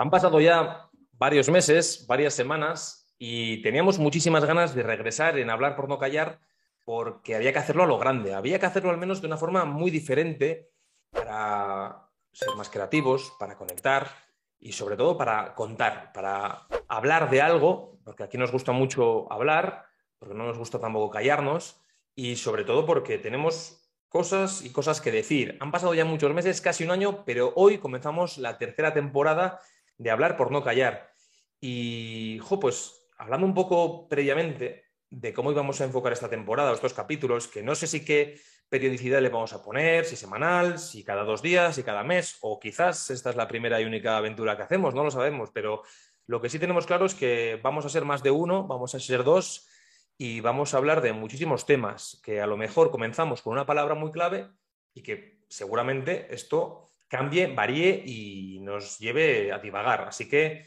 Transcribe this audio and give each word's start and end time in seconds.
Han 0.00 0.08
pasado 0.08 0.40
ya 0.40 0.88
varios 1.12 1.50
meses, 1.50 2.06
varias 2.06 2.32
semanas, 2.32 3.14
y 3.18 3.60
teníamos 3.60 3.98
muchísimas 3.98 4.46
ganas 4.46 4.74
de 4.74 4.82
regresar 4.82 5.38
en 5.38 5.50
hablar 5.50 5.76
por 5.76 5.90
no 5.90 5.98
callar, 5.98 6.40
porque 6.86 7.34
había 7.34 7.52
que 7.52 7.58
hacerlo 7.58 7.82
a 7.82 7.86
lo 7.86 7.98
grande, 7.98 8.32
había 8.32 8.58
que 8.58 8.64
hacerlo 8.64 8.88
al 8.88 8.96
menos 8.96 9.20
de 9.20 9.26
una 9.26 9.36
forma 9.36 9.66
muy 9.66 9.90
diferente 9.90 10.70
para 11.10 12.08
ser 12.32 12.48
más 12.56 12.70
creativos, 12.70 13.34
para 13.38 13.58
conectar 13.58 14.10
y 14.58 14.72
sobre 14.72 14.96
todo 14.96 15.18
para 15.18 15.54
contar, 15.54 16.14
para 16.14 16.66
hablar 16.88 17.28
de 17.28 17.42
algo, 17.42 17.98
porque 18.02 18.22
aquí 18.22 18.38
nos 18.38 18.52
gusta 18.52 18.72
mucho 18.72 19.30
hablar, 19.30 19.84
porque 20.18 20.34
no 20.34 20.46
nos 20.46 20.56
gusta 20.56 20.80
tampoco 20.80 21.10
callarnos 21.10 21.78
y 22.14 22.36
sobre 22.36 22.64
todo 22.64 22.86
porque 22.86 23.18
tenemos 23.18 23.92
cosas 24.08 24.64
y 24.64 24.72
cosas 24.72 25.02
que 25.02 25.12
decir. 25.12 25.58
Han 25.60 25.70
pasado 25.70 25.92
ya 25.92 26.06
muchos 26.06 26.32
meses, 26.32 26.62
casi 26.62 26.84
un 26.84 26.90
año, 26.90 27.22
pero 27.26 27.52
hoy 27.54 27.76
comenzamos 27.76 28.38
la 28.38 28.56
tercera 28.56 28.94
temporada 28.94 29.60
de 30.00 30.10
Hablar 30.10 30.36
por 30.36 30.50
no 30.50 30.64
callar. 30.64 31.12
Y, 31.60 32.38
jo, 32.42 32.58
pues 32.58 33.06
hablando 33.18 33.46
un 33.46 33.52
poco 33.52 34.08
previamente 34.08 34.84
de 35.10 35.34
cómo 35.34 35.52
íbamos 35.52 35.80
a 35.80 35.84
enfocar 35.84 36.12
esta 36.12 36.30
temporada, 36.30 36.72
estos 36.72 36.94
capítulos, 36.94 37.48
que 37.48 37.62
no 37.62 37.74
sé 37.74 37.86
si 37.86 38.02
qué 38.02 38.40
periodicidad 38.70 39.20
le 39.20 39.28
vamos 39.28 39.52
a 39.52 39.62
poner, 39.62 40.06
si 40.06 40.16
semanal, 40.16 40.78
si 40.78 41.04
cada 41.04 41.22
dos 41.24 41.42
días, 41.42 41.74
si 41.74 41.82
cada 41.82 42.02
mes, 42.02 42.38
o 42.40 42.58
quizás 42.58 43.10
esta 43.10 43.28
es 43.28 43.36
la 43.36 43.46
primera 43.46 43.78
y 43.78 43.84
única 43.84 44.16
aventura 44.16 44.56
que 44.56 44.62
hacemos, 44.62 44.94
no 44.94 45.04
lo 45.04 45.10
sabemos, 45.10 45.50
pero 45.52 45.82
lo 46.26 46.40
que 46.40 46.48
sí 46.48 46.58
tenemos 46.58 46.86
claro 46.86 47.04
es 47.04 47.14
que 47.14 47.60
vamos 47.62 47.84
a 47.84 47.90
ser 47.90 48.06
más 48.06 48.22
de 48.22 48.30
uno, 48.30 48.66
vamos 48.66 48.94
a 48.94 49.00
ser 49.00 49.22
dos 49.22 49.68
y 50.16 50.40
vamos 50.40 50.72
a 50.72 50.78
hablar 50.78 51.02
de 51.02 51.12
muchísimos 51.12 51.66
temas 51.66 52.22
que 52.24 52.40
a 52.40 52.46
lo 52.46 52.56
mejor 52.56 52.90
comenzamos 52.90 53.42
con 53.42 53.52
una 53.52 53.66
palabra 53.66 53.94
muy 53.94 54.12
clave 54.12 54.48
y 54.94 55.02
que 55.02 55.42
seguramente 55.48 56.32
esto 56.32 56.89
cambie, 57.10 57.48
varíe 57.48 58.02
y 58.06 58.60
nos 58.60 58.98
lleve 58.98 59.52
a 59.52 59.58
divagar. 59.58 60.02
Así 60.02 60.28
que 60.28 60.64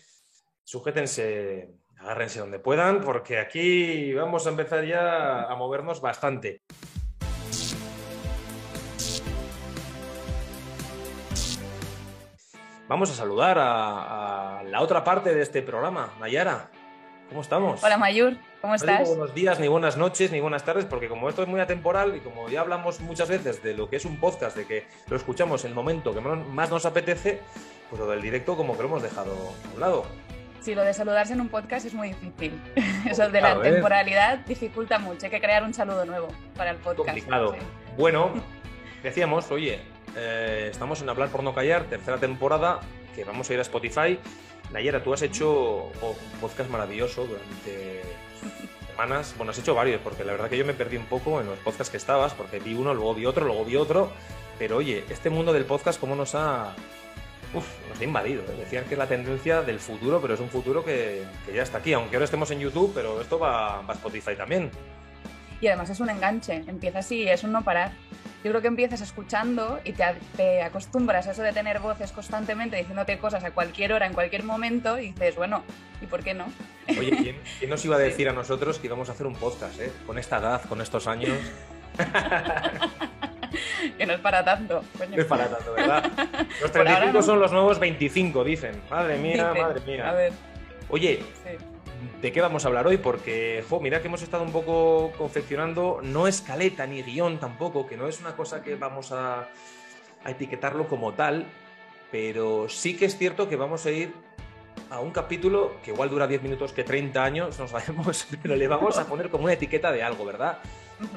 sujétense, 0.63 1.69
agárrense 1.97 2.39
donde 2.39 2.59
puedan, 2.59 3.01
porque 3.01 3.39
aquí 3.39 4.13
vamos 4.13 4.45
a 4.45 4.49
empezar 4.49 4.85
ya 4.85 5.43
a 5.43 5.55
movernos 5.55 6.01
bastante. 6.01 6.61
Vamos 12.89 13.09
a 13.09 13.13
saludar 13.15 13.57
a, 13.59 14.61
la 14.65 14.81
otra 14.81 15.03
parte 15.03 15.33
de 15.33 15.41
este 15.41 15.61
programa, 15.61 16.13
Nayara. 16.19 16.69
¿Cómo 17.29 17.41
estamos? 17.41 17.83
Hola 17.83 17.97
Mayur, 17.97 18.37
¿cómo 18.61 18.73
No 18.73 18.75
estás? 18.75 18.99
digo 18.99 19.15
buenos 19.15 19.33
días, 19.33 19.59
ni 19.59 19.67
buenas 19.67 19.97
noches, 19.97 20.31
ni 20.31 20.39
buenas 20.39 20.63
tardes, 20.63 20.85
porque 20.85 21.07
como 21.07 21.29
esto 21.29 21.41
es 21.41 21.47
muy 21.47 21.59
atemporal 21.59 22.15
y 22.15 22.19
como 22.19 22.47
ya 22.49 22.61
hablamos 22.61 22.99
muchas 22.99 23.29
veces 23.29 23.63
de 23.63 23.73
lo 23.73 23.89
que 23.89 23.95
es 23.95 24.05
un 24.05 24.17
podcast, 24.19 24.55
de 24.55 24.65
que 24.67 24.85
lo 25.09 25.17
escuchamos 25.17 25.63
en 25.65 25.69
el 25.69 25.75
momento 25.75 26.13
que 26.13 26.21
más 26.21 26.69
nos 26.69 26.85
apetece, 26.85 27.41
pues 27.89 27.99
lo 27.99 28.07
del 28.07 28.21
directo 28.21 28.55
como 28.55 28.73
que 28.75 28.83
lo 28.83 28.89
hemos 28.89 29.03
dejado 29.03 29.31
a 29.33 29.73
un 29.73 29.79
lado. 29.79 30.05
Sí, 30.61 30.75
lo 30.75 30.83
de 30.83 30.93
saludarse 30.93 31.33
en 31.33 31.41
un 31.41 31.49
podcast 31.49 31.85
es 31.85 31.93
muy 31.93 32.09
difícil. 32.09 32.61
Eso 33.09 33.29
de 33.29 33.41
la 33.41 33.53
¿eh? 33.53 33.71
temporalidad 33.71 34.39
dificulta 34.39 34.97
mucho. 34.97 35.25
Hay 35.25 35.31
que 35.31 35.41
crear 35.41 35.63
un 35.63 35.73
saludo 35.73 36.05
nuevo 36.05 36.27
para 36.55 36.71
el 36.71 36.77
podcast. 36.77 37.09
Complicado. 37.09 37.53
sí. 37.53 37.59
Bueno, 37.97 38.31
decíamos, 39.03 39.51
oye, 39.51 39.81
eh, 40.15 40.69
estamos 40.71 41.01
en 41.01 41.09
Hablar 41.09 41.29
por 41.29 41.43
no 41.43 41.53
callar, 41.53 41.83
tercera 41.85 42.17
temporada, 42.17 42.79
que 43.13 43.25
vamos 43.25 43.49
a 43.49 43.53
ir 43.53 43.59
a 43.59 43.63
Spotify. 43.63 44.17
Nayera, 44.73 45.03
tú 45.03 45.13
has 45.13 45.21
hecho 45.21 45.51
oh, 45.51 46.15
un 46.33 46.39
podcast 46.41 46.69
maravilloso 46.69 47.25
durante 47.27 48.01
semanas. 48.89 49.35
Bueno, 49.37 49.51
has 49.51 49.59
hecho 49.59 49.75
varios, 49.75 50.01
porque 50.01 50.23
la 50.23 50.31
verdad 50.31 50.49
que 50.49 50.57
yo 50.57 50.65
me 50.65 50.73
perdí 50.73 50.97
un 50.97 51.05
poco 51.05 51.39
en 51.39 51.45
los 51.45 51.59
podcasts 51.59 51.91
que 51.91 51.97
estabas, 51.97 52.33
porque 52.33 52.59
vi 52.59 52.73
uno, 52.73 52.93
luego 52.93 53.13
vi 53.13 53.27
otro, 53.27 53.45
luego 53.45 53.63
vi 53.63 53.75
otro. 53.75 54.11
Pero 54.57 54.77
oye, 54.77 55.03
este 55.09 55.29
mundo 55.29 55.53
del 55.53 55.65
podcast, 55.65 55.99
¿cómo 55.99 56.15
nos 56.15 56.33
ha, 56.33 56.73
uf, 57.53 57.65
nos 57.87 57.99
ha 57.99 58.03
invadido? 58.03 58.41
eh? 58.43 58.55
Decían 58.57 58.85
que 58.85 58.95
es 58.95 58.97
la 58.97 59.07
tendencia 59.07 59.61
del 59.61 59.79
futuro, 59.79 60.19
pero 60.19 60.33
es 60.33 60.39
un 60.39 60.49
futuro 60.49 60.83
que, 60.83 61.23
que 61.45 61.53
ya 61.53 61.61
está 61.61 61.77
aquí. 61.77 61.93
Aunque 61.93 62.15
ahora 62.15 62.25
estemos 62.25 62.49
en 62.49 62.59
YouTube, 62.59 62.91
pero 62.95 63.21
esto 63.21 63.37
va, 63.37 63.81
va 63.81 63.93
a 63.93 63.95
Spotify 63.95 64.35
también. 64.35 64.71
Y 65.63 65.67
además 65.67 65.89
es 65.89 66.01
un 66.01 66.09
enganche. 66.09 66.61
Empieza 66.67 66.99
así, 66.99 67.25
es 67.25 67.45
un 67.45 67.53
no 67.53 67.63
parar. 67.63 67.93
Yo 68.43 68.51
creo 68.51 68.61
que 68.61 68.67
empiezas 68.67 68.99
escuchando 68.99 69.79
y 69.85 69.93
te, 69.93 70.03
te 70.35 70.61
acostumbras 70.61 71.25
a 71.27 71.31
eso 71.31 71.41
de 71.41 71.53
tener 71.53 71.79
voces 71.79 72.11
constantemente 72.11 72.75
diciéndote 72.75 73.17
cosas 73.17 73.45
a 73.45 73.51
cualquier 73.51 73.93
hora, 73.93 74.05
en 74.05 74.11
cualquier 74.13 74.43
momento, 74.43 74.99
y 74.99 75.13
dices, 75.13 75.37
bueno, 75.37 75.63
¿y 76.01 76.05
por 76.07 76.21
qué 76.21 76.33
no? 76.33 76.47
Oye, 76.99 77.11
¿quién, 77.15 77.37
quién 77.59 77.69
nos 77.69 77.85
iba 77.85 77.95
a 77.95 77.99
decir 77.99 78.27
a 78.27 78.33
nosotros 78.33 78.77
que 78.77 78.87
íbamos 78.87 79.07
a 79.07 79.13
hacer 79.13 79.25
un 79.25 79.35
podcast, 79.35 79.79
eh? 79.79 79.89
Con 80.05 80.19
esta 80.19 80.39
edad, 80.39 80.61
con 80.65 80.81
estos 80.81 81.07
años. 81.07 81.31
que 83.97 84.05
no 84.05 84.13
es 84.15 84.19
para 84.19 84.43
tanto. 84.43 84.83
coño. 84.97 85.15
No 85.15 85.21
es 85.21 85.25
para 85.27 85.47
tanto, 85.47 85.71
¿verdad? 85.71 86.11
Los 86.61 86.71
Por 86.71 86.79
ahora 86.81 86.97
35 86.99 87.13
no. 87.13 87.21
son 87.23 87.39
los 87.39 87.53
nuevos 87.53 87.79
25, 87.79 88.43
dicen. 88.43 88.81
Madre 88.89 89.17
mía, 89.17 89.51
Dice, 89.53 89.61
madre 89.61 89.81
A 89.81 89.85
mía. 89.85 90.11
ver, 90.11 90.33
Oye, 90.89 91.23
sí. 91.45 91.55
¿De 92.21 92.31
qué 92.31 92.41
vamos 92.41 92.65
a 92.65 92.67
hablar 92.67 92.87
hoy? 92.87 92.97
Porque, 92.97 93.63
jo, 93.69 93.79
mira 93.79 94.01
que 94.01 94.07
hemos 94.07 94.21
estado 94.21 94.43
un 94.43 94.51
poco 94.51 95.11
confeccionando, 95.17 95.99
no 96.01 96.27
escaleta 96.27 96.85
ni 96.85 97.01
guion 97.01 97.39
tampoco, 97.39 97.87
que 97.87 97.97
no 97.97 98.07
es 98.07 98.19
una 98.19 98.35
cosa 98.35 98.63
que 98.63 98.75
vamos 98.75 99.11
a, 99.11 99.49
a 100.23 100.31
etiquetarlo 100.31 100.87
como 100.87 101.13
tal, 101.13 101.45
pero 102.11 102.69
sí 102.69 102.95
que 102.95 103.05
es 103.05 103.17
cierto 103.17 103.49
que 103.49 103.55
vamos 103.55 103.85
a 103.85 103.91
ir 103.91 104.13
a 104.89 104.99
un 104.99 105.11
capítulo 105.11 105.77
que 105.83 105.91
igual 105.91 106.09
dura 106.09 106.27
10 106.27 106.43
minutos 106.43 106.73
que 106.73 106.83
30 106.83 107.23
años, 107.23 107.59
no 107.59 107.67
sabemos, 107.67 108.27
pero 108.41 108.55
le 108.55 108.67
vamos 108.67 108.97
a 108.97 109.05
poner 109.05 109.29
como 109.29 109.45
una 109.45 109.53
etiqueta 109.53 109.91
de 109.91 110.03
algo, 110.03 110.25
¿verdad? 110.25 110.59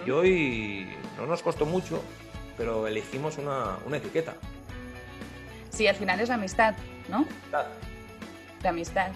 Y 0.07 0.11
hoy 0.11 0.89
no 1.17 1.27
nos 1.27 1.43
costó 1.43 1.67
mucho, 1.67 2.03
pero 2.57 2.87
elegimos 2.87 3.39
una, 3.39 3.77
una 3.87 3.99
etiqueta. 3.99 4.35
Sí, 5.71 5.87
al 5.87 5.95
final 5.95 6.21
es 6.21 6.29
la 6.31 6.37
amistad, 6.37 6.75
¿no? 7.09 7.27
de 8.63 8.69
amistad. 8.69 9.13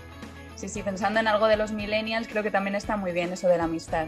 Sí, 0.60 0.68
sí, 0.68 0.82
pensando 0.82 1.20
en 1.20 1.26
algo 1.26 1.46
de 1.48 1.56
los 1.56 1.72
millennials, 1.72 2.28
creo 2.28 2.42
que 2.42 2.50
también 2.50 2.74
está 2.74 2.98
muy 2.98 3.12
bien 3.12 3.32
eso 3.32 3.48
de 3.48 3.56
la 3.56 3.64
amistad, 3.64 4.06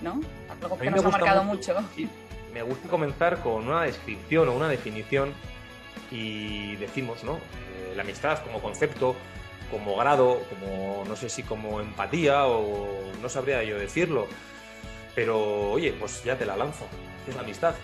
¿no? 0.00 0.20
Algo 0.62 0.78
que 0.78 0.88
nos 0.88 1.04
ha 1.04 1.08
marcado 1.08 1.42
mucho- 1.42 1.74
mucho. 1.74 1.88
sí, 1.96 2.08
me 2.54 2.62
gusta 2.62 2.88
comenzar 2.88 3.40
con 3.42 3.66
una 3.66 3.82
descripción 3.82 4.48
o 4.48 4.52
una 4.52 4.68
definición 4.68 5.32
y 6.12 6.76
decimos, 6.76 7.24
¿no? 7.24 7.34
Eh, 7.38 7.94
la 7.96 8.02
amistad 8.02 8.38
como 8.44 8.60
concepto, 8.60 9.16
como 9.68 9.96
grado, 9.96 10.42
como 10.48 11.02
no 11.08 11.16
sé 11.16 11.28
si 11.28 11.42
como 11.42 11.80
empatía 11.80 12.46
o 12.46 12.86
no 13.20 13.28
sabría 13.28 13.64
yo 13.64 13.76
decirlo. 13.76 14.28
Pero 15.16 15.72
oye, 15.72 15.92
pues 15.98 16.22
ya 16.22 16.36
te 16.38 16.46
la 16.46 16.56
lanzo. 16.56 16.86
¿Qué 17.24 17.32
es 17.32 17.36
la 17.36 17.42
amistad? 17.42 17.74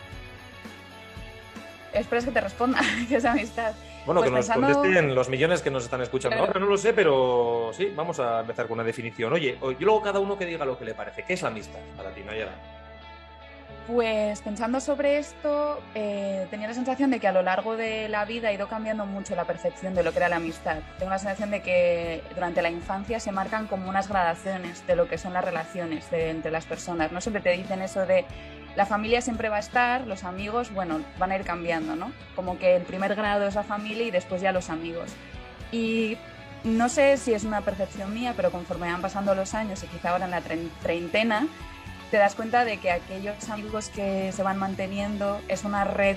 Esperas 1.98 2.24
que 2.24 2.30
te 2.30 2.40
responda, 2.40 2.78
que 3.08 3.16
es 3.16 3.24
amistad. 3.24 3.72
Bueno, 4.04 4.20
Pues 4.20 4.30
que 4.30 4.36
nos 4.36 4.46
pensando- 4.46 4.72
contesten 4.74 5.14
los 5.14 5.28
millones 5.28 5.62
que 5.62 5.70
nos 5.70 5.84
están 5.84 6.00
escuchando 6.02 6.36
Claro. 6.36 6.48
ahora, 6.50 6.60
no 6.60 6.66
lo 6.66 6.76
sé, 6.78 6.92
pero 6.92 7.70
sí, 7.72 7.92
vamos 7.96 8.20
a 8.20 8.40
empezar 8.40 8.66
con 8.68 8.74
una 8.74 8.84
definición. 8.84 9.32
Oye, 9.32 9.58
o- 9.60 9.72
y 9.72 9.76
luego 9.80 10.00
cada 10.02 10.20
uno 10.20 10.38
que 10.38 10.46
diga 10.46 10.64
lo 10.64 10.78
que 10.78 10.84
le 10.84 10.94
parece. 10.94 11.24
¿Qué 11.24 11.32
es 11.34 11.42
la 11.42 11.48
amistad 11.48 11.80
para 11.96 12.10
ti, 12.10 12.20
Nayara? 12.22 12.52
Pues 13.86 14.42
pensando 14.42 14.80
sobre 14.80 15.18
esto, 15.18 15.80
eh, 15.94 16.48
tenía 16.50 16.66
la 16.66 16.74
sensación 16.74 17.08
de 17.12 17.20
que 17.20 17.28
a 17.28 17.32
lo 17.32 17.42
largo 17.42 17.76
de 17.76 18.08
la 18.08 18.24
vida 18.24 18.48
ha 18.48 18.52
ido 18.52 18.66
cambiando 18.66 19.06
mucho 19.06 19.36
la 19.36 19.44
percepción 19.44 19.94
de 19.94 20.02
lo 20.02 20.10
que 20.10 20.18
era 20.18 20.28
la 20.28 20.36
amistad. 20.36 20.78
Tengo 20.98 21.10
la 21.10 21.20
sensación 21.20 21.52
de 21.52 21.62
que 21.62 22.20
durante 22.34 22.62
la 22.62 22.70
infancia 22.70 23.20
se 23.20 23.30
marcan 23.30 23.68
como 23.68 23.88
unas 23.88 24.08
gradaciones 24.08 24.84
de 24.88 24.96
lo 24.96 25.06
que 25.06 25.18
son 25.18 25.32
las 25.34 25.44
relaciones 25.44 26.10
de- 26.10 26.30
entre 26.30 26.50
las 26.50 26.64
personas. 26.64 27.12
No 27.12 27.20
siempre 27.20 27.42
te 27.42 27.50
dicen 27.50 27.80
eso 27.80 28.04
de 28.06 28.24
la 28.76 28.86
familia 28.86 29.22
siempre 29.22 29.48
va 29.48 29.56
a 29.56 29.60
estar, 29.60 30.06
los 30.06 30.22
amigos, 30.24 30.72
bueno, 30.72 31.00
van 31.18 31.32
a 31.32 31.36
ir 31.36 31.44
cambiando, 31.44 31.96
¿no? 31.96 32.12
Como 32.34 32.58
que 32.58 32.76
el 32.76 32.82
primer 32.82 33.14
grado 33.14 33.46
es 33.46 33.54
la 33.54 33.62
familia 33.62 34.06
y 34.06 34.10
después 34.10 34.42
ya 34.42 34.52
los 34.52 34.68
amigos. 34.68 35.10
Y 35.72 36.18
no 36.62 36.88
sé 36.88 37.16
si 37.16 37.32
es 37.32 37.44
una 37.44 37.62
percepción 37.62 38.12
mía, 38.12 38.34
pero 38.36 38.50
conforme 38.50 38.92
van 38.92 39.00
pasando 39.00 39.34
los 39.34 39.54
años 39.54 39.82
y 39.82 39.86
quizá 39.86 40.10
ahora 40.10 40.26
en 40.26 40.30
la 40.30 40.42
trein- 40.42 40.70
treintena, 40.82 41.46
te 42.10 42.18
das 42.18 42.34
cuenta 42.34 42.64
de 42.64 42.78
que 42.78 42.90
aquellos 42.90 43.48
amigos 43.48 43.88
que 43.88 44.30
se 44.32 44.42
van 44.42 44.58
manteniendo 44.58 45.40
es 45.48 45.64
una 45.64 45.84
red 45.84 46.16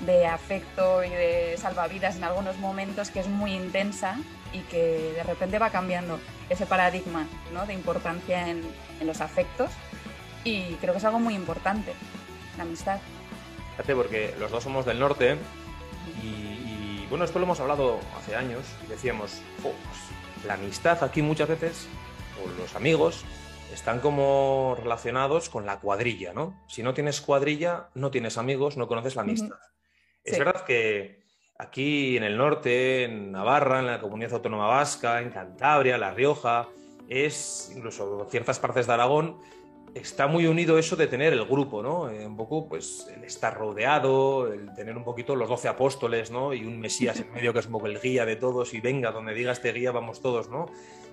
de 0.00 0.26
afecto 0.26 1.02
y 1.02 1.08
de 1.08 1.56
salvavidas 1.56 2.16
en 2.16 2.24
algunos 2.24 2.58
momentos 2.58 3.10
que 3.10 3.20
es 3.20 3.28
muy 3.28 3.54
intensa 3.54 4.18
y 4.52 4.60
que 4.60 5.12
de 5.16 5.22
repente 5.22 5.58
va 5.58 5.70
cambiando 5.70 6.20
ese 6.50 6.66
paradigma 6.66 7.26
¿no? 7.54 7.64
de 7.66 7.72
importancia 7.72 8.48
en 8.48 8.62
los 9.02 9.20
afectos 9.22 9.70
y 10.46 10.74
creo 10.80 10.92
que 10.92 10.98
es 10.98 11.04
algo 11.04 11.18
muy 11.18 11.34
importante, 11.34 11.92
la 12.56 12.62
amistad. 12.62 12.98
Fíjate, 13.72 13.94
porque 13.94 14.34
los 14.38 14.50
dos 14.50 14.62
somos 14.62 14.86
del 14.86 14.98
norte 14.98 15.36
y, 16.22 16.26
y, 16.26 17.06
bueno, 17.10 17.24
esto 17.24 17.38
lo 17.38 17.44
hemos 17.44 17.60
hablado 17.60 17.98
hace 18.16 18.36
años 18.36 18.64
y 18.84 18.88
decíamos, 18.88 19.42
"Jo, 19.62 19.72
pues, 19.72 20.46
la 20.46 20.54
amistad 20.54 21.02
aquí 21.02 21.20
muchas 21.22 21.48
veces, 21.48 21.88
o 22.42 22.48
los 22.60 22.74
amigos, 22.76 23.24
están 23.72 24.00
como 24.00 24.76
relacionados 24.78 25.48
con 25.48 25.66
la 25.66 25.80
cuadrilla, 25.80 26.32
¿no? 26.32 26.54
Si 26.68 26.82
no 26.82 26.94
tienes 26.94 27.20
cuadrilla, 27.20 27.88
no 27.94 28.10
tienes 28.10 28.38
amigos, 28.38 28.76
no 28.76 28.86
conoces 28.86 29.16
la 29.16 29.22
amistad. 29.22 29.58
Es 30.22 30.34
Sí. 30.34 30.38
verdad 30.38 30.64
que 30.64 31.24
aquí 31.58 32.16
en 32.16 32.22
el 32.22 32.36
norte, 32.36 33.04
en 33.04 33.32
Navarra, 33.32 33.80
en 33.80 33.86
la 33.86 34.00
comunidad 34.00 34.34
autónoma 34.34 34.68
vasca, 34.68 35.20
en 35.20 35.30
Cantabria, 35.30 35.98
La 35.98 36.12
Rioja, 36.12 36.68
es 37.08 37.72
incluso 37.74 38.26
ciertas 38.30 38.58
partes 38.58 38.86
de 38.86 38.92
Aragón, 38.92 39.38
está 40.00 40.26
muy 40.26 40.46
unido 40.46 40.78
eso 40.78 40.94
de 40.94 41.06
tener 41.06 41.32
el 41.32 41.44
grupo, 41.46 41.82
¿no? 41.82 42.10
Eh, 42.10 42.26
un 42.26 42.36
poco, 42.36 42.68
pues, 42.68 43.06
el 43.14 43.24
estar 43.24 43.56
rodeado, 43.56 44.52
el 44.52 44.74
tener 44.74 44.96
un 44.96 45.04
poquito 45.04 45.34
los 45.34 45.48
doce 45.48 45.68
apóstoles, 45.68 46.30
¿no? 46.30 46.52
Y 46.52 46.64
un 46.64 46.78
Mesías 46.78 47.20
en 47.20 47.32
medio 47.32 47.52
que 47.52 47.60
es 47.60 47.66
un 47.66 47.72
poco 47.72 47.86
el 47.86 47.98
guía 48.00 48.26
de 48.26 48.36
todos 48.36 48.74
y 48.74 48.80
venga, 48.80 49.10
donde 49.10 49.32
diga 49.34 49.52
este 49.52 49.72
guía 49.72 49.92
vamos 49.92 50.20
todos, 50.20 50.50
¿no? 50.50 50.66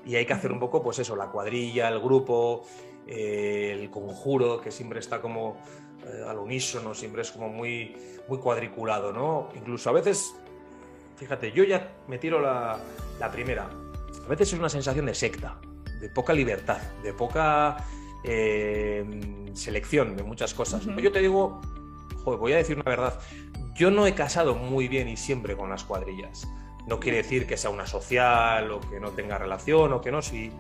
Y 0.05 0.15
hay 0.15 0.25
que 0.25 0.33
hacer 0.33 0.51
un 0.51 0.59
poco, 0.59 0.83
pues 0.83 0.99
eso, 0.99 1.15
la 1.15 1.27
cuadrilla, 1.27 1.87
el 1.87 1.99
grupo, 1.99 2.65
eh, 3.07 3.77
el 3.79 3.89
conjuro, 3.89 4.59
que 4.59 4.71
siempre 4.71 4.99
está 4.99 5.21
como 5.21 5.57
eh, 6.05 6.25
al 6.27 6.37
unísono, 6.37 6.93
siempre 6.93 7.21
es 7.21 7.31
como 7.31 7.47
muy, 7.47 7.95
muy 8.27 8.37
cuadriculado, 8.39 9.13
¿no? 9.13 9.49
Incluso 9.55 9.89
a 9.89 9.93
veces, 9.93 10.35
fíjate, 11.15 11.53
yo 11.53 11.63
ya 11.63 11.95
me 12.07 12.17
tiro 12.17 12.41
la, 12.41 12.77
la 13.17 13.31
primera, 13.31 13.69
a 14.25 14.27
veces 14.27 14.51
es 14.51 14.59
una 14.59 14.69
sensación 14.69 15.05
de 15.05 15.15
secta, 15.15 15.57
de 16.01 16.09
poca 16.09 16.33
libertad, 16.33 16.81
de 17.01 17.13
poca 17.13 17.77
eh, 18.23 19.05
selección 19.53 20.15
de 20.15 20.23
muchas 20.23 20.53
cosas. 20.53 20.85
Yo 20.85 21.11
te 21.11 21.19
digo, 21.19 21.61
voy 22.25 22.53
a 22.53 22.57
decir 22.57 22.75
una 22.75 22.89
verdad, 22.89 23.19
yo 23.75 23.91
no 23.91 24.05
he 24.07 24.13
casado 24.13 24.55
muy 24.55 24.87
bien 24.87 25.07
y 25.07 25.17
siempre 25.17 25.55
con 25.55 25.69
las 25.69 25.83
cuadrillas. 25.83 26.47
No 26.87 26.99
quiere 26.99 27.17
decir 27.17 27.47
que 27.47 27.57
sea 27.57 27.69
una 27.69 27.87
social 27.87 28.71
o 28.71 28.81
que 28.81 28.99
no 28.99 29.11
tenga 29.11 29.37
relación 29.37 29.93
o 29.93 30.01
que 30.01 30.11
no, 30.11 30.21
sí. 30.21 30.51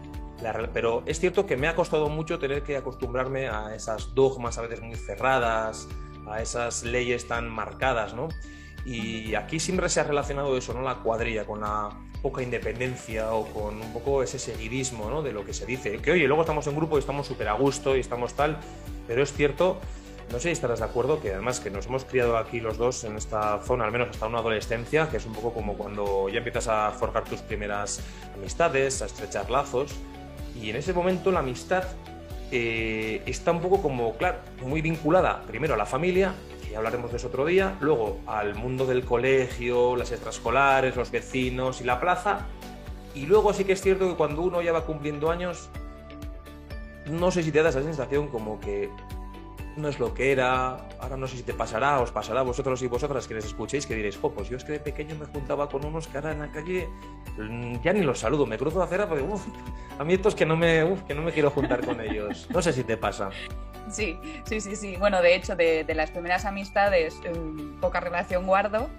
pero 0.73 1.03
es 1.05 1.19
cierto 1.19 1.45
que 1.45 1.57
me 1.57 1.67
ha 1.67 1.75
costado 1.75 2.09
mucho 2.09 2.39
tener 2.39 2.63
que 2.63 2.77
acostumbrarme 2.77 3.49
a 3.49 3.75
esas 3.75 4.15
dogmas 4.15 4.57
a 4.57 4.61
veces 4.61 4.81
muy 4.81 4.95
cerradas, 4.95 5.87
a 6.27 6.41
esas 6.41 6.83
leyes 6.83 7.27
tan 7.27 7.49
marcadas, 7.49 8.13
¿no? 8.13 8.29
Y 8.85 9.35
aquí 9.35 9.59
siempre 9.59 9.87
se 9.89 10.01
ha 10.01 10.03
relacionado 10.03 10.57
eso, 10.57 10.73
¿no? 10.73 10.81
La 10.81 10.95
cuadrilla 10.95 11.45
con 11.45 11.61
la 11.61 11.89
poca 12.23 12.41
independencia 12.41 13.33
o 13.33 13.45
con 13.45 13.81
un 13.81 13.93
poco 13.93 14.23
ese 14.23 14.39
seguidismo 14.39 15.09
¿no? 15.09 15.21
de 15.21 15.33
lo 15.33 15.45
que 15.45 15.53
se 15.53 15.65
dice. 15.65 15.97
Que 15.99 16.11
oye, 16.11 16.25
luego 16.25 16.41
estamos 16.41 16.65
en 16.67 16.75
grupo 16.75 16.95
y 16.95 16.99
estamos 16.99 17.27
súper 17.27 17.49
a 17.49 17.53
gusto 17.53 17.95
y 17.95 17.99
estamos 17.99 18.33
tal, 18.33 18.57
pero 19.07 19.21
es 19.21 19.33
cierto, 19.33 19.79
no 20.31 20.37
sé 20.37 20.43
si 20.43 20.51
estarás 20.51 20.79
de 20.79 20.85
acuerdo, 20.85 21.21
que 21.21 21.33
además 21.33 21.59
que 21.59 21.69
nos 21.69 21.85
hemos 21.87 22.05
criado 22.05 22.37
aquí 22.37 22.61
los 22.61 22.77
dos 22.77 23.03
en 23.03 23.17
esta 23.17 23.59
zona, 23.59 23.83
al 23.83 23.91
menos 23.91 24.07
hasta 24.09 24.25
una 24.25 24.39
adolescencia, 24.39 25.09
que 25.09 25.17
es 25.17 25.25
un 25.25 25.33
poco 25.33 25.53
como 25.53 25.75
cuando 25.75 26.29
ya 26.29 26.37
empiezas 26.37 26.69
a 26.69 26.91
forjar 26.91 27.25
tus 27.25 27.41
primeras 27.41 28.01
amistades, 28.35 29.01
a 29.01 29.05
estrechar 29.05 29.51
lazos, 29.51 29.93
y 30.59 30.69
en 30.69 30.77
ese 30.77 30.93
momento 30.93 31.29
la 31.29 31.39
amistad 31.39 31.83
eh, 32.51 33.21
está 33.25 33.51
un 33.51 33.59
poco 33.59 33.81
como, 33.81 34.15
claro, 34.15 34.37
muy 34.65 34.81
vinculada 34.81 35.43
primero 35.43 35.73
a 35.73 35.77
la 35.77 35.85
familia 35.85 36.33
hablaremos 36.75 37.11
de 37.11 37.17
eso 37.17 37.27
otro 37.27 37.45
día, 37.45 37.77
luego 37.79 38.19
al 38.27 38.55
mundo 38.55 38.85
del 38.85 39.05
colegio, 39.05 39.95
las 39.95 40.11
extraescolares, 40.11 40.95
los 40.95 41.11
vecinos 41.11 41.81
y 41.81 41.83
la 41.83 41.99
plaza, 41.99 42.47
y 43.15 43.25
luego 43.25 43.53
sí 43.53 43.63
que 43.65 43.73
es 43.73 43.81
cierto 43.81 44.09
que 44.09 44.15
cuando 44.15 44.41
uno 44.41 44.61
ya 44.61 44.71
va 44.71 44.85
cumpliendo 44.85 45.29
años, 45.29 45.69
no 47.05 47.31
sé 47.31 47.43
si 47.43 47.51
te 47.51 47.61
da 47.61 47.69
esa 47.69 47.83
sensación 47.83 48.27
como 48.27 48.59
que 48.59 48.89
no 49.75 49.87
es 49.87 49.99
lo 49.99 50.13
que 50.13 50.31
era, 50.31 50.87
ahora 50.99 51.17
no 51.17 51.27
sé 51.27 51.37
si 51.37 51.43
te 51.43 51.53
pasará, 51.53 51.99
os 51.99 52.11
pasará 52.11 52.41
a 52.41 52.43
vosotros 52.43 52.81
y 52.81 52.87
vosotras 52.87 53.27
que 53.27 53.33
les 53.33 53.45
escuchéis 53.45 53.85
que 53.85 53.95
diréis, 53.95 54.17
pues 54.17 54.49
yo 54.49 54.57
es 54.57 54.63
que 54.63 54.73
de 54.73 54.79
pequeño 54.79 55.15
me 55.15 55.25
juntaba 55.25 55.67
con 55.67 55.85
unos 55.85 56.07
que 56.07 56.17
ahora 56.17 56.31
en 56.31 56.39
la 56.39 56.51
calle 56.51 56.87
mm, 57.37 57.81
ya 57.83 57.93
ni 57.93 58.01
los 58.01 58.19
saludo, 58.19 58.45
me 58.45 58.57
cruzo 58.57 58.79
la 58.79 58.85
acera 58.85 59.07
porque 59.07 59.25
a 59.97 60.03
mí 60.03 60.13
estos 60.13 60.35
que 60.35 60.45
no 60.45 60.55
me, 60.55 60.97
que 61.07 61.13
no 61.13 61.21
me 61.21 61.31
quiero 61.31 61.49
juntar 61.49 61.85
con 61.85 61.99
ellos. 62.01 62.47
No 62.51 62.61
sé 62.61 62.73
si 62.73 62.83
te 62.83 62.97
pasa. 62.97 63.29
Sí, 63.89 64.17
sí, 64.45 64.61
sí, 64.61 64.75
sí. 64.75 64.95
Bueno, 64.97 65.21
de 65.21 65.35
hecho, 65.35 65.55
de, 65.55 65.85
las 65.93 66.11
primeras 66.11 66.45
amistades, 66.45 67.15
em, 67.23 67.79
poca 67.79 67.99
relación 67.99 68.45
guardo, 68.45 68.89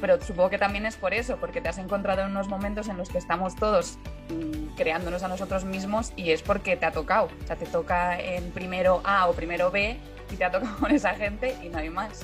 pero 0.00 0.20
supongo 0.20 0.50
que 0.50 0.58
también 0.58 0.86
es 0.86 0.96
por 0.96 1.12
eso, 1.12 1.36
porque 1.36 1.60
te 1.60 1.68
has 1.68 1.78
encontrado 1.78 2.22
en 2.22 2.30
unos 2.30 2.48
momentos 2.48 2.88
en 2.88 2.96
los 2.96 3.10
que 3.10 3.18
estamos 3.18 3.54
todos 3.54 3.98
mm, 4.28 4.76
creándonos 4.76 5.22
a 5.22 5.28
nosotros 5.28 5.64
mismos 5.64 6.12
y 6.16 6.30
es 6.30 6.42
porque 6.42 6.76
te 6.76 6.86
ha 6.86 6.92
tocado. 6.92 7.28
O 7.42 7.46
sea, 7.46 7.56
te 7.56 7.66
toca 7.66 8.18
en 8.18 8.50
primero 8.52 9.02
A 9.04 9.28
o 9.28 9.34
primero 9.34 9.70
B 9.70 9.98
y 10.30 10.36
te 10.36 10.44
ha 10.44 10.50
tocado 10.50 10.76
con 10.80 10.90
esa 10.90 11.14
gente 11.14 11.56
y 11.62 11.68
no 11.68 11.78
hay 11.78 11.90
más. 11.90 12.22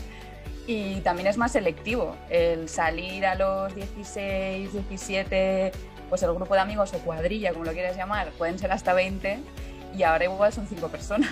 Y 0.66 1.00
también 1.02 1.28
es 1.28 1.36
más 1.36 1.52
selectivo 1.52 2.16
el 2.28 2.68
salir 2.68 3.24
a 3.26 3.36
los 3.36 3.74
16, 3.74 4.72
17, 4.72 5.72
pues 6.08 6.22
el 6.22 6.32
grupo 6.34 6.54
de 6.54 6.60
amigos 6.60 6.92
o 6.94 6.98
cuadrilla, 6.98 7.52
como 7.52 7.64
lo 7.64 7.72
quieras 7.72 7.96
llamar, 7.96 8.30
pueden 8.32 8.58
ser 8.58 8.72
hasta 8.72 8.92
20 8.92 9.38
y 9.96 10.02
ahora 10.02 10.24
igual 10.24 10.52
son 10.52 10.66
5 10.66 10.88
personas. 10.88 11.30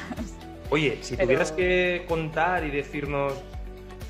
Oye, 0.71 0.99
si 1.03 1.17
tuvieras 1.17 1.53
que 1.53 2.05
contar 2.09 2.65
y 2.65 2.71
decirnos, 2.71 3.35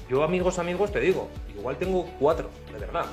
yo 0.08 0.22
amigos, 0.22 0.58
amigos, 0.58 0.92
te 0.92 1.00
digo, 1.00 1.28
igual 1.56 1.76
tengo 1.76 2.08
cuatro, 2.18 2.50
de 2.72 2.78
verdad. 2.78 3.06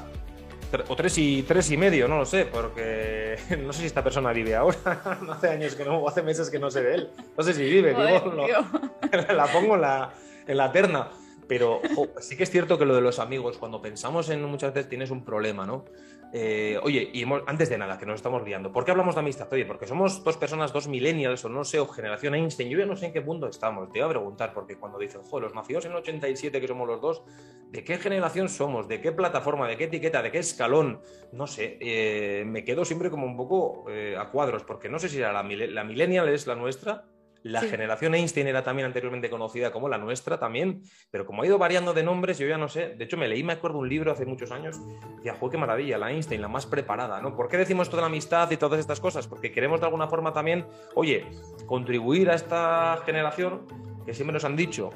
O 0.88 0.96
tres 0.96 1.18
y, 1.18 1.44
tres 1.44 1.70
y 1.72 1.76
medio, 1.76 2.08
no 2.08 2.18
lo 2.18 2.26
sé, 2.26 2.46
porque 2.46 3.38
no 3.66 3.74
sé 3.74 3.82
si 3.82 3.86
esta 3.88 4.04
persona 4.04 4.32
vive 4.32 4.56
ahora. 4.56 4.78
hace 5.32 5.50
años 5.50 5.76
que 5.76 5.84
no, 5.84 6.08
hace 6.08 6.22
meses 6.22 6.50
que 6.50 6.60
no 6.60 6.72
sé 6.72 6.82
de 6.82 6.94
él. 6.96 7.10
No 7.38 7.44
sé 7.44 7.54
si 7.54 7.64
vive, 7.64 7.94
la 9.34 9.48
pongo 9.48 9.76
en 9.76 9.82
la, 9.82 10.14
en 10.48 10.58
la 10.58 10.72
terna. 10.72 11.10
Pero 11.52 11.82
sí 12.22 12.38
que 12.38 12.44
es 12.44 12.50
cierto 12.50 12.80
que 12.80 12.86
lo 12.86 12.96
de 12.96 13.02
los 13.02 13.20
amigos, 13.20 13.58
cuando 13.58 13.82
pensamos 13.82 14.30
en 14.30 14.42
muchas 14.42 14.74
veces 14.74 14.88
tienes 14.88 15.12
un 15.12 15.26
problema, 15.26 15.66
¿no? 15.66 15.84
Eh, 16.32 16.80
oye, 16.82 17.10
y 17.12 17.26
antes 17.46 17.68
de 17.68 17.78
nada, 17.78 17.98
que 17.98 18.06
nos 18.06 18.16
estamos 18.16 18.46
guiando, 18.46 18.72
¿por 18.72 18.86
qué 18.86 18.92
hablamos 18.92 19.16
de 19.16 19.20
amistad? 19.20 19.52
Oye, 19.52 19.66
porque 19.66 19.86
somos 19.86 20.24
dos 20.24 20.38
personas, 20.38 20.72
dos 20.72 20.88
millennials, 20.88 21.44
o 21.44 21.50
no 21.50 21.66
sé, 21.66 21.78
o 21.82 21.88
generación 21.88 22.36
Einstein, 22.36 22.70
yo 22.70 22.80
ya 22.80 22.86
no 22.86 22.96
sé 22.96 23.08
en 23.08 23.12
qué 23.12 23.22
punto 23.22 23.50
estamos, 23.50 23.92
te 23.92 23.98
iba 23.98 24.08
a 24.08 24.12
preguntar, 24.12 24.54
porque 24.54 24.78
cuando 24.78 24.98
dicen, 24.98 25.24
joder, 25.24 25.44
los 25.44 25.54
nacidos 25.54 25.84
en 25.84 25.92
el 25.92 25.98
87, 25.98 26.62
que 26.62 26.68
somos 26.70 26.88
los 26.88 27.02
dos, 27.02 27.22
¿de 27.70 27.84
qué 27.84 27.98
generación 27.98 28.48
somos? 28.48 28.88
¿De 28.88 29.02
qué 29.02 29.12
plataforma? 29.12 29.68
¿De 29.68 29.76
qué 29.76 29.84
etiqueta? 29.84 30.22
¿De 30.22 30.32
qué 30.32 30.40
escalón? 30.40 31.02
No 31.34 31.48
sé, 31.48 31.78
eh, 31.82 32.46
me 32.46 32.64
quedo 32.64 32.86
siempre 32.86 33.10
como 33.10 33.26
un 33.26 33.36
poco 33.36 33.92
eh, 33.92 34.16
a 34.18 34.30
cuadros, 34.30 34.64
porque 34.64 34.88
no 34.88 35.00
sé 35.00 35.10
si 35.10 35.20
la, 35.20 35.34
la 35.34 35.84
millennial 35.84 36.30
es 36.30 36.48
la 36.48 36.56
nuestra, 36.56 37.04
la 37.44 37.62
generación 37.62 38.14
Einstein 38.14 38.48
era 38.48 38.64
también 38.64 38.86
anteriormente 38.86 39.30
conocida 39.30 39.72
como 39.72 39.90
la 39.90 39.98
nuestra 39.98 40.40
también, 40.40 40.84
pero 41.10 41.26
como 41.26 41.42
ha 41.42 41.46
ido 41.46 41.58
variando 41.58 41.94
de 41.94 42.04
nombres, 42.04 42.38
yo 42.38 42.48
ya 42.48 42.58
no 42.58 42.68
sé. 42.68 42.96
De 42.96 43.04
hecho, 43.06 43.18
me 43.18 43.28
leí, 43.28 43.44
me 43.44 43.54
acuerdo, 43.54 43.80
un 43.80 43.90
libro 43.90 44.12
hace 44.12 44.26
muchos 44.26 44.52
años, 44.52 44.80
y 45.14 45.16
decía, 45.24 45.36
qué 45.50 45.58
maravilla, 45.58 45.98
la 45.98 46.12
Einstein, 46.12 46.42
la 46.42 46.48
más 46.48 46.66
preparada, 46.66 47.22
¿no? 47.22 47.36
¿Por 47.36 47.48
qué 47.48 47.58
decimos 47.58 47.90
toda 47.90 48.02
la 48.02 48.08
amistad 48.08 48.50
y 48.52 48.58
todas 48.58 48.80
estas 48.80 49.00
cosas? 49.00 49.28
Porque 49.28 49.52
queremos 49.52 49.80
de 49.80 49.88
alguna 49.88 50.08
forma 50.08 50.34
también, 50.34 50.66
oye, 50.96 51.26
contribuir 51.66 52.30
a 52.30 52.36
esta 52.36 53.02
generación 53.06 53.66
que 54.06 54.14
siempre 54.14 54.34
nos 54.34 54.46
han 54.46 54.56
dicho, 54.56 54.92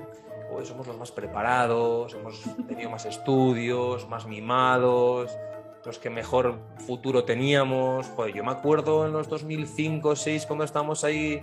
hoy 0.51 0.65
somos 0.65 0.87
los 0.87 0.97
más 0.97 1.11
preparados, 1.11 2.13
hemos 2.13 2.41
tenido 2.67 2.89
más 2.89 3.05
estudios, 3.05 4.07
más 4.07 4.25
mimados, 4.25 5.35
los 5.85 5.99
que 5.99 6.09
mejor 6.09 6.59
futuro 6.85 7.23
teníamos. 7.23 8.07
Pues 8.09 8.33
yo 8.33 8.43
me 8.43 8.51
acuerdo 8.51 9.05
en 9.05 9.13
los 9.13 9.29
2005, 9.29 10.09
2006, 10.09 10.45
cuando 10.45 10.63
estábamos 10.65 11.03
ahí 11.03 11.41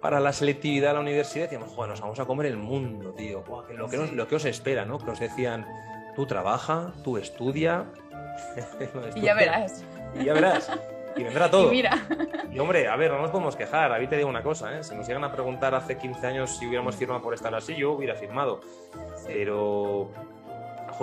para 0.00 0.20
la 0.20 0.32
selectividad 0.32 0.92
a 0.92 0.94
la 0.94 1.00
universidad, 1.00 1.44
decíamos, 1.44 1.70
joder, 1.70 1.90
nos 1.90 2.00
vamos 2.00 2.20
a 2.20 2.24
comer 2.24 2.46
el 2.46 2.56
mundo, 2.56 3.12
tío. 3.14 3.44
lo, 3.76 3.88
que 3.88 3.98
lo 3.98 4.28
que 4.28 4.36
os 4.36 4.44
espera, 4.44 4.84
¿no? 4.84 4.98
Que 4.98 5.10
os 5.10 5.20
decían, 5.20 5.66
tú 6.14 6.26
trabaja, 6.26 6.92
tú 7.04 7.16
estudia. 7.16 7.86
y 9.14 9.20
ya 9.20 9.34
verás. 9.34 9.84
Y 10.18 10.24
ya 10.24 10.34
verás. 10.34 10.70
Y 11.16 11.22
vendrá 11.22 11.50
todo. 11.50 11.68
Y 11.68 11.76
mira. 11.76 12.06
Y 12.50 12.58
hombre, 12.58 12.88
a 12.88 12.96
ver, 12.96 13.10
no 13.10 13.20
nos 13.20 13.30
podemos 13.30 13.56
quejar. 13.56 13.92
A 13.92 13.98
mí 13.98 14.06
te 14.06 14.16
digo 14.16 14.28
una 14.28 14.42
cosa, 14.42 14.76
¿eh? 14.76 14.84
Si 14.84 14.94
nos 14.94 15.06
llegan 15.06 15.24
a 15.24 15.32
preguntar 15.32 15.74
hace 15.74 15.98
15 15.98 16.26
años 16.26 16.56
si 16.58 16.66
hubiéramos 16.66 16.96
firmado 16.96 17.22
por 17.22 17.34
estar 17.34 17.54
así, 17.54 17.74
yo 17.76 17.92
hubiera 17.92 18.14
firmado. 18.14 18.60
Pero 19.26 20.10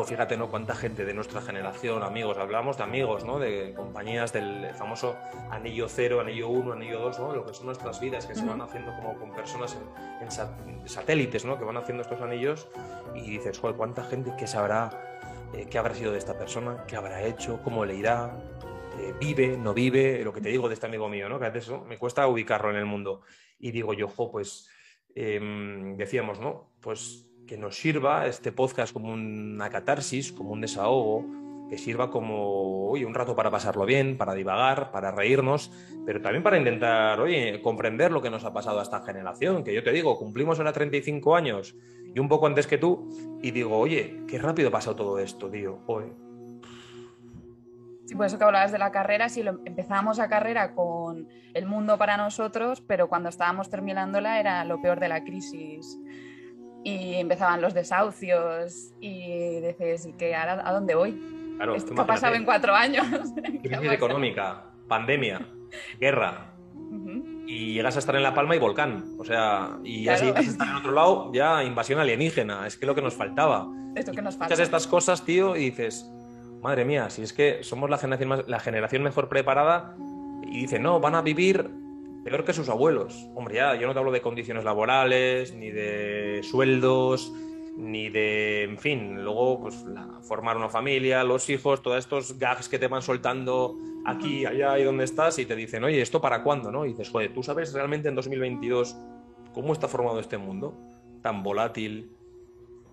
fíjate, 0.03 0.35
¿no? 0.35 0.49
Cuánta 0.49 0.75
gente 0.75 1.05
de 1.05 1.13
nuestra 1.13 1.41
generación, 1.41 2.03
amigos, 2.03 2.37
hablamos 2.37 2.77
de 2.77 2.83
amigos, 2.83 3.23
¿no? 3.23 3.39
De 3.39 3.73
compañías 3.73 4.33
del 4.33 4.73
famoso 4.73 5.15
anillo 5.49 5.87
cero, 5.87 6.19
anillo 6.19 6.49
uno, 6.49 6.73
anillo 6.73 6.99
dos, 6.99 7.19
¿no? 7.19 7.33
Lo 7.33 7.45
que 7.45 7.53
son 7.53 7.67
nuestras 7.67 7.99
vidas, 7.99 8.25
que 8.25 8.35
se 8.35 8.45
van 8.45 8.61
haciendo 8.61 8.93
como 8.95 9.17
con 9.17 9.31
personas 9.33 9.77
en, 10.21 10.29
satélites, 10.89 11.45
¿no? 11.45 11.57
Que 11.57 11.63
van 11.63 11.77
haciendo 11.77 12.03
estos 12.03 12.19
anillos 12.21 12.67
y 13.13 13.21
dices, 13.21 13.59
joder, 13.59 13.75
cuánta 13.75 14.03
gente 14.03 14.33
que 14.37 14.47
sabrá 14.47 14.89
eh, 15.53 15.67
qué 15.69 15.77
habrá 15.77 15.93
sido 15.93 16.11
de 16.11 16.17
esta 16.17 16.37
persona, 16.37 16.83
qué 16.87 16.95
habrá 16.95 17.23
hecho, 17.23 17.61
cómo 17.63 17.85
le 17.85 17.95
irá, 17.95 18.37
eh, 18.99 19.13
vive, 19.19 19.57
no 19.57 19.73
vive, 19.73 20.23
lo 20.23 20.33
que 20.33 20.41
te 20.41 20.49
digo 20.49 20.67
de 20.67 20.73
este 20.73 20.87
amigo 20.87 21.07
mío, 21.07 21.29
¿no? 21.29 21.39
Que 21.39 21.45
a 21.45 21.49
veces 21.49 21.73
me 21.85 21.97
cuesta 21.97 22.27
ubicarlo 22.27 22.69
en 22.69 22.77
el 22.77 22.85
mundo. 22.85 23.21
Y 23.59 23.71
digo 23.71 23.93
yo, 23.93 24.07
jo, 24.07 24.31
pues 24.31 24.69
em, 25.13 25.95
decíamos, 25.95 26.39
¿no? 26.39 26.71
Pues 26.81 27.29
que 27.45 27.57
nos 27.57 27.75
sirva 27.75 28.27
este 28.27 28.51
podcast 28.51 28.93
como 28.93 29.13
una 29.13 29.69
catarsis, 29.69 30.31
como 30.31 30.51
un 30.51 30.61
desahogo, 30.61 31.25
que 31.69 31.77
sirva 31.77 32.11
como, 32.11 32.89
oye, 32.89 33.05
un 33.05 33.13
rato 33.13 33.35
para 33.35 33.49
pasarlo 33.49 33.85
bien, 33.85 34.17
para 34.17 34.33
divagar, 34.33 34.91
para 34.91 35.11
reírnos, 35.11 35.71
pero 36.05 36.21
también 36.21 36.43
para 36.43 36.57
intentar, 36.57 37.19
oye, 37.19 37.61
comprender 37.61 38.11
lo 38.11 38.21
que 38.21 38.29
nos 38.29 38.45
ha 38.45 38.53
pasado 38.53 38.79
a 38.79 38.83
esta 38.83 39.01
generación, 39.01 39.63
que 39.63 39.73
yo 39.73 39.83
te 39.83 39.91
digo, 39.91 40.17
cumplimos 40.17 40.59
ahora 40.59 40.73
35 40.73 41.35
años 41.35 41.75
y 42.13 42.19
un 42.19 42.29
poco 42.29 42.47
antes 42.47 42.67
que 42.67 42.77
tú, 42.77 43.09
y 43.41 43.51
digo, 43.51 43.77
oye, 43.77 44.21
qué 44.27 44.37
rápido 44.37 44.71
pasado 44.71 44.95
todo 44.95 45.19
esto, 45.19 45.49
tío, 45.49 45.79
hoy. 45.87 46.05
Sí, 48.05 48.13
por 48.13 48.27
eso 48.27 48.37
que 48.37 48.43
hablabas 48.43 48.71
de 48.71 48.77
la 48.77 48.91
carrera, 48.91 49.29
si 49.29 49.41
lo, 49.41 49.59
empezábamos 49.65 50.19
la 50.19 50.29
carrera 50.29 50.75
con 50.75 51.27
el 51.55 51.65
mundo 51.65 51.97
para 51.97 52.17
nosotros, 52.17 52.81
pero 52.81 53.09
cuando 53.09 53.29
estábamos 53.29 53.71
terminándola 53.71 54.39
era 54.39 54.63
lo 54.63 54.79
peor 54.79 54.99
de 54.99 55.07
la 55.07 55.23
crisis 55.23 55.99
y 56.85 57.15
empezaban 57.15 57.61
los 57.61 57.73
desahucios 57.73 58.93
y 59.01 59.59
dices, 59.59 60.07
¿qué, 60.19 60.35
a, 60.35 60.71
dónde 60.71 60.93
voy? 60.93 61.19
Claro, 61.57 61.73
¿Qué 61.95 61.99
ha 61.99 62.05
pasado 62.05 62.35
en 62.35 62.45
cuatro 62.45 62.75
años? 62.75 63.07
Crisis 63.63 63.91
económica, 63.91 64.65
pandemia, 64.87 65.47
guerra. 65.99 66.53
y 67.47 67.73
llegas 67.73 67.95
a 67.95 67.99
estar 67.99 68.15
en 68.15 68.21
La 68.21 68.35
Palma 68.35 68.55
y 68.55 68.59
volcán. 68.59 69.15
O 69.17 69.25
sea, 69.25 69.79
y 69.83 70.07
así 70.09 70.25
llegas 70.25 70.47
a 70.47 70.51
estar 70.51 70.67
en 70.67 70.75
otro 70.75 70.91
lado, 70.91 71.31
ya 71.33 71.63
invasión 71.63 71.99
alienígena. 71.99 72.67
Es 72.67 72.77
que 72.77 72.85
lo 72.85 72.93
que 72.93 73.01
nos 73.01 73.15
faltaba. 73.15 73.67
Esto 73.95 74.11
que 74.11 74.21
nos 74.21 74.37
falta. 74.37 74.53
estas 74.53 74.85
cosas, 74.85 75.25
tío, 75.25 75.55
y 75.55 75.71
dices, 75.71 76.07
madre 76.61 76.85
mía, 76.85 77.09
si 77.09 77.23
es 77.23 77.33
que 77.33 77.63
somos 77.63 77.89
la 77.89 77.97
generación, 77.97 78.43
la 78.45 78.59
generación 78.59 79.01
mejor 79.01 79.27
preparada, 79.27 79.95
y 80.43 80.61
dice, 80.61 80.77
no, 80.77 80.99
van 80.99 81.15
a 81.15 81.23
vivir 81.23 81.67
peor 82.25 82.43
que 82.43 82.53
sus 82.53 82.69
abuelos. 82.69 83.29
Hombre, 83.35 83.55
ya, 83.55 83.75
yo 83.75 83.85
no 83.85 83.93
te 83.93 83.99
hablo 83.99 84.11
de 84.11 84.19
condiciones 84.19 84.63
laborales, 84.63 85.53
ni 85.53 85.69
de 85.69 86.41
sueldos, 86.43 87.31
ni 87.77 88.09
de, 88.09 88.63
en 88.63 88.79
fin, 88.79 89.23
luego 89.23 89.61
pues 89.61 89.85
formar 90.23 90.57
una 90.57 90.67
familia, 90.67 91.23
los 91.23 91.47
hijos, 91.51 91.83
todos 91.83 91.99
estos 91.99 92.39
gags 92.39 92.67
que 92.67 92.79
te 92.79 92.87
van 92.87 93.03
soltando 93.03 93.77
aquí, 94.05 94.43
allá 94.43 94.79
y 94.79 94.83
donde 94.83 95.03
estás 95.03 95.37
y 95.37 95.45
te 95.45 95.55
dicen, 95.55 95.83
oye, 95.83 96.01
¿esto 96.01 96.19
para 96.19 96.41
cuándo? 96.41 96.71
¿no? 96.71 96.87
Y 96.87 96.89
dices, 96.89 97.11
joder, 97.11 97.31
¿tú 97.31 97.43
sabes 97.43 97.73
realmente 97.73 98.09
en 98.09 98.15
2022 98.15 98.97
cómo 99.53 99.71
está 99.71 99.87
formado 99.87 100.19
este 100.19 100.39
mundo? 100.39 100.75
Tan 101.21 101.43
volátil. 101.43 102.09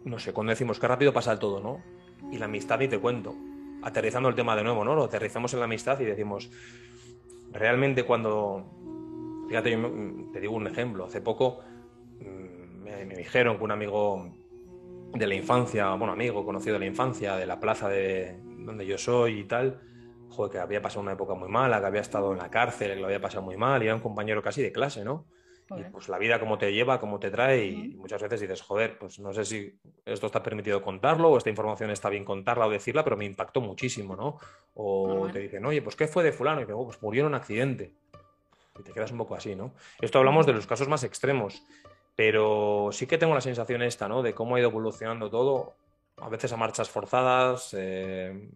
No 0.05 0.19
sé, 0.19 0.35
cuando 0.35 0.51
decimos 0.51 0.79
que 0.79 0.87
rápido 0.89 1.15
pasa 1.15 1.39
todo, 1.39 1.59
¿no? 1.59 1.81
Y 2.31 2.37
la 2.37 2.45
amistad 2.45 2.79
ni 2.81 2.89
te 2.89 2.99
cuento. 2.99 3.35
Aterrizando 3.83 4.29
el 4.29 4.35
tema 4.35 4.55
de 4.57 4.63
nuevo, 4.63 4.85
¿no? 4.85 4.95
Lo 4.95 5.05
aterrizamos 5.05 5.55
en 5.55 5.61
la 5.61 5.65
amistad 5.65 5.99
y 6.01 6.05
decimos, 6.05 6.51
realmente 7.51 8.05
cuando... 8.05 8.82
Fíjate, 9.53 9.71
yo 9.71 9.91
te 10.33 10.41
digo 10.41 10.55
un 10.55 10.67
ejemplo. 10.67 11.05
Hace 11.05 11.21
poco 11.21 11.61
mm, 12.21 12.85
me, 12.85 13.05
me 13.05 13.15
dijeron 13.17 13.59
que 13.59 13.65
un 13.65 13.71
amigo 13.71 14.35
de 15.13 15.27
la 15.27 15.35
infancia, 15.35 15.91
bueno, 15.91 16.15
amigo 16.15 16.43
conocido 16.43 16.73
de 16.73 16.79
la 16.79 16.87
infancia, 16.87 17.37
de 17.37 17.45
la 17.45 17.61
plaza 17.61 17.91
de 17.91 18.41
donde 18.43 18.87
yo 18.87 18.97
soy 18.97 19.41
y 19.41 19.45
tal, 19.45 19.79
joder, 20.31 20.53
que 20.53 20.59
había 20.59 20.81
pasado 20.81 21.03
una 21.03 21.13
época 21.13 21.35
muy 21.35 21.51
mala, 21.51 21.81
que 21.81 21.87
había 21.87 22.01
estado 22.01 22.33
en 22.33 22.39
la 22.39 22.49
cárcel, 22.49 22.95
que 22.95 23.01
lo 23.01 23.09
había 23.09 23.21
pasado 23.21 23.43
muy 23.43 23.59
mal, 23.59 23.83
y 23.83 23.89
era 23.89 23.95
un 23.95 24.01
compañero 24.01 24.43
casi 24.43 24.63
de 24.63 24.73
clase, 24.73 25.05
¿no? 25.05 25.27
Y 25.77 25.85
pues 25.91 26.09
la 26.09 26.17
vida 26.17 26.41
como 26.41 26.57
te 26.57 26.73
lleva, 26.73 26.99
como 26.99 27.19
te 27.19 27.31
trae, 27.31 27.67
y 27.67 27.95
muchas 27.95 28.23
veces 28.23 28.41
dices, 28.41 28.63
joder, 28.63 28.97
pues 28.99 29.19
no 29.19 29.35
sé 29.35 29.45
si 29.45 29.79
esto 30.07 30.27
está 30.27 30.43
permitido 30.43 30.81
contarlo, 30.81 31.29
o 31.29 31.37
esta 31.37 31.51
información 31.51 31.91
está 31.91 32.09
bien 32.09 32.25
contarla 32.25 32.67
o 32.67 32.71
decirla, 32.71 33.05
pero 33.05 33.19
me 33.19 33.27
impactó 33.27 33.61
muchísimo, 33.61 34.17
¿no? 34.17 34.39
O 34.73 35.29
te 35.31 35.41
dicen, 35.41 35.67
oye, 35.67 35.83
pues 35.83 35.95
¿qué 35.95 36.09
fue 36.09 36.25
de 36.25 36.33
fulano? 36.33 36.63
Y 36.63 36.65
digo, 36.65 36.81
oh, 36.81 36.87
pues 36.87 37.03
murió 37.03 37.21
en 37.23 37.27
un 37.29 37.35
accidente. 37.35 37.93
Y 38.79 38.83
te 38.83 38.93
quedas 38.93 39.13
un 39.13 39.19
poco 39.19 39.35
así, 39.35 39.55
¿no? 39.55 39.75
Esto 40.01 40.19
hablamos 40.19 40.47
de 40.47 40.53
los 40.55 40.67
casos 40.67 40.89
más 40.89 41.05
extremos, 41.05 41.63
pero 42.17 42.89
sí 42.93 43.07
que 43.07 43.19
tengo 43.19 43.35
la 43.35 43.41
sensación 43.41 43.83
esta, 43.83 44.09
¿no? 44.09 44.23
De 44.23 44.35
cómo 44.35 44.57
ha 44.57 44.61
ido 44.61 44.71
evolucionando 44.71 45.31
todo, 45.31 45.75
a 46.19 46.29
veces 46.29 46.53
a 46.53 46.57
marchas 46.57 46.89
forzadas, 46.89 47.75
eh, 47.79 48.49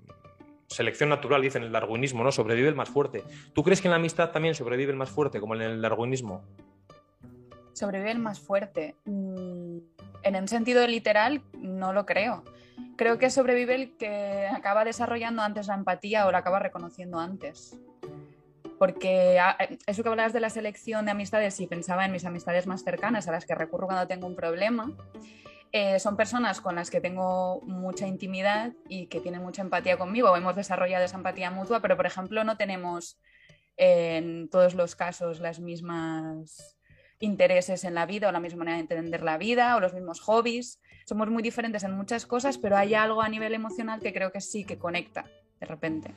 selección 0.68 1.08
natural, 1.08 1.42
dicen 1.42 1.62
el 1.62 1.72
darwinismo, 1.72 2.24
¿no? 2.24 2.32
Sobrevive 2.32 2.68
el 2.68 2.74
más 2.74 2.88
fuerte. 2.88 3.24
¿Tú 3.54 3.62
crees 3.62 3.80
que 3.80 3.88
en 3.88 3.90
la 3.90 3.96
amistad 3.96 4.30
también 4.30 4.54
sobrevive 4.54 4.92
el 4.92 4.98
más 4.98 5.10
fuerte, 5.10 5.40
como 5.40 5.54
en 5.54 5.62
el 5.62 5.82
darwinismo? 5.82 6.44
Sobrevive 7.72 8.10
el 8.10 8.18
más 8.18 8.40
fuerte. 8.40 8.94
Mm, 9.04 9.78
en 10.22 10.34
el 10.34 10.48
sentido 10.48 10.86
literal, 10.86 11.42
no 11.58 11.92
lo 11.92 12.06
creo. 12.06 12.42
Creo 12.96 13.18
que 13.18 13.30
sobrevive 13.30 13.74
el 13.74 13.96
que 13.96 14.48
acaba 14.48 14.84
desarrollando 14.84 15.42
antes 15.42 15.66
la 15.66 15.74
empatía 15.74 16.26
o 16.26 16.32
la 16.32 16.38
acaba 16.38 16.58
reconociendo 16.58 17.18
antes. 17.18 17.78
Porque 18.78 19.38
ah, 19.38 19.56
eso 19.86 20.02
que 20.02 20.08
hablabas 20.08 20.32
de 20.32 20.40
la 20.40 20.50
selección 20.50 21.04
de 21.06 21.12
amistades, 21.12 21.54
si 21.54 21.66
pensaba 21.66 22.04
en 22.04 22.12
mis 22.12 22.24
amistades 22.24 22.66
más 22.66 22.84
cercanas 22.84 23.28
a 23.28 23.32
las 23.32 23.46
que 23.46 23.54
recurro 23.54 23.86
cuando 23.86 24.06
tengo 24.06 24.26
un 24.26 24.36
problema. 24.36 24.92
Eh, 25.72 25.98
son 25.98 26.16
personas 26.16 26.60
con 26.60 26.76
las 26.76 26.90
que 26.90 27.00
tengo 27.00 27.60
mucha 27.62 28.06
intimidad 28.06 28.72
y 28.88 29.06
que 29.06 29.20
tienen 29.20 29.42
mucha 29.42 29.62
empatía 29.62 29.98
conmigo. 29.98 30.34
Hemos 30.36 30.56
desarrollado 30.56 31.04
esa 31.04 31.16
empatía 31.16 31.50
mutua, 31.50 31.80
pero 31.80 31.96
por 31.96 32.06
ejemplo 32.06 32.44
no 32.44 32.56
tenemos 32.56 33.18
en 33.76 34.48
todos 34.48 34.74
los 34.74 34.96
casos 34.96 35.40
las 35.40 35.60
mismas 35.60 36.76
intereses 37.18 37.84
en 37.84 37.94
la 37.94 38.06
vida 38.06 38.28
o 38.28 38.32
la 38.32 38.40
misma 38.40 38.60
manera 38.60 38.76
de 38.76 38.82
entender 38.82 39.22
la 39.22 39.38
vida 39.38 39.76
o 39.76 39.80
los 39.80 39.94
mismos 39.94 40.20
hobbies. 40.20 40.80
Somos 41.06 41.30
muy 41.30 41.42
diferentes 41.42 41.84
en 41.84 41.92
muchas 41.92 42.26
cosas, 42.26 42.58
pero 42.58 42.76
hay 42.76 42.94
algo 42.94 43.22
a 43.22 43.28
nivel 43.28 43.54
emocional 43.54 44.00
que 44.00 44.12
creo 44.12 44.32
que 44.32 44.40
sí 44.40 44.64
que 44.64 44.78
conecta 44.78 45.24
de 45.60 45.66
repente. 45.66 46.14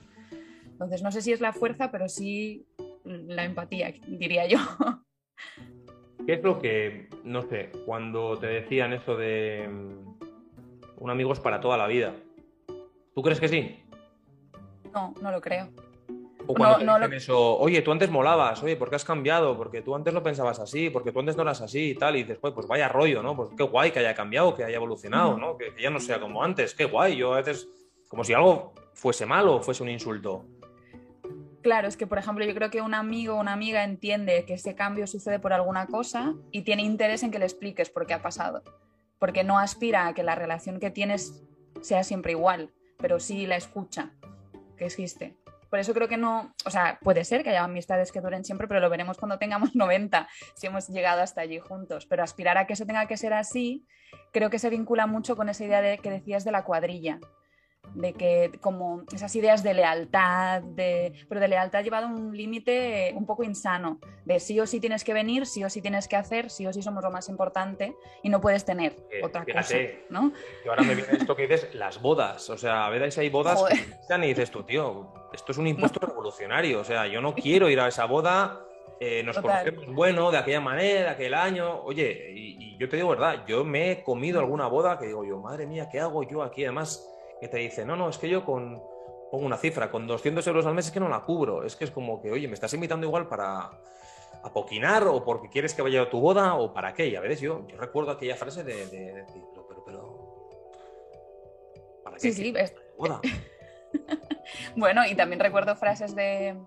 Entonces 0.80 1.04
no 1.04 1.12
sé 1.12 1.22
si 1.22 1.34
es 1.34 1.42
la 1.42 1.52
fuerza, 1.52 1.92
pero 1.92 2.08
sí 2.08 2.66
la 3.04 3.44
empatía, 3.44 3.94
diría 4.08 4.48
yo. 4.48 4.60
¿Qué 6.26 6.36
es 6.36 6.44
lo 6.44 6.58
que, 6.60 7.10
no 7.26 7.42
sé, 7.42 7.70
cuando 7.86 8.40
te 8.40 8.48
decían 8.48 8.94
eso 8.94 9.18
de 9.18 9.68
mm, 9.68 11.04
un 11.04 11.10
amigo 11.10 11.34
es 11.34 11.42
para 11.42 11.60
toda 11.60 11.76
la 11.76 11.86
vida? 11.86 12.16
¿Tú 13.14 13.22
crees 13.22 13.42
que 13.42 13.50
sí? 13.50 13.84
No, 14.94 15.14
no 15.22 15.32
lo 15.32 15.42
creo. 15.42 15.68
O 16.48 16.54
cuando 16.54 16.78
te 16.78 16.86
dicen 16.86 17.14
eso, 17.14 17.58
oye, 17.58 17.82
tú 17.82 17.92
antes 17.92 18.10
molabas, 18.10 18.64
oye, 18.64 18.78
¿por 18.78 18.90
qué 18.90 18.96
has 18.96 19.04
cambiado? 19.04 19.58
Porque 19.58 19.82
tú 19.82 19.96
antes 19.96 20.14
no 20.14 20.24
pensabas 20.24 20.60
así, 20.60 20.90
porque 20.90 21.12
tú 21.12 21.20
antes 21.20 21.36
no 21.36 21.44
eras 21.44 21.60
así 21.60 21.90
y 21.90 21.96
tal, 21.96 22.16
y 22.16 22.24
después, 22.24 22.54
pues 22.54 22.68
vaya 22.68 22.88
rollo, 22.88 23.22
¿no? 23.22 23.36
Pues 23.36 23.50
qué 23.58 23.64
guay 23.64 23.92
que 23.92 24.00
haya 24.00 24.16
cambiado, 24.16 24.56
que 24.56 24.64
haya 24.64 24.78
evolucionado, 24.78 25.38
¿no? 25.38 25.58
Que, 25.58 25.74
que, 25.74 25.84
ya 25.84 25.90
no 25.90 26.00
sea 26.00 26.22
como 26.22 26.42
antes, 26.42 26.74
qué 26.74 26.86
guay. 26.86 27.18
Yo 27.18 27.34
a 27.34 27.42
veces, 27.42 27.68
como 28.08 28.24
si 28.24 28.32
algo 28.32 28.74
fuese 28.94 29.26
malo, 29.26 29.62
fuese 29.62 29.84
un 29.84 29.90
insulto. 29.90 30.46
Claro, 31.62 31.88
es 31.88 31.98
que 31.98 32.08
por 32.08 32.18
ejemplo 32.18 32.46
yo 32.46 32.56
creo 32.56 32.70
que 32.70 32.82
un 32.82 32.94
amigo 32.94 33.36
o 33.36 33.40
una 33.40 33.54
amiga 33.54 33.84
entiende 33.84 34.46
que 34.46 34.54
ese 34.54 34.76
cambio 34.76 35.08
sucede 35.08 35.40
por 35.40 35.52
alguna 35.52 35.88
cosa 35.88 36.34
y 36.52 36.62
tiene 36.62 36.84
interés 36.84 37.24
en 37.24 37.32
que 37.32 37.40
le 37.40 37.46
expliques 37.46 37.90
por 37.90 38.06
qué 38.08 38.14
ha 38.14 38.22
pasado, 38.22 38.64
porque 39.20 39.44
no 39.44 39.60
aspira 39.60 40.08
a 40.08 40.14
que 40.14 40.24
la 40.24 40.36
relación 40.36 40.80
que 40.80 40.90
tienes 40.90 41.44
sea 41.82 42.04
siempre 42.04 42.32
igual, 42.32 42.72
pero 42.98 43.20
sí 43.20 43.46
la 43.46 43.58
escucha 43.58 44.12
que 44.78 44.86
existe. 44.86 45.36
Por 45.70 45.80
eso 45.80 45.94
creo 45.94 46.08
que 46.08 46.18
no, 46.18 46.56
o 46.66 46.72
sea, 46.72 46.98
puede 47.02 47.24
ser 47.26 47.44
que 47.44 47.50
haya 47.50 47.64
amistades 47.64 48.12
que 48.12 48.22
duren 48.22 48.44
siempre, 48.44 48.68
pero 48.68 48.80
lo 48.80 48.90
veremos 48.90 49.18
cuando 49.18 49.38
tengamos 49.38 49.72
90, 49.76 50.28
si 50.56 50.68
hemos 50.68 50.88
llegado 50.88 51.22
hasta 51.22 51.42
allí 51.42 51.60
juntos. 51.60 52.06
Pero 52.08 52.24
aspirar 52.24 52.58
a 52.58 52.66
que 52.66 52.74
eso 52.74 52.86
tenga 52.86 53.06
que 53.06 53.18
ser 53.18 53.34
así, 53.34 53.86
creo 54.32 54.50
que 54.50 54.60
se 54.60 54.70
vincula 54.70 55.06
mucho 55.06 55.36
con 55.36 55.50
esa 55.50 55.66
idea 55.66 55.82
de, 55.82 56.00
que 56.00 56.10
decías 56.10 56.44
de 56.44 56.52
la 56.52 56.64
cuadrilla 56.64 57.20
de 57.94 58.14
que 58.14 58.52
como 58.62 59.04
esas 59.14 59.36
ideas 59.36 59.64
de 59.64 59.74
lealtad, 59.74 60.62
de, 60.62 61.14
pero 61.28 61.42
de 61.42 61.48
lealtad 61.48 61.84
llevado 61.84 62.08
a 62.08 62.10
un 62.10 62.36
límite 62.36 63.14
un 63.16 63.26
poco 63.26 63.44
insano, 63.44 64.00
de 64.26 64.40
sí 64.40 64.60
o 64.60 64.68
sí 64.68 64.80
tienes 64.80 65.04
que 65.04 65.14
venir, 65.14 65.46
sí 65.46 65.64
o 65.64 65.70
sí 65.70 65.82
tienes 65.82 66.08
que 66.08 66.16
hacer, 66.16 66.50
sí 66.50 66.66
o 66.68 66.74
sí 66.74 66.82
somos 66.82 67.04
lo 67.04 67.12
más 67.12 67.30
importante 67.30 67.96
y 68.24 68.30
no 68.30 68.42
puedes 68.42 68.66
tener 68.66 68.96
otra 69.24 69.46
cosa, 69.46 69.78
¿no? 70.10 70.32
Y 70.66 70.70
ahora 70.70 70.84
me 70.84 70.96
viene 70.96 71.14
esto 71.14 71.36
que 71.36 71.48
dices, 71.48 71.74
las 71.74 72.02
bodas, 72.02 72.50
o 72.50 72.58
sea, 72.58 72.86
a 72.86 72.90
veces 72.90 73.18
hay 73.18 73.30
bodas 73.30 73.64
que 73.64 74.16
y 74.20 74.28
dices 74.28 74.52
tú, 74.52 74.64
tío, 74.64 75.14
esto 75.34 75.52
es 75.52 75.58
un 75.58 75.68
impuesto 75.68 76.00
revolucionario, 76.06 76.82
o 76.82 76.84
sea, 76.84 77.08
yo 77.08 77.22
no 77.22 77.34
quiero 77.34 77.70
ir 77.70 77.80
a 77.80 77.88
esa 77.88 78.06
boda, 78.06 78.62
eh, 79.00 79.24
nos 79.24 79.40
conocemos 79.40 79.86
bueno, 79.94 80.30
de 80.30 80.38
aquella 80.38 80.60
manera, 80.60 81.02
de 81.02 81.10
aquel 81.10 81.34
año, 81.34 81.82
oye, 81.84 82.32
y, 82.36 82.74
y 82.74 82.78
yo 82.78 82.90
te 82.90 82.98
digo 82.98 83.10
verdad, 83.10 83.46
yo 83.48 83.64
me 83.64 83.92
he 83.92 84.04
comido 84.04 84.40
alguna 84.40 84.68
boda 84.68 84.98
que 84.98 85.08
digo 85.08 85.24
yo, 85.24 85.40
madre 85.40 85.66
mía, 85.66 85.88
¿qué 85.90 86.00
hago 86.00 86.24
yo 86.24 86.44
aquí? 86.44 86.66
Además 86.66 87.10
que 87.40 87.48
te 87.48 87.58
dice, 87.58 87.86
no, 87.86 87.96
no, 87.96 88.10
es 88.10 88.18
que 88.18 88.30
yo 88.30 88.44
con, 88.44 88.82
pongo 89.32 89.46
una 89.46 89.58
cifra, 89.58 89.90
con 89.90 90.08
200 90.08 90.46
euros 90.48 90.66
al 90.66 90.74
mes 90.74 90.88
es 90.88 90.92
que 90.92 91.00
no 91.00 91.10
la 91.10 91.22
cubro. 91.22 91.64
Es 91.64 91.76
que 91.76 91.86
es 91.86 91.92
como 91.92 92.22
que, 92.22 92.32
oye, 92.32 92.48
me 92.48 92.54
estás 92.54 92.74
invitando 92.74 93.06
igual 93.06 93.28
para 93.28 93.70
apoquinar 94.44 95.04
o 95.08 95.24
porque 95.24 95.50
quieres 95.50 95.74
que 95.74 95.82
vaya 95.82 96.04
a 96.04 96.10
tu 96.10 96.20
boda 96.20 96.56
o 96.56 96.74
para 96.74 96.94
qué. 96.94 97.08
Y 97.08 97.16
a 97.16 97.22
veces 97.22 97.42
yo, 97.42 97.66
yo 97.68 97.78
recuerdo 97.78 98.12
aquella 98.12 98.36
frase 98.36 98.64
de, 98.64 98.88
de, 98.88 99.26
pero, 99.54 99.68
pero, 99.68 99.86
pero, 99.86 100.50
¿para 102.04 102.16
qué? 102.18 102.22
Sí, 102.22 102.34
sí, 102.34 102.52
ves. 102.52 102.76
bueno, 104.76 105.06
y 105.06 105.16
también 105.16 105.40
recuerdo 105.40 105.76
frases 105.76 106.16
de 106.16 106.58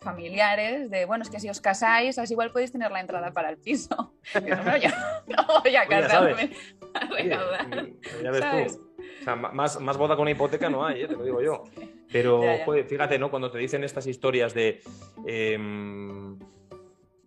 familiares 0.00 0.90
de, 0.90 1.04
bueno, 1.04 1.22
es 1.22 1.30
que 1.30 1.40
si 1.40 1.48
os 1.48 1.60
casáis, 1.60 2.18
así 2.18 2.34
igual 2.34 2.52
podéis 2.52 2.70
tener 2.70 2.90
la 2.90 3.00
entrada 3.00 3.32
para 3.32 3.50
el 3.50 3.58
piso. 3.58 4.14
no, 4.34 4.76
yo 4.76 4.90
no 5.26 5.60
voy 5.62 5.76
a 5.76 5.86
casarme 5.86 6.52
a 6.94 7.06
recaudar. 7.06 7.88
Ya 8.22 8.30
ves 8.30 8.72
tú. 8.72 8.87
O 8.98 9.24
sea, 9.24 9.36
más, 9.36 9.80
más 9.80 9.96
boda 9.96 10.16
con 10.16 10.22
una 10.22 10.32
hipoteca 10.32 10.68
no 10.68 10.84
hay, 10.84 11.02
¿eh? 11.02 11.08
te 11.08 11.14
lo 11.14 11.22
digo 11.22 11.40
yo. 11.40 11.64
Pero 12.12 12.42
fíjate, 12.86 13.18
¿no? 13.18 13.30
Cuando 13.30 13.50
te 13.50 13.58
dicen 13.58 13.84
estas 13.84 14.06
historias 14.06 14.54
de. 14.54 14.80
Em, 15.26 16.38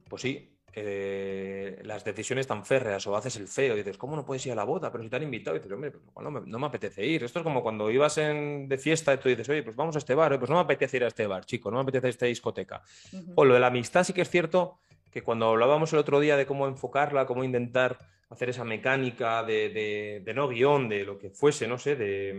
pues 0.09 0.21
sí, 0.23 0.51
eh, 0.73 1.81
las 1.83 2.05
decisiones 2.05 2.47
tan 2.47 2.65
férreas 2.65 3.05
o 3.05 3.15
haces 3.15 3.35
el 3.35 3.47
feo 3.47 3.73
y 3.73 3.77
dices, 3.77 3.97
¿cómo 3.97 4.15
no 4.15 4.25
puedes 4.25 4.45
ir 4.45 4.53
a 4.53 4.55
la 4.55 4.63
boda? 4.63 4.91
Pero 4.91 5.03
si 5.03 5.09
te 5.09 5.17
han 5.17 5.23
invitado, 5.23 5.55
y 5.55 5.59
dices, 5.59 5.71
hombre, 5.71 5.91
pues 5.91 6.23
no, 6.23 6.31
me, 6.31 6.41
no, 6.41 6.59
me, 6.59 6.67
apetece 6.67 7.05
ir. 7.05 7.23
Esto 7.23 7.39
es 7.39 7.43
como 7.43 7.61
cuando 7.61 7.91
ibas 7.91 8.17
en, 8.17 8.69
de 8.69 8.77
fiesta 8.77 9.13
y 9.13 9.17
tú 9.17 9.29
dices, 9.29 9.47
oye, 9.49 9.63
pues 9.63 9.75
vamos 9.75 9.95
a 9.95 9.99
este 9.99 10.15
bar, 10.15 10.37
pues 10.39 10.49
no 10.49 10.55
me 10.55 10.61
apetece 10.61 10.97
ir 10.97 11.03
a 11.03 11.07
este 11.07 11.27
bar, 11.27 11.45
chico, 11.45 11.69
no 11.71 11.77
me 11.77 11.83
apetece 11.83 12.07
ir 12.07 12.09
a 12.09 12.11
esta 12.11 12.25
discoteca. 12.25 12.81
O 13.35 13.43
lo 13.43 13.53
de 13.53 13.59
la 13.59 13.67
amistad 13.67 14.03
sí 14.03 14.13
que 14.13 14.21
es 14.21 14.29
cierto 14.29 14.79
que 15.11 15.21
cuando 15.21 15.49
hablábamos 15.49 15.91
el 15.91 15.99
otro 15.99 16.21
día 16.21 16.37
de 16.37 16.45
cómo 16.45 16.67
enfocarla, 16.67 17.25
cómo 17.25 17.43
intentar 17.43 17.99
hacer 18.31 18.50
esa 18.50 18.63
mecánica 18.63 19.43
de, 19.43 20.23
no 20.33 20.47
guion, 20.47 20.88
de 20.88 21.03
lo 21.03 21.19
que 21.19 21.29
fuese, 21.29 21.67
no 21.67 21.77
sé, 21.77 21.95
de, 21.95 22.33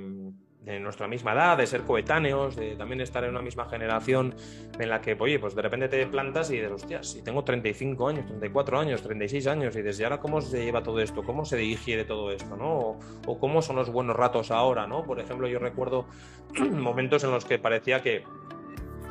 nuestra 0.80 1.08
misma 1.08 1.32
edad, 1.32 1.58
de 1.58 1.66
ser 1.66 1.82
coetáneos, 1.82 2.56
de 2.56 2.76
también 2.76 3.00
estar 3.00 3.24
en 3.24 3.30
una 3.30 3.42
misma 3.42 3.68
generación 3.68 4.34
en 4.78 4.88
la 4.88 5.00
que, 5.00 5.16
oye, 5.18 5.38
pues 5.38 5.54
de 5.56 5.62
repente 5.62 5.88
te 5.88 6.06
plantas 6.06 6.50
y 6.50 6.54
dices, 6.54 6.70
hostias, 6.70 7.08
si 7.08 7.22
tengo 7.22 7.44
35 7.44 8.08
años, 8.08 8.26
34 8.26 8.78
años, 8.78 9.02
36 9.02 9.46
años, 9.48 9.76
y 9.76 9.82
desde 9.82 10.04
ahora 10.04 10.18
cómo 10.18 10.40
se 10.40 10.64
lleva 10.64 10.82
todo 10.82 11.00
esto, 11.00 11.24
cómo 11.24 11.44
se 11.44 11.56
digiere 11.56 12.04
todo 12.04 12.30
esto, 12.30 12.56
¿no? 12.56 12.98
O, 13.26 13.38
cómo 13.38 13.60
son 13.60 13.76
los 13.76 13.90
buenos 13.90 14.16
ratos 14.16 14.50
ahora, 14.52 14.86
¿no? 14.86 15.04
Por 15.04 15.20
ejemplo, 15.20 15.48
yo 15.48 15.58
recuerdo 15.58 16.06
momentos 16.70 17.24
en 17.24 17.32
los 17.32 17.44
que 17.44 17.58
parecía 17.58 18.00
que 18.00 18.24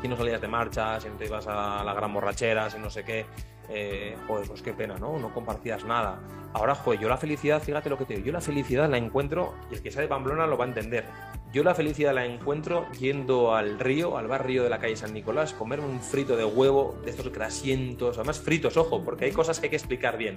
si 0.01 0.07
no 0.07 0.15
salías 0.15 0.41
de 0.41 0.47
marcha, 0.47 1.00
si 1.00 1.09
no 1.09 1.15
te 1.15 1.25
ibas 1.25 1.45
a 1.47 1.83
la 1.83 1.93
gran 1.93 2.11
borrachera, 2.13 2.69
si 2.69 2.79
no 2.79 2.89
sé 2.89 3.03
qué, 3.03 3.25
eh, 3.73 4.17
joder, 4.27 4.47
pues 4.47 4.61
qué 4.61 4.73
pena, 4.73 4.97
¿no? 4.97 5.17
No 5.17 5.33
compartías 5.33 5.85
nada. 5.85 6.19
Ahora, 6.53 6.75
joder, 6.75 6.99
yo 6.99 7.07
la 7.07 7.17
felicidad, 7.17 7.61
fíjate 7.61 7.89
lo 7.89 7.97
que 7.97 8.05
te 8.05 8.15
digo, 8.15 8.25
yo 8.25 8.33
la 8.33 8.41
felicidad 8.41 8.89
la 8.89 8.97
encuentro, 8.97 9.53
y 9.71 9.75
el 9.75 9.81
que 9.81 9.91
sea 9.91 10.01
de 10.01 10.09
Pamplona 10.09 10.45
lo 10.47 10.57
va 10.57 10.65
a 10.65 10.67
entender, 10.67 11.05
yo 11.53 11.63
la 11.63 11.73
felicidad 11.73 12.13
la 12.13 12.25
encuentro 12.25 12.89
yendo 12.99 13.55
al 13.55 13.79
río, 13.79 14.17
al 14.17 14.27
barrio 14.27 14.63
de 14.63 14.69
la 14.69 14.79
calle 14.79 14.95
San 14.95 15.13
Nicolás, 15.13 15.53
comer 15.53 15.79
un 15.79 16.01
frito 16.01 16.35
de 16.35 16.43
huevo 16.43 16.97
de 17.05 17.11
estos 17.11 17.31
grasientos, 17.31 18.17
además 18.17 18.39
fritos, 18.39 18.75
ojo, 18.75 19.03
porque 19.03 19.25
hay 19.25 19.31
cosas 19.31 19.59
que 19.59 19.67
hay 19.67 19.69
que 19.69 19.75
explicar 19.77 20.17
bien. 20.17 20.35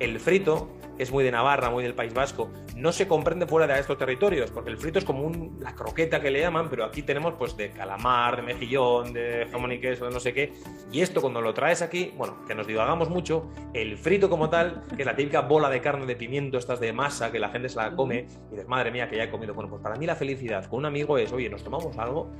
El 0.00 0.18
frito, 0.18 0.68
que 0.96 1.02
es 1.02 1.12
muy 1.12 1.24
de 1.24 1.30
Navarra, 1.30 1.70
muy 1.70 1.82
del 1.82 1.94
País 1.94 2.12
Vasco, 2.12 2.50
no 2.76 2.92
se 2.92 3.06
comprende 3.06 3.46
fuera 3.46 3.72
de 3.72 3.80
estos 3.80 3.96
territorios, 3.96 4.50
porque 4.50 4.70
el 4.70 4.76
frito 4.76 4.98
es 4.98 5.04
como 5.04 5.22
un, 5.22 5.58
la 5.60 5.74
croqueta 5.74 6.20
que 6.20 6.30
le 6.30 6.40
llaman, 6.40 6.68
pero 6.68 6.84
aquí 6.84 7.02
tenemos 7.02 7.34
pues 7.34 7.56
de 7.56 7.70
calamar, 7.70 8.36
de 8.36 8.42
mejillón, 8.42 9.12
de 9.12 9.46
jamón 9.50 9.72
y 9.72 9.78
queso, 9.78 10.06
de 10.06 10.10
no 10.10 10.20
sé 10.20 10.32
qué. 10.32 10.52
Y 10.92 11.00
esto 11.00 11.20
cuando 11.20 11.40
lo 11.40 11.54
traes 11.54 11.82
aquí, 11.82 12.12
bueno, 12.16 12.44
que 12.46 12.54
nos 12.54 12.66
divagamos 12.66 13.08
mucho, 13.08 13.50
el 13.72 13.96
frito 13.96 14.28
como 14.28 14.50
tal, 14.50 14.82
que 14.96 15.02
es 15.02 15.06
la 15.06 15.14
típica 15.14 15.42
bola 15.42 15.70
de 15.70 15.80
carne 15.80 16.06
de 16.06 16.16
pimiento, 16.16 16.58
estas 16.58 16.80
de 16.80 16.92
masa, 16.92 17.30
que 17.30 17.38
la 17.38 17.50
gente 17.50 17.68
se 17.68 17.76
la 17.76 17.94
come, 17.94 18.26
y 18.48 18.50
dices, 18.50 18.68
madre 18.68 18.90
mía, 18.90 19.08
que 19.08 19.16
ya 19.16 19.24
he 19.24 19.30
comido. 19.30 19.54
Bueno, 19.54 19.70
pues 19.70 19.82
para 19.82 19.94
mí 19.96 20.06
la 20.06 20.16
felicidad 20.16 20.64
con 20.66 20.80
un 20.80 20.86
amigo 20.86 21.18
es, 21.18 21.32
oye, 21.32 21.48
nos 21.48 21.62
tomamos 21.62 21.96
algo, 21.98 22.32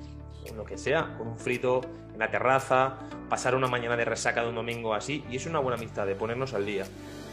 lo 0.56 0.64
que 0.64 0.76
sea, 0.76 1.14
con 1.16 1.28
un 1.28 1.38
frito 1.38 1.80
en 2.12 2.18
la 2.18 2.30
terraza, 2.30 2.98
pasar 3.28 3.54
una 3.54 3.66
mañana 3.66 3.96
de 3.96 4.04
resaca 4.04 4.42
de 4.42 4.48
un 4.48 4.54
domingo 4.54 4.94
así, 4.94 5.24
y 5.30 5.36
es 5.36 5.46
una 5.46 5.60
buena 5.60 5.76
amistad 5.76 6.06
de 6.06 6.14
ponernos 6.14 6.52
al 6.54 6.66
día. 6.66 6.84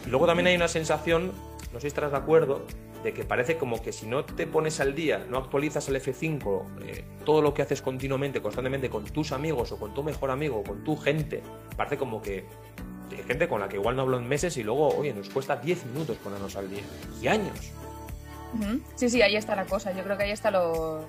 Luego 0.07 0.25
también 0.25 0.47
hay 0.47 0.55
una 0.55 0.67
sensación, 0.67 1.31
no 1.71 1.79
sé 1.79 1.81
si 1.81 1.87
estarás 1.87 2.11
de 2.11 2.17
acuerdo, 2.17 2.65
de 3.03 3.13
que 3.13 3.23
parece 3.23 3.57
como 3.57 3.81
que 3.81 3.91
si 3.91 4.05
no 4.05 4.25
te 4.25 4.45
pones 4.45 4.79
al 4.79 4.93
día, 4.93 5.25
no 5.29 5.37
actualizas 5.37 5.87
el 5.89 5.95
F5, 5.95 6.63
eh, 6.83 7.03
todo 7.25 7.41
lo 7.41 7.53
que 7.53 7.61
haces 7.61 7.81
continuamente, 7.81 8.41
constantemente 8.41 8.89
con 8.89 9.05
tus 9.05 9.31
amigos 9.31 9.71
o 9.71 9.77
con 9.77 9.93
tu 9.93 10.03
mejor 10.03 10.31
amigo 10.31 10.57
o 10.57 10.63
con 10.63 10.83
tu 10.83 10.95
gente, 10.97 11.41
parece 11.75 11.97
como 11.97 12.21
que 12.21 12.45
hay 13.11 13.23
gente 13.23 13.47
con 13.47 13.59
la 13.59 13.69
que 13.69 13.77
igual 13.77 13.95
no 13.95 14.03
hablo 14.03 14.17
en 14.17 14.27
meses 14.27 14.55
y 14.57 14.63
luego, 14.63 14.89
oye, 14.89 15.13
nos 15.13 15.29
cuesta 15.29 15.55
10 15.55 15.85
minutos 15.87 16.17
ponernos 16.17 16.55
al 16.55 16.69
día. 16.69 16.83
Y 17.21 17.27
años. 17.27 17.71
Sí, 18.95 19.09
sí, 19.09 19.21
ahí 19.21 19.35
está 19.35 19.55
la 19.55 19.65
cosa. 19.65 19.91
Yo 19.93 20.03
creo 20.03 20.17
que 20.17 20.23
ahí 20.23 20.31
está 20.31 20.51
lo, 20.51 21.05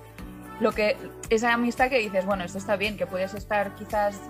lo 0.61 0.73
que. 0.73 0.97
Esa 1.31 1.53
amistad 1.53 1.89
que 1.89 1.99
dices, 1.99 2.25
bueno, 2.25 2.45
esto 2.45 2.59
está 2.59 2.77
bien, 2.77 2.97
que 2.97 3.07
puedes 3.07 3.35
estar 3.35 3.75
quizás 3.75 4.21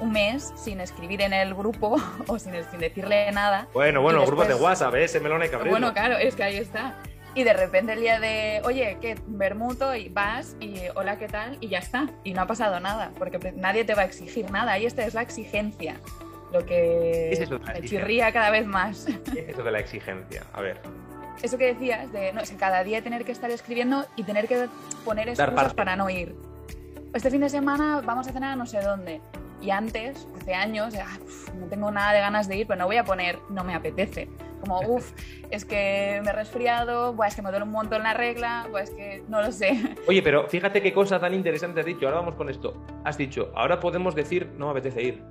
un 0.00 0.12
mes 0.12 0.52
sin 0.56 0.80
escribir 0.80 1.22
en 1.22 1.32
el 1.32 1.54
grupo 1.54 1.96
o 2.26 2.38
sin, 2.38 2.52
sin 2.70 2.80
decirle 2.80 3.30
nada. 3.32 3.68
Bueno, 3.72 4.02
bueno, 4.02 4.24
grupos 4.26 4.48
de 4.48 4.54
WhatsApp, 4.54 4.94
¿eh? 4.94 5.04
ese 5.04 5.20
melón 5.20 5.42
hay 5.42 5.50
que 5.50 5.56
Bueno, 5.56 5.92
claro, 5.92 6.16
es 6.16 6.34
que 6.34 6.42
ahí 6.42 6.56
está. 6.56 6.96
Y 7.34 7.44
de 7.44 7.52
repente 7.52 7.92
el 7.92 8.00
día 8.00 8.18
de, 8.18 8.60
oye, 8.64 8.98
¿qué? 9.00 9.16
Bermuto 9.26 9.94
y 9.94 10.08
vas 10.08 10.56
y 10.58 10.80
hola, 10.96 11.16
¿qué 11.16 11.28
tal? 11.28 11.58
Y 11.60 11.68
ya 11.68 11.78
está. 11.78 12.08
Y 12.24 12.32
no 12.32 12.42
ha 12.42 12.46
pasado 12.46 12.80
nada, 12.80 13.12
porque 13.18 13.52
nadie 13.54 13.84
te 13.84 13.94
va 13.94 14.02
a 14.02 14.04
exigir 14.06 14.50
nada. 14.50 14.72
Ahí 14.72 14.84
está, 14.84 15.04
es 15.04 15.14
la 15.14 15.22
exigencia. 15.22 16.00
Lo 16.52 16.66
que 16.66 17.30
es 17.30 17.48
me 17.48 17.82
chirría 17.82 18.32
cada 18.32 18.50
vez 18.50 18.66
más. 18.66 19.06
¿Qué 19.32 19.40
es 19.40 19.48
eso 19.50 19.62
de 19.62 19.70
la 19.70 19.78
exigencia? 19.78 20.42
A 20.52 20.60
ver. 20.60 20.80
Eso 21.40 21.56
que 21.56 21.66
decías, 21.66 22.10
de 22.12 22.32
no, 22.32 22.42
cada 22.58 22.82
día 22.82 23.00
tener 23.00 23.24
que 23.24 23.30
estar 23.30 23.50
escribiendo 23.52 24.04
y 24.16 24.24
tener 24.24 24.48
que 24.48 24.66
poner 25.04 25.28
excusas 25.28 25.72
para 25.74 25.94
no 25.94 26.10
ir. 26.10 26.34
Este 27.14 27.30
fin 27.30 27.40
de 27.40 27.48
semana 27.48 28.02
vamos 28.04 28.26
a 28.26 28.32
cenar 28.32 28.52
a 28.52 28.56
no 28.56 28.66
sé 28.66 28.80
dónde 28.80 29.20
y 29.60 29.70
antes, 29.70 30.26
hace 30.40 30.54
años, 30.54 30.94
ah, 30.94 31.18
no 31.58 31.66
tengo 31.66 31.90
nada 31.90 32.12
de 32.12 32.20
ganas 32.20 32.48
de 32.48 32.56
ir, 32.56 32.66
pero 32.66 32.78
no 32.78 32.86
voy 32.86 32.96
a 32.96 33.04
poner 33.04 33.38
no 33.50 33.64
me 33.64 33.74
apetece. 33.74 34.28
Como, 34.60 34.80
uff, 34.80 35.12
es 35.50 35.64
que 35.64 36.20
me 36.22 36.30
he 36.30 36.32
resfriado, 36.32 37.16
es 37.26 37.34
que 37.34 37.42
me 37.42 37.50
duele 37.50 37.64
un 37.64 37.72
montón 37.72 38.02
la 38.02 38.14
regla, 38.14 38.68
es 38.80 38.90
que 38.90 39.22
no 39.28 39.40
lo 39.40 39.52
sé. 39.52 39.96
Oye, 40.08 40.22
pero 40.22 40.48
fíjate 40.48 40.82
qué 40.82 40.92
cosa 40.92 41.18
tan 41.18 41.34
interesante 41.34 41.80
has 41.80 41.86
dicho. 41.86 42.06
Ahora 42.06 42.20
vamos 42.20 42.34
con 42.34 42.48
esto. 42.50 42.84
Has 43.04 43.16
dicho, 43.16 43.52
ahora 43.54 43.80
podemos 43.80 44.14
decir 44.14 44.50
no 44.56 44.66
me 44.66 44.72
apetece 44.72 45.02
ir. 45.02 45.22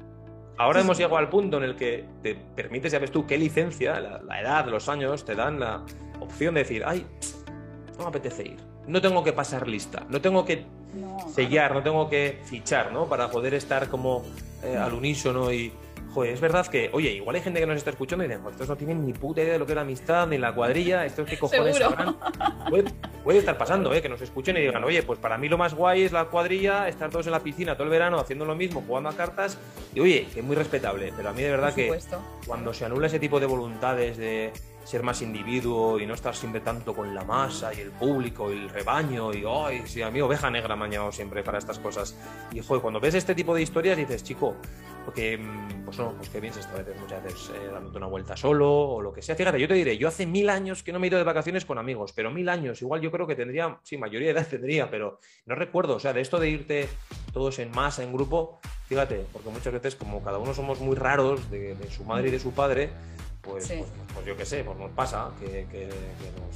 Ahora 0.57 0.81
hemos 0.81 0.97
llegado 0.97 1.17
al 1.17 1.29
punto 1.29 1.57
en 1.57 1.63
el 1.63 1.75
que 1.75 2.05
te 2.21 2.35
permites, 2.35 2.91
ya 2.91 2.99
ves 2.99 3.11
tú, 3.11 3.25
qué 3.25 3.37
licencia, 3.37 3.99
la, 3.99 4.21
la 4.21 4.41
edad, 4.41 4.65
los 4.65 4.89
años, 4.89 5.23
te 5.23 5.33
dan 5.33 5.59
la 5.59 5.85
opción 6.19 6.55
de 6.55 6.61
decir, 6.61 6.83
ay, 6.85 7.07
no 7.97 8.03
me 8.03 8.09
apetece 8.09 8.43
ir. 8.43 8.57
No 8.85 8.99
tengo 8.99 9.23
que 9.23 9.31
pasar 9.31 9.67
lista, 9.67 10.05
no 10.09 10.19
tengo 10.19 10.43
que 10.43 10.65
sellar, 11.33 11.73
no 11.73 11.83
tengo 11.83 12.09
que 12.09 12.39
fichar, 12.43 12.91
¿no? 12.91 13.07
Para 13.07 13.29
poder 13.29 13.53
estar 13.53 13.87
como 13.89 14.23
eh, 14.63 14.77
al 14.77 14.93
unísono 14.93 15.51
y... 15.51 15.71
Joder, 16.11 16.33
es 16.33 16.41
verdad 16.41 16.65
que, 16.65 16.89
oye, 16.91 17.11
igual 17.11 17.35
hay 17.35 17.41
gente 17.43 17.59
que 17.59 17.67
nos 17.67 17.77
está 17.77 17.91
escuchando 17.91 18.25
y 18.25 18.27
dicen, 18.27 18.41
estos 18.49 18.67
no 18.67 18.75
tienen 18.75 19.05
ni 19.05 19.13
puta 19.13 19.41
idea 19.41 19.53
de 19.53 19.59
lo 19.59 19.67
que 19.67 19.73
es 19.73 19.75
la 19.75 19.83
amistad, 19.83 20.25
ni 20.25 20.39
la 20.39 20.55
cuadrilla, 20.55 21.05
estos 21.05 21.29
qué 21.29 21.37
cojones 21.37 21.77
sabrán. 21.77 22.17
Puede, 23.23 23.37
estar 23.37 23.55
pasando, 23.59 23.93
¿eh? 23.93 24.01
Que 24.01 24.09
nos 24.09 24.19
escuchen 24.19 24.57
y 24.57 24.61
digan, 24.61 24.83
oye, 24.83 25.03
pues 25.03 25.19
para 25.19 25.37
mí 25.37 25.47
lo 25.47 25.59
más 25.59 25.75
guay 25.75 26.01
es 26.01 26.11
la 26.11 26.25
cuadrilla, 26.25 26.87
estar 26.87 27.11
todos 27.11 27.27
en 27.27 27.33
la 27.33 27.41
piscina 27.41 27.75
todo 27.75 27.83
el 27.83 27.91
verano 27.91 28.17
haciendo 28.17 28.43
lo 28.45 28.55
mismo, 28.55 28.83
jugando 28.87 29.09
a 29.09 29.13
cartas, 29.13 29.59
y 29.93 29.99
oye, 29.99 30.27
que 30.33 30.39
es 30.39 30.45
muy 30.45 30.55
respetable, 30.55 31.13
pero 31.15 31.29
a 31.29 31.31
mí 31.31 31.43
de 31.43 31.51
verdad 31.51 31.75
que 31.75 31.95
cuando 32.47 32.73
se 32.73 32.85
anula 32.85 33.05
ese 33.05 33.19
tipo 33.19 33.39
de 33.39 33.45
voluntades 33.45 34.17
de 34.17 34.51
ser 34.89 35.03
más 35.03 35.21
individuo 35.21 35.99
y 35.99 36.07
no 36.07 36.15
estar 36.15 36.35
siempre 36.35 36.61
tanto 36.61 36.95
con 36.95 37.13
la 37.13 37.23
masa 37.23 37.71
y 37.71 37.79
el 37.79 37.91
público 37.91 38.51
y 38.51 38.57
el 38.57 38.69
rebaño 38.69 39.31
y, 39.31 39.43
ay, 39.47 39.83
sí, 39.85 40.01
a 40.01 40.09
mí 40.09 40.19
oveja 40.19 40.49
negra 40.49 40.73
ha 40.73 41.11
siempre 41.11 41.43
para 41.43 41.59
estas 41.59 41.77
cosas. 41.77 42.17
Y, 42.51 42.59
joder, 42.59 42.81
cuando 42.81 42.99
ves 42.99 43.13
este 43.13 43.35
tipo 43.35 43.53
de 43.53 43.61
historias 43.61 43.95
dices, 43.95 44.23
chico, 44.23 44.55
porque, 45.05 45.37
mm, 45.37 45.85
pues 45.85 45.99
no, 45.99 46.13
pues 46.13 46.29
qué 46.29 46.39
bien 46.39 46.51
se 46.55 46.61
está 46.61 46.83
muchas 46.99 47.23
veces 47.23 47.51
eh, 47.53 47.69
dándote 47.71 47.97
una 47.97 48.07
vuelta 48.07 48.35
solo 48.35 48.67
o 48.67 48.99
lo 48.99 49.13
que 49.13 49.21
sea. 49.21 49.35
Fíjate, 49.35 49.59
yo 49.59 49.67
te 49.67 49.75
diré, 49.75 49.95
yo 49.95 50.07
hace 50.07 50.25
mil 50.25 50.49
años 50.49 50.81
que 50.81 50.91
no 50.91 50.97
me 50.97 51.05
he 51.05 51.09
ido 51.09 51.19
de 51.19 51.23
vacaciones 51.23 51.65
con 51.65 51.77
amigos, 51.77 52.11
pero 52.15 52.31
mil 52.31 52.49
años, 52.49 52.81
igual 52.81 52.99
yo 52.99 53.11
creo 53.11 53.27
que 53.27 53.35
tendría, 53.35 53.77
sí, 53.83 53.95
mayoría 53.95 54.33
de 54.33 54.39
edad 54.39 54.47
tendría, 54.47 54.89
pero 54.89 55.19
no 55.45 55.53
recuerdo, 55.53 55.97
o 55.97 55.99
sea, 55.99 56.13
de 56.13 56.21
esto 56.21 56.39
de 56.39 56.49
irte 56.49 56.89
todos 57.31 57.59
en 57.59 57.69
masa, 57.69 58.01
en 58.01 58.11
grupo, 58.11 58.59
fíjate, 58.87 59.23
porque 59.31 59.49
muchas 59.49 59.71
veces 59.71 59.95
como 59.95 60.23
cada 60.23 60.39
uno 60.39 60.55
somos 60.55 60.79
muy 60.79 60.95
raros 60.95 61.51
de 61.51 61.77
su 61.91 62.03
madre 62.05 62.29
y 62.29 62.31
de 62.31 62.39
su 62.39 62.53
padre, 62.53 62.89
pues, 63.41 63.67
pues, 63.67 63.85
pues, 64.13 64.25
yo 64.25 64.35
qué 64.35 64.45
sé, 64.45 64.63
pues 64.63 64.77
nos 64.77 64.91
pasa, 64.91 65.29
que, 65.39 65.89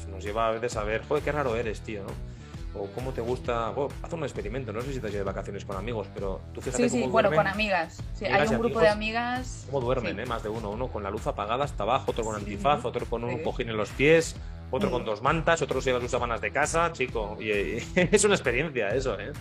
nos, 0.09 0.23
lleva 0.23 0.49
a 0.49 0.51
veces 0.51 0.75
a 0.75 0.83
ver, 0.83 1.03
joder, 1.07 1.23
qué 1.23 1.31
raro 1.31 1.55
eres, 1.55 1.81
tío, 1.81 2.03
¿no? 2.03 2.33
O 2.79 2.87
cómo 2.87 3.11
te 3.11 3.21
gusta, 3.21 3.69
bueno, 3.69 3.93
haz 4.01 4.11
un 4.13 4.23
experimento, 4.23 4.73
no 4.73 4.81
sé 4.81 4.93
si 4.93 4.99
te 4.99 5.07
has 5.07 5.13
ido 5.13 5.19
de 5.19 5.25
vacaciones 5.25 5.63
con 5.63 5.77
amigos, 5.77 6.07
pero 6.13 6.41
tú 6.53 6.61
fíjate 6.61 6.89
Sí, 6.89 7.03
sí, 7.03 7.07
bueno, 7.07 7.31
con 7.31 7.45
amigas. 7.45 8.01
Sí, 8.15 8.25
hay 8.25 8.47
un 8.47 8.59
grupo 8.59 8.79
de 8.79 8.89
amigas. 8.89 9.67
¿Cómo 9.67 9.81
duermen, 9.81 10.19
eh? 10.19 10.25
Más 10.25 10.41
de 10.41 10.49
uno, 10.49 10.71
uno 10.71 10.87
con 10.87 11.03
la 11.03 11.11
luz 11.11 11.27
apagada 11.27 11.65
hasta 11.65 11.83
abajo, 11.83 12.11
otro 12.11 12.23
con 12.23 12.35
antifaz, 12.35 12.83
otro 12.83 13.05
con 13.05 13.23
un 13.23 13.43
cojín 13.43 13.69
en 13.69 13.77
los 13.77 13.89
pies, 13.89 14.35
otro 14.71 14.89
con 14.89 15.05
dos 15.05 15.21
mantas, 15.21 15.61
otro 15.61 15.79
lleva 15.81 16.01
sus 16.01 16.09
sábanas 16.09 16.41
de 16.41 16.51
casa, 16.51 16.91
chico, 16.93 17.37
y, 17.39 17.51
es 17.95 18.23
una 18.25 18.33
experiencia 18.33 18.89
eso, 18.89 19.19
¿eh? 19.19 19.31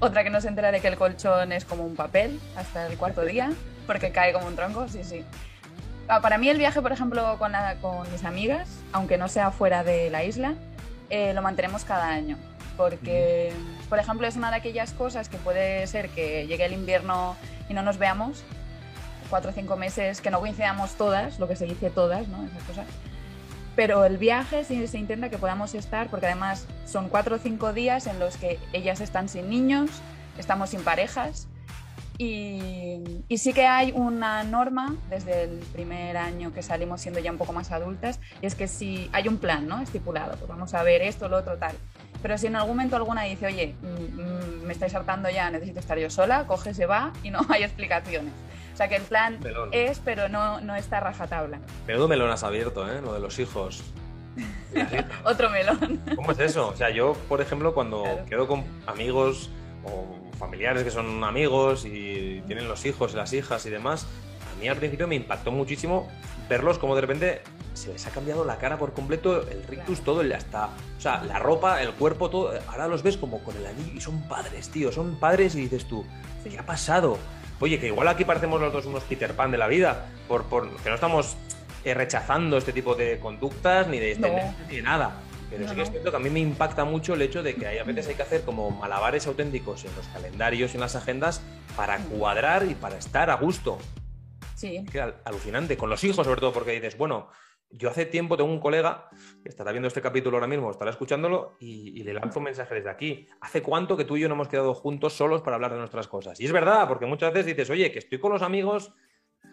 Otra 0.00 0.24
que 0.24 0.30
no 0.30 0.40
se 0.40 0.48
entera 0.48 0.72
de 0.72 0.80
que 0.80 0.88
el 0.88 0.96
colchón 0.96 1.52
es 1.52 1.64
como 1.64 1.84
un 1.84 1.94
papel 1.94 2.40
hasta 2.56 2.86
el 2.88 2.98
cuarto 2.98 3.24
día, 3.24 3.52
porque 3.86 4.10
cae 4.10 4.32
como 4.32 4.48
un 4.48 4.56
tronco, 4.56 4.88
sí, 4.88 5.04
sí. 5.04 5.24
Ah, 6.06 6.20
para 6.20 6.36
mí 6.36 6.48
el 6.48 6.58
viaje, 6.58 6.82
por 6.82 6.92
ejemplo, 6.92 7.38
con, 7.38 7.52
con 7.80 8.10
mis 8.12 8.24
amigas, 8.24 8.68
aunque 8.92 9.16
no 9.16 9.28
sea 9.28 9.50
fuera 9.50 9.82
de 9.84 10.10
la 10.10 10.22
isla, 10.22 10.54
eh, 11.08 11.32
lo 11.32 11.40
mantenemos 11.40 11.84
cada 11.84 12.08
año. 12.08 12.36
Porque, 12.76 13.52
por 13.88 13.98
ejemplo, 13.98 14.26
es 14.26 14.36
una 14.36 14.50
de 14.50 14.56
aquellas 14.56 14.92
cosas 14.92 15.28
que 15.28 15.38
puede 15.38 15.86
ser 15.86 16.10
que 16.10 16.46
llegue 16.46 16.64
el 16.66 16.72
invierno 16.72 17.36
y 17.70 17.74
no 17.74 17.82
nos 17.82 17.96
veamos, 17.98 18.44
cuatro 19.30 19.50
o 19.50 19.54
cinco 19.54 19.76
meses, 19.76 20.20
que 20.20 20.30
no 20.30 20.40
coincidamos 20.40 20.94
todas, 20.94 21.38
lo 21.38 21.48
que 21.48 21.56
se 21.56 21.64
dice 21.64 21.88
todas, 21.88 22.28
¿no? 22.28 22.44
Esas 22.44 22.62
cosas. 22.64 22.86
Pero 23.74 24.04
el 24.04 24.18
viaje 24.18 24.64
sí 24.64 24.86
se 24.86 24.98
intenta 24.98 25.30
que 25.30 25.38
podamos 25.38 25.74
estar, 25.74 26.08
porque 26.08 26.26
además 26.26 26.66
son 26.86 27.08
cuatro 27.08 27.36
o 27.36 27.38
cinco 27.38 27.72
días 27.72 28.06
en 28.06 28.18
los 28.18 28.36
que 28.36 28.58
ellas 28.74 29.00
están 29.00 29.28
sin 29.28 29.48
niños, 29.48 29.90
estamos 30.36 30.70
sin 30.70 30.82
parejas 30.82 31.48
y, 32.18 33.36
sí 33.36 33.52
que 33.52 33.66
hay 33.66 33.92
una 33.92 34.44
norma 34.44 34.94
desde 35.10 35.44
el 35.44 35.58
primer 35.72 36.16
año 36.16 36.52
que 36.52 36.62
salimos 36.62 37.00
siendo 37.00 37.20
ya 37.20 37.32
un 37.32 37.38
poco 37.38 37.52
más 37.52 37.72
adultas, 37.72 38.20
y 38.40 38.46
es 38.46 38.54
que 38.54 38.68
si 38.68 39.10
hay 39.12 39.28
un 39.28 39.38
plan 39.38 39.66
¿no? 39.66 39.80
estipulado, 39.80 40.36
pues 40.36 40.48
vamos 40.48 40.72
a 40.74 40.82
ver 40.82 41.02
esto, 41.02 41.28
lo 41.28 41.38
otro, 41.38 41.56
tal. 41.56 41.76
Pero 42.22 42.38
si 42.38 42.46
en 42.46 42.56
algún 42.56 42.76
momento 42.76 42.96
alguna 42.96 43.22
dice, 43.22 43.46
oye, 43.46 43.74
mm, 43.82 44.20
mm, 44.20 44.66
me 44.66 44.72
estáis 44.72 44.94
hartando 44.94 45.28
ya, 45.28 45.50
necesito 45.50 45.80
estar 45.80 45.98
yo 45.98 46.08
sola, 46.08 46.46
coge, 46.46 46.72
se 46.72 46.86
va 46.86 47.12
y 47.22 47.30
no 47.30 47.40
hay 47.48 47.64
explicaciones. 47.64 48.32
O 48.72 48.76
sea 48.76 48.88
que 48.88 48.96
el 48.96 49.02
plan 49.02 49.38
es, 49.70 50.00
pero 50.04 50.28
no, 50.28 50.60
no 50.60 50.74
está 50.74 50.98
rajatabla. 51.00 51.60
Menudo 51.86 52.08
melón 52.08 52.30
has 52.30 52.42
abierto, 52.42 52.90
¿eh? 52.90 53.00
Lo 53.00 53.12
de 53.12 53.20
los 53.20 53.38
hijos. 53.38 53.84
Otro 55.24 55.48
melón. 55.50 56.02
¿Cómo 56.16 56.32
es 56.32 56.40
eso? 56.40 56.68
O 56.68 56.76
sea, 56.76 56.90
yo, 56.90 57.14
por 57.28 57.40
ejemplo, 57.40 57.72
cuando 57.72 58.04
quedo 58.28 58.48
con 58.48 58.64
amigos 58.86 59.50
o 59.84 60.06
familiares 60.38 60.82
que 60.82 60.90
son 60.90 61.22
amigos 61.24 61.84
y 61.84 62.42
tienen 62.46 62.68
los 62.68 62.84
hijos 62.84 63.12
y 63.12 63.16
las 63.16 63.32
hijas 63.32 63.64
y 63.66 63.70
demás, 63.70 64.06
a 64.52 64.60
mí 64.60 64.68
al 64.68 64.76
principio 64.76 65.06
me 65.06 65.14
impactó 65.14 65.50
muchísimo 65.50 66.08
verlos 66.48 66.78
como 66.78 66.94
de 66.94 67.00
repente 67.00 67.42
se 67.74 67.92
les 67.92 68.06
ha 68.06 68.10
cambiado 68.10 68.44
la 68.44 68.58
cara 68.58 68.78
por 68.78 68.92
completo, 68.92 69.48
el 69.48 69.64
rictus, 69.64 70.02
todo, 70.02 70.20
el 70.20 70.32
hasta, 70.32 70.66
o 70.66 71.00
sea, 71.00 71.22
la 71.24 71.38
ropa, 71.38 71.82
el 71.82 71.92
cuerpo, 71.92 72.30
todo. 72.30 72.52
Ahora 72.68 72.86
los 72.86 73.02
ves 73.02 73.16
como 73.16 73.42
con 73.42 73.56
el 73.56 73.66
anillo 73.66 73.92
y 73.94 74.00
son 74.00 74.22
padres, 74.28 74.68
tío, 74.68 74.92
son 74.92 75.16
padres 75.16 75.54
y 75.56 75.62
dices 75.62 75.86
tú, 75.86 76.04
¿qué 76.48 76.58
ha 76.58 76.64
pasado? 76.64 77.18
Oye, 77.60 77.80
que 77.80 77.86
igual 77.88 78.06
aquí 78.08 78.24
parecemos 78.24 78.60
los 78.60 78.72
dos 78.72 78.86
unos 78.86 79.02
Peter 79.04 79.34
Pan 79.34 79.50
de 79.50 79.58
la 79.58 79.66
vida, 79.66 80.06
por, 80.28 80.44
por 80.44 80.70
que 80.76 80.88
no 80.88 80.94
estamos 80.94 81.36
eh, 81.84 81.94
rechazando 81.94 82.56
este 82.56 82.72
tipo 82.72 82.94
de 82.94 83.18
conductas 83.18 83.88
ni 83.88 83.98
de, 83.98 84.16
ni 84.68 84.76
de 84.76 84.82
nada 84.82 85.16
Pero 85.56 85.68
sí 85.68 85.76
que 85.76 85.82
es 85.82 85.90
cierto 85.90 86.10
que 86.10 86.16
a 86.16 86.20
mí 86.20 86.30
me 86.30 86.40
impacta 86.40 86.84
mucho 86.84 87.14
el 87.14 87.22
hecho 87.22 87.42
de 87.42 87.54
que 87.54 87.66
hay, 87.66 87.78
a 87.78 87.84
veces 87.84 88.08
hay 88.08 88.14
que 88.16 88.22
hacer 88.22 88.42
como 88.42 88.70
malabares 88.70 89.26
auténticos 89.26 89.84
en 89.84 89.94
los 89.94 90.06
calendarios 90.08 90.72
y 90.72 90.76
en 90.76 90.80
las 90.80 90.96
agendas 90.96 91.42
para 91.76 91.98
cuadrar 91.98 92.66
y 92.68 92.74
para 92.74 92.98
estar 92.98 93.30
a 93.30 93.36
gusto. 93.36 93.78
Sí. 94.56 94.84
Que 94.90 95.00
alucinante. 95.24 95.76
Con 95.76 95.90
los 95.90 96.02
hijos, 96.02 96.26
sobre 96.26 96.40
todo, 96.40 96.52
porque 96.52 96.72
dices, 96.72 96.98
bueno, 96.98 97.28
yo 97.70 97.88
hace 97.88 98.06
tiempo 98.06 98.36
tengo 98.36 98.50
un 98.50 98.60
colega 98.60 99.08
que 99.42 99.48
estará 99.48 99.72
viendo 99.72 99.88
este 99.88 100.00
capítulo 100.00 100.36
ahora 100.36 100.46
mismo, 100.46 100.70
estará 100.70 100.90
escuchándolo 100.90 101.56
y, 101.60 102.02
le 102.02 102.14
lanzo 102.14 102.38
un 102.38 102.46
mensaje 102.46 102.74
desde 102.74 102.90
aquí. 102.90 103.26
¿Hace 103.40 103.62
cuánto 103.62 103.96
que 103.96 104.04
tú 104.04 104.16
y 104.16 104.20
yo 104.20 104.28
no 104.28 104.34
hemos 104.34 104.48
quedado 104.48 104.74
juntos 104.74 105.12
solos 105.12 105.42
para 105.42 105.56
hablar 105.56 105.72
de 105.72 105.78
nuestras 105.78 106.08
cosas? 106.08 106.40
Y 106.40 106.46
es 106.46 106.52
verdad, 106.52 106.86
porque 106.88 107.06
muchas 107.06 107.32
veces 107.32 107.46
dices, 107.46 107.70
oye, 107.70 107.90
que 107.92 107.98
estoy 107.98 108.18
con 108.18 108.32
los 108.32 108.42
amigos 108.42 108.92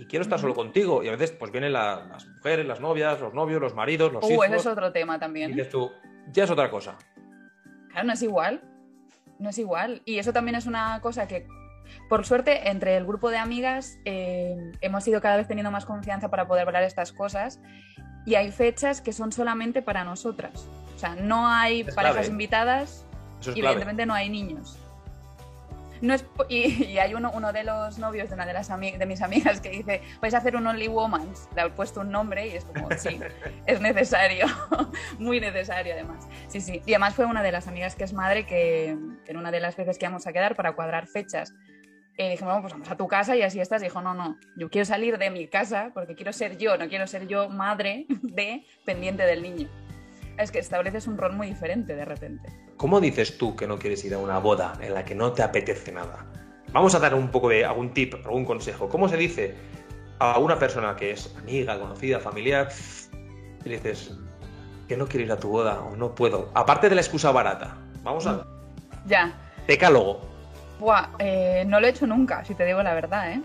y 0.01 0.05
quiero 0.07 0.23
estar 0.23 0.39
solo 0.39 0.55
contigo. 0.55 1.03
Y 1.03 1.09
a 1.09 1.11
veces 1.11 1.31
pues 1.31 1.51
vienen 1.51 1.73
las 1.73 2.25
mujeres, 2.25 2.65
las 2.65 2.79
novias, 2.81 3.21
los 3.21 3.35
novios, 3.35 3.61
los 3.61 3.75
maridos, 3.75 4.11
los 4.11 4.23
uh, 4.23 4.31
hijos. 4.31 4.45
ese 4.47 4.55
es 4.55 4.65
otro 4.65 4.91
tema 4.91 5.19
también. 5.19 5.51
Y 5.51 5.53
dices 5.53 5.69
tú, 5.69 5.91
ya 6.33 6.45
es 6.45 6.49
otra 6.49 6.71
cosa. 6.71 6.97
Claro, 7.91 8.07
no 8.07 8.13
es 8.13 8.21
igual. 8.23 8.61
No 9.37 9.49
es 9.49 9.59
igual. 9.59 10.01
Y 10.05 10.17
eso 10.17 10.33
también 10.33 10.55
es 10.55 10.65
una 10.65 10.99
cosa 11.01 11.27
que 11.27 11.45
por 12.09 12.25
suerte, 12.25 12.69
entre 12.69 12.97
el 12.97 13.05
grupo 13.05 13.29
de 13.29 13.37
amigas 13.37 13.99
eh, 14.05 14.71
hemos 14.81 15.07
ido 15.07 15.21
cada 15.21 15.37
vez 15.37 15.47
teniendo 15.47 15.71
más 15.71 15.85
confianza 15.85 16.29
para 16.29 16.47
poder 16.47 16.65
hablar 16.65 16.83
estas 16.83 17.11
cosas 17.11 17.59
y 18.25 18.35
hay 18.35 18.51
fechas 18.51 19.01
que 19.01 19.13
son 19.13 19.31
solamente 19.31 19.81
para 19.81 20.03
nosotras. 20.03 20.67
O 20.95 20.97
sea, 20.97 21.15
no 21.15 21.47
hay 21.47 21.83
parejas 21.83 22.29
invitadas 22.29 23.05
y 23.45 23.59
evidentemente 23.59 24.05
no 24.05 24.13
hay 24.13 24.29
niños. 24.29 24.79
No 26.01 26.13
es, 26.13 26.25
y, 26.49 26.97
hay 26.97 27.13
uno, 27.13 27.31
uno 27.33 27.53
de 27.53 27.63
los 27.63 27.99
novios 27.99 28.29
de 28.29 28.35
una 28.35 28.45
de, 28.45 28.53
las 28.53 28.67
de 28.67 29.05
mis 29.05 29.21
amigas 29.21 29.61
que 29.61 29.69
dice, 29.69 30.01
vais 30.19 30.33
a 30.33 30.39
hacer 30.39 30.55
un 30.55 30.65
Only 30.65 30.87
Womans. 30.87 31.47
Le 31.55 31.61
ha 31.61 31.75
puesto 31.75 32.01
un 32.01 32.11
nombre 32.11 32.47
y 32.47 32.51
es 32.51 32.65
como, 32.65 32.89
sí, 32.97 33.19
es 33.67 33.81
necesario, 33.81 34.47
muy 35.19 35.39
necesario 35.39 35.93
además. 35.93 36.27
Sí, 36.47 36.59
sí. 36.59 36.81
Y 36.85 36.93
además 36.93 37.13
fue 37.13 37.25
una 37.25 37.43
de 37.43 37.51
las 37.51 37.67
amigas 37.67 37.95
que 37.95 38.03
es 38.03 38.13
madre 38.13 38.45
que, 38.45 38.89
en 38.89 39.37
una 39.37 39.51
de 39.51 39.59
las 39.59 39.75
veces 39.75 39.97
que 39.97 40.05
vamos 40.07 40.25
a 40.27 40.33
quedar 40.33 40.55
para 40.55 40.73
cuadrar 40.73 41.07
fechas, 41.07 41.53
y 42.17 42.29
dije, 42.29 42.43
bueno, 42.43 42.61
pues 42.61 42.73
vamos 42.73 42.89
a 42.89 42.97
tu 42.97 43.07
casa 43.07 43.35
y 43.35 43.41
así 43.41 43.59
estás. 43.59 43.81
Y 43.81 43.85
dijo, 43.85 44.01
no, 44.01 44.13
no, 44.13 44.37
yo 44.55 44.69
quiero 44.69 44.85
salir 44.85 45.17
de 45.17 45.29
mi 45.29 45.47
casa 45.47 45.91
porque 45.93 46.15
quiero 46.15 46.33
ser 46.33 46.57
yo, 46.57 46.77
no 46.77 46.87
quiero 46.87 47.07
ser 47.07 47.27
yo 47.27 47.49
madre 47.49 48.05
de 48.21 48.65
pendiente 48.85 49.23
del 49.23 49.41
niño. 49.41 49.69
Es 50.41 50.51
que 50.51 50.59
estableces 50.59 51.05
un 51.07 51.17
rol 51.17 51.33
muy 51.33 51.47
diferente 51.47 51.95
de 51.95 52.03
repente. 52.03 52.49
¿Cómo 52.77 52.99
dices 52.99 53.37
tú 53.37 53.55
que 53.55 53.67
no 53.67 53.77
quieres 53.77 54.03
ir 54.05 54.15
a 54.15 54.17
una 54.17 54.39
boda 54.39 54.73
en 54.81 54.93
la 54.95 55.05
que 55.05 55.13
no 55.13 55.33
te 55.33 55.43
apetece 55.43 55.91
nada? 55.91 56.25
Vamos 56.73 56.95
a 56.95 56.99
dar 56.99 57.13
un 57.13 57.29
poco 57.29 57.49
de 57.49 57.63
algún 57.63 57.93
tip, 57.93 58.15
algún 58.15 58.43
consejo. 58.43 58.89
¿Cómo 58.89 59.07
se 59.07 59.17
dice 59.17 59.55
a 60.19 60.39
una 60.39 60.57
persona 60.57 60.95
que 60.95 61.11
es 61.11 61.35
amiga, 61.37 61.79
conocida, 61.79 62.19
familiar, 62.19 62.69
y 63.63 63.69
le 63.69 63.75
dices 63.75 64.17
que 64.87 64.97
no 64.97 65.07
quiero 65.07 65.25
ir 65.25 65.31
a 65.31 65.37
tu 65.37 65.49
boda 65.49 65.79
o 65.81 65.95
no 65.95 66.15
puedo? 66.15 66.49
Aparte 66.55 66.89
de 66.89 66.95
la 66.95 67.01
excusa 67.01 67.31
barata, 67.31 67.77
vamos 68.01 68.25
a... 68.25 68.43
Ya. 69.05 69.33
Decálogo. 69.67 70.21
Buah, 70.79 71.09
eh, 71.19 71.63
no 71.67 71.79
lo 71.79 71.85
he 71.85 71.91
hecho 71.91 72.07
nunca, 72.07 72.43
si 72.45 72.55
te 72.55 72.65
digo 72.65 72.81
la 72.81 72.95
verdad, 72.95 73.31
¿eh? 73.31 73.41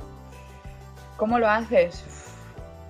¿Cómo 1.19 1.39
lo 1.39 1.49
haces? 1.49 2.05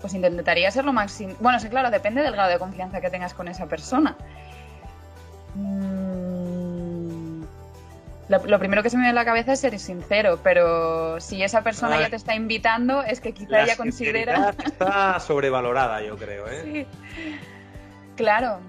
Pues 0.00 0.14
intentaría 0.14 0.70
ser 0.70 0.84
lo 0.84 0.92
máximo. 0.92 1.34
Bueno, 1.40 1.58
sí, 1.58 1.68
claro, 1.68 1.90
depende 1.90 2.22
del 2.22 2.32
grado 2.32 2.50
de 2.50 2.58
confianza 2.58 3.00
que 3.00 3.10
tengas 3.10 3.34
con 3.34 3.48
esa 3.48 3.66
persona. 3.66 4.16
Mm, 5.54 7.42
lo, 8.28 8.58
primero 8.58 8.82
que 8.82 8.90
se 8.90 8.96
me 8.96 9.04
viene 9.04 9.18
a 9.18 9.22
la 9.22 9.24
cabeza 9.24 9.52
es 9.52 9.60
ser 9.60 9.78
sincero, 9.78 10.40
pero 10.42 11.20
si 11.20 11.42
esa 11.42 11.62
persona 11.62 12.00
ya 12.00 12.10
te 12.10 12.16
está 12.16 12.34
invitando, 12.34 13.02
es 13.02 13.20
que 13.20 13.32
quizá 13.32 13.62
ella 13.62 13.76
considera. 13.76 14.54
Está 14.64 15.18
sobrevalorada, 15.20 16.02
yo 16.02 16.16
creo, 16.16 16.46
¿eh? 16.48 16.62
Sí. 16.64 16.86
Claro, 18.16 18.60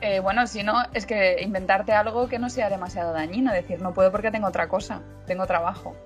eh, 0.00 0.20
bueno, 0.20 0.46
si 0.46 0.62
no, 0.62 0.82
es 0.92 1.06
que 1.06 1.42
inventarte 1.42 1.92
algo 1.92 2.28
que 2.28 2.38
no 2.38 2.50
sea 2.50 2.68
demasiado 2.68 3.12
dañino, 3.12 3.52
decir, 3.52 3.80
no 3.80 3.92
puedo 3.94 4.12
porque 4.12 4.30
tengo 4.30 4.46
otra 4.46 4.68
cosa, 4.68 5.00
tengo 5.26 5.46
trabajo. 5.46 5.96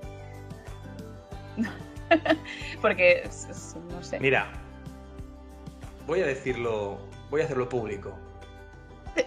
porque, 2.83 3.29
no 3.91 4.03
sé. 4.03 4.21
Mira, 4.21 4.51
voy 6.07 6.21
a 6.21 6.27
decirlo, 6.27 6.99
voy 7.31 7.41
a 7.41 7.45
hacerlo 7.45 7.69
público. 7.69 8.13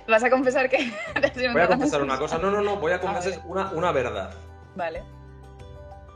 ¿Vas 0.07 0.23
a 0.23 0.29
confesar 0.29 0.69
que... 0.69 0.91
voy 1.53 1.61
a 1.61 1.67
confesar 1.67 2.01
una 2.01 2.17
cosa, 2.17 2.37
no, 2.37 2.51
no, 2.51 2.61
no, 2.61 2.77
voy 2.77 2.91
a 2.91 2.99
confesar 2.99 3.41
una, 3.45 3.91
verdad. 3.91 4.33
Vale. 4.75 5.03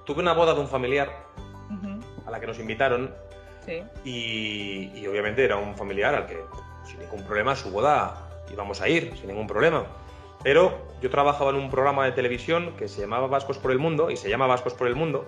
Tuve 0.06 0.22
una 0.22 0.34
boda 0.34 0.54
de 0.54 0.62
un 0.62 0.68
familiar 0.68 1.10
a 2.26 2.32
la 2.32 2.40
que 2.40 2.48
nos 2.48 2.60
invitaron 2.60 3.14
sí. 3.66 3.84
y, 4.04 4.92
y 4.96 5.08
obviamente 5.08 5.44
era 5.44 5.58
un 5.58 5.76
familiar 5.76 6.16
al 6.16 6.26
que 6.26 6.38
sin 6.86 7.00
ningún 7.00 7.24
problema 7.24 7.56
su 7.56 7.72
boda 7.72 8.28
íbamos 8.52 8.82
a 8.82 8.88
ir 8.88 9.16
sin 9.18 9.28
ningún 9.28 9.48
problema. 9.48 9.86
Pero 10.44 10.78
yo 11.02 11.10
trabajaba 11.10 11.52
en 11.52 11.58
un 11.58 11.70
programa 11.70 12.06
de 12.06 12.12
televisión 12.12 12.76
que 12.78 12.88
se 12.88 13.02
llamaba 13.02 13.28
Vascos 13.28 13.58
por 13.58 13.72
el 13.72 13.80
Mundo 13.80 14.10
y 14.12 14.18
se 14.18 14.30
llama 14.30 14.48
Vascos 14.48 14.74
por 14.74 14.88
el 14.88 14.96
Mundo 14.96 15.26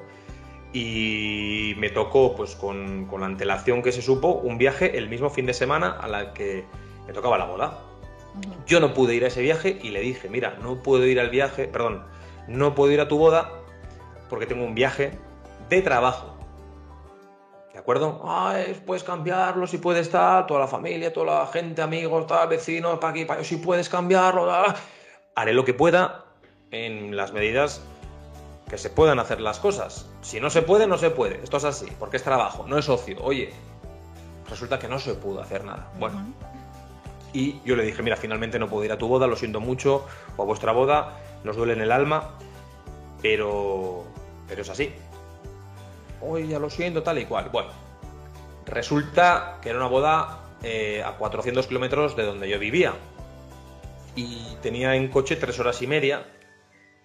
y 0.71 1.73
me 1.77 1.89
tocó, 1.89 2.35
pues 2.35 2.55
con, 2.55 3.05
con, 3.05 3.21
la 3.21 3.27
antelación 3.27 3.81
que 3.81 3.91
se 3.91 4.01
supo, 4.01 4.33
un 4.33 4.57
viaje 4.57 4.97
el 4.97 5.09
mismo 5.09 5.29
fin 5.29 5.45
de 5.45 5.53
semana 5.53 5.97
a 5.99 6.07
la 6.07 6.33
que 6.33 6.65
me 7.07 7.13
tocaba 7.13 7.37
la 7.37 7.45
boda. 7.45 7.79
Yo 8.67 8.79
no 8.79 8.93
pude 8.93 9.15
ir 9.15 9.23
a 9.23 9.27
ese 9.27 9.41
viaje 9.41 9.79
y 9.81 9.89
le 9.89 10.01
dije, 10.01 10.29
mira, 10.29 10.57
no 10.61 10.81
puedo 10.83 11.05
ir 11.07 11.19
al 11.19 11.29
viaje, 11.29 11.67
perdón, 11.67 12.05
no 12.47 12.75
puedo 12.75 12.91
ir 12.91 13.01
a 13.01 13.07
tu 13.07 13.17
boda 13.17 13.51
porque 14.29 14.45
tengo 14.45 14.63
un 14.63 14.75
viaje 14.75 15.11
de 15.69 15.81
trabajo. 15.81 16.35
¿De 17.73 17.79
acuerdo? 17.79 18.23
puedes 18.85 19.03
cambiarlo, 19.03 19.65
si 19.65 19.77
puedes 19.77 20.07
estar, 20.07 20.45
toda 20.45 20.59
la 20.59 20.67
familia, 20.67 21.11
toda 21.11 21.39
la 21.41 21.47
gente, 21.47 21.81
amigos, 21.81 22.27
tal, 22.27 22.47
vecinos, 22.47 22.99
para 22.99 23.11
aquí, 23.11 23.25
para 23.25 23.39
allá, 23.39 23.49
si 23.49 23.57
puedes 23.57 23.89
cambiarlo. 23.89 24.51
Haré 25.35 25.53
lo 25.53 25.65
que 25.65 25.73
pueda 25.73 26.25
en 26.71 27.15
las 27.15 27.33
medidas 27.33 27.81
que 28.69 28.77
se 28.77 28.89
puedan 28.89 29.19
hacer 29.19 29.41
las 29.41 29.59
cosas. 29.59 30.07
Si 30.21 30.39
no 30.39 30.49
se 30.49 30.61
puede, 30.61 30.87
no 30.87 30.97
se 30.97 31.09
puede. 31.09 31.41
Esto 31.43 31.57
es 31.57 31.63
así, 31.63 31.87
porque 31.97 32.17
es 32.17 32.23
trabajo, 32.23 32.65
no 32.67 32.77
es 32.77 32.87
ocio. 32.87 33.17
Oye, 33.21 33.51
resulta 34.49 34.79
que 34.79 34.87
no 34.87 34.99
se 34.99 35.15
pudo 35.15 35.41
hacer 35.41 35.63
nada. 35.65 35.91
Bueno. 35.99 36.33
Y 37.33 37.61
yo 37.63 37.75
le 37.75 37.83
dije, 37.83 38.01
mira, 38.01 38.15
finalmente 38.15 38.57
no 38.57 38.67
puedo 38.67 38.85
ir 38.85 38.91
a 38.91 38.97
tu 38.97 39.07
boda, 39.07 39.27
lo 39.27 39.35
siento 39.35 39.59
mucho, 39.59 40.05
o 40.35 40.41
a 40.41 40.45
vuestra 40.45 40.71
boda, 40.71 41.19
nos 41.43 41.55
duele 41.55 41.73
en 41.73 41.81
el 41.81 41.91
alma, 41.91 42.31
pero, 43.21 44.03
pero 44.47 44.63
es 44.63 44.69
así 44.69 44.91
hoy 46.21 46.47
ya 46.47 46.59
lo 46.59 46.69
siento, 46.69 47.03
tal 47.03 47.19
y 47.19 47.25
cual. 47.25 47.49
Bueno, 47.51 47.69
resulta 48.65 49.57
que 49.61 49.69
era 49.69 49.79
una 49.79 49.87
boda 49.87 50.39
eh, 50.63 51.03
a 51.03 51.13
400 51.13 51.67
kilómetros 51.67 52.15
de 52.15 52.23
donde 52.23 52.49
yo 52.49 52.59
vivía. 52.59 52.93
Y 54.15 54.55
tenía 54.61 54.95
en 54.95 55.07
coche 55.09 55.35
tres 55.35 55.59
horas 55.59 55.81
y 55.81 55.87
media 55.87 56.25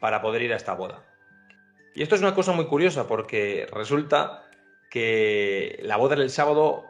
para 0.00 0.20
poder 0.22 0.42
ir 0.42 0.52
a 0.52 0.56
esta 0.56 0.74
boda. 0.74 1.02
Y 1.94 2.02
esto 2.02 2.16
es 2.16 2.20
una 2.20 2.34
cosa 2.34 2.52
muy 2.52 2.66
curiosa 2.66 3.06
porque 3.06 3.66
resulta 3.72 4.44
que 4.90 5.78
la 5.82 5.96
boda 5.96 6.14
era 6.14 6.24
el 6.24 6.30
sábado 6.30 6.84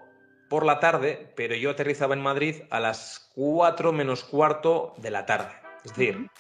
por 0.49 0.65
la 0.65 0.81
tarde, 0.81 1.33
pero 1.37 1.55
yo 1.55 1.71
aterrizaba 1.71 2.15
en 2.15 2.23
Madrid 2.23 2.63
a 2.71 2.81
las 2.81 3.31
4 3.35 3.93
menos 3.93 4.25
cuarto 4.25 4.95
de 4.99 5.11
la 5.11 5.27
tarde. 5.27 5.53
Es 5.85 5.95
decir, 5.95 6.31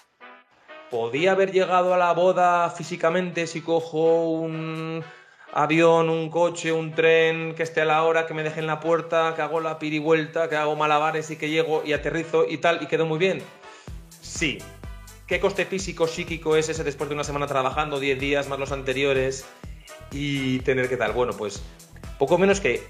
podía 0.90 1.32
haber 1.32 1.52
llegado 1.52 1.92
a 1.92 1.98
la 1.98 2.12
boda 2.12 2.70
físicamente 2.70 3.46
si 3.46 3.60
cojo 3.60 4.30
un 4.30 5.04
avión, 5.52 6.08
un 6.08 6.30
coche, 6.30 6.72
un 6.72 6.92
tren 6.92 7.54
que 7.54 7.62
esté 7.62 7.82
a 7.82 7.84
la 7.84 8.02
hora, 8.04 8.26
que 8.26 8.34
me 8.34 8.42
deje 8.42 8.60
en 8.60 8.66
la 8.66 8.80
puerta, 8.80 9.34
que 9.36 9.42
hago 9.42 9.60
la 9.60 9.78
pirivuelta, 9.78 10.48
que 10.48 10.56
hago 10.56 10.74
malabares 10.74 11.30
y 11.30 11.36
que 11.36 11.50
llego 11.50 11.82
y 11.84 11.92
aterrizo 11.92 12.46
y 12.48 12.58
tal, 12.58 12.82
y 12.82 12.86
quedo 12.86 13.06
muy 13.06 13.18
bien. 13.18 13.42
Sí. 14.20 14.58
¿Qué 15.26 15.40
coste 15.40 15.64
físico, 15.64 16.06
psíquico 16.06 16.54
es 16.54 16.68
ese 16.68 16.84
después 16.84 17.08
de 17.08 17.14
una 17.14 17.24
semana 17.24 17.46
trabajando, 17.46 17.98
10 17.98 18.20
días 18.20 18.48
más 18.48 18.58
los 18.58 18.72
anteriores 18.72 19.46
y 20.10 20.58
tener 20.60 20.86
que 20.90 20.98
tal? 20.98 21.12
Bueno, 21.12 21.32
pues 21.32 21.62
poco 22.18 22.36
menos 22.36 22.60
que 22.60 22.82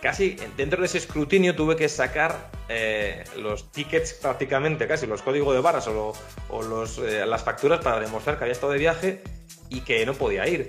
casi 0.00 0.36
dentro 0.56 0.78
de 0.78 0.86
ese 0.86 0.98
escrutinio 0.98 1.56
tuve 1.56 1.74
que 1.74 1.88
sacar 1.88 2.52
eh, 2.68 3.24
los 3.36 3.72
tickets 3.72 4.12
prácticamente, 4.14 4.86
casi 4.86 5.08
los 5.08 5.20
códigos 5.22 5.54
de 5.56 5.60
barras 5.60 5.88
o, 5.88 6.14
los, 6.62 6.98
eh, 6.98 7.26
las 7.26 7.42
facturas 7.42 7.80
para 7.80 7.98
demostrar 7.98 8.38
que 8.38 8.44
había 8.44 8.52
estado 8.52 8.72
de 8.72 8.78
viaje 8.78 9.24
y 9.68 9.80
que 9.80 10.06
no 10.06 10.14
podía 10.14 10.46
ir. 10.46 10.68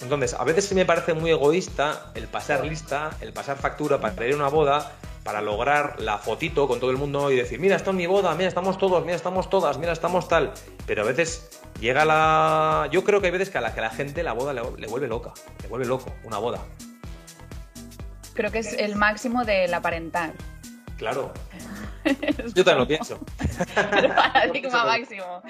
Entonces, 0.00 0.32
a 0.32 0.44
veces 0.44 0.72
me 0.72 0.86
parece 0.86 1.12
muy 1.12 1.30
egoísta 1.30 2.10
el 2.14 2.26
pasar 2.26 2.64
lista, 2.64 3.10
el 3.20 3.34
pasar 3.34 3.58
factura 3.58 4.00
para 4.00 4.26
ir 4.26 4.32
a 4.32 4.36
una 4.36 4.48
boda, 4.48 4.92
para 5.24 5.40
lograr 5.40 6.00
la 6.00 6.18
fotito 6.18 6.66
con 6.66 6.80
todo 6.80 6.90
el 6.90 6.96
mundo 6.96 7.30
y 7.30 7.36
decir, 7.36 7.60
mira, 7.60 7.76
esto 7.76 7.90
es 7.90 7.96
mi 7.96 8.06
boda, 8.06 8.34
mira, 8.34 8.48
estamos 8.48 8.78
todos, 8.78 9.04
mira, 9.04 9.16
estamos 9.16 9.50
todas, 9.50 9.78
mira, 9.78 9.92
estamos 9.92 10.28
tal. 10.28 10.52
Pero 10.86 11.02
a 11.02 11.04
veces 11.04 11.60
llega 11.80 12.04
la... 12.04 12.88
Yo 12.90 13.04
creo 13.04 13.20
que 13.20 13.26
hay 13.26 13.32
veces 13.32 13.50
que 13.50 13.58
a 13.58 13.60
la 13.60 13.74
que 13.74 13.80
la 13.80 13.90
gente 13.90 14.22
la 14.22 14.32
boda 14.32 14.52
le, 14.52 14.86
vuelve 14.86 15.08
loca, 15.08 15.32
le 15.62 15.68
vuelve 15.68 15.86
loco, 15.86 16.12
una 16.24 16.38
boda. 16.38 16.58
Creo 18.34 18.50
que 18.50 18.60
es 18.60 18.72
el 18.72 18.96
máximo 18.96 19.44
del 19.44 19.72
aparentar. 19.74 20.32
Claro. 20.96 21.32
Yo 22.54 22.64
también 22.64 22.78
lo 22.78 22.86
pienso. 22.86 23.18
el 23.76 24.08
paradigma 24.08 24.84
máximo 24.86 25.42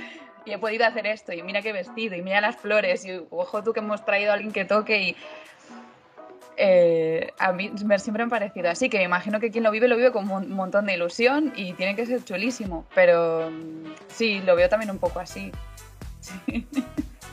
y 0.44 0.52
he 0.52 0.58
podido 0.58 0.86
hacer 0.86 1.06
esto, 1.06 1.32
y 1.32 1.42
mira 1.42 1.62
qué 1.62 1.72
vestido, 1.72 2.16
y 2.16 2.22
mira 2.22 2.40
las 2.40 2.56
flores, 2.56 3.04
y 3.04 3.20
ojo 3.30 3.62
tú 3.62 3.72
que 3.72 3.80
hemos 3.80 4.04
traído 4.04 4.30
a 4.30 4.34
alguien 4.34 4.52
que 4.52 4.64
toque, 4.64 5.00
y 5.00 5.16
eh, 6.62 7.32
a 7.38 7.52
mí 7.52 7.72
me 7.86 7.98
siempre 7.98 8.22
han 8.22 8.28
parecido 8.28 8.68
así, 8.68 8.90
que 8.90 8.98
me 8.98 9.04
imagino 9.04 9.40
que 9.40 9.50
quien 9.50 9.64
lo 9.64 9.70
vive 9.70 9.88
lo 9.88 9.96
vive 9.96 10.12
con 10.12 10.30
un 10.30 10.52
montón 10.52 10.84
de 10.84 10.92
ilusión 10.92 11.54
y 11.56 11.72
tiene 11.72 11.96
que 11.96 12.04
ser 12.04 12.22
chulísimo, 12.22 12.84
pero 12.94 13.50
mm, 13.50 13.94
sí, 14.08 14.42
lo 14.44 14.54
veo 14.56 14.68
también 14.68 14.90
un 14.90 14.98
poco 14.98 15.20
así. 15.20 15.50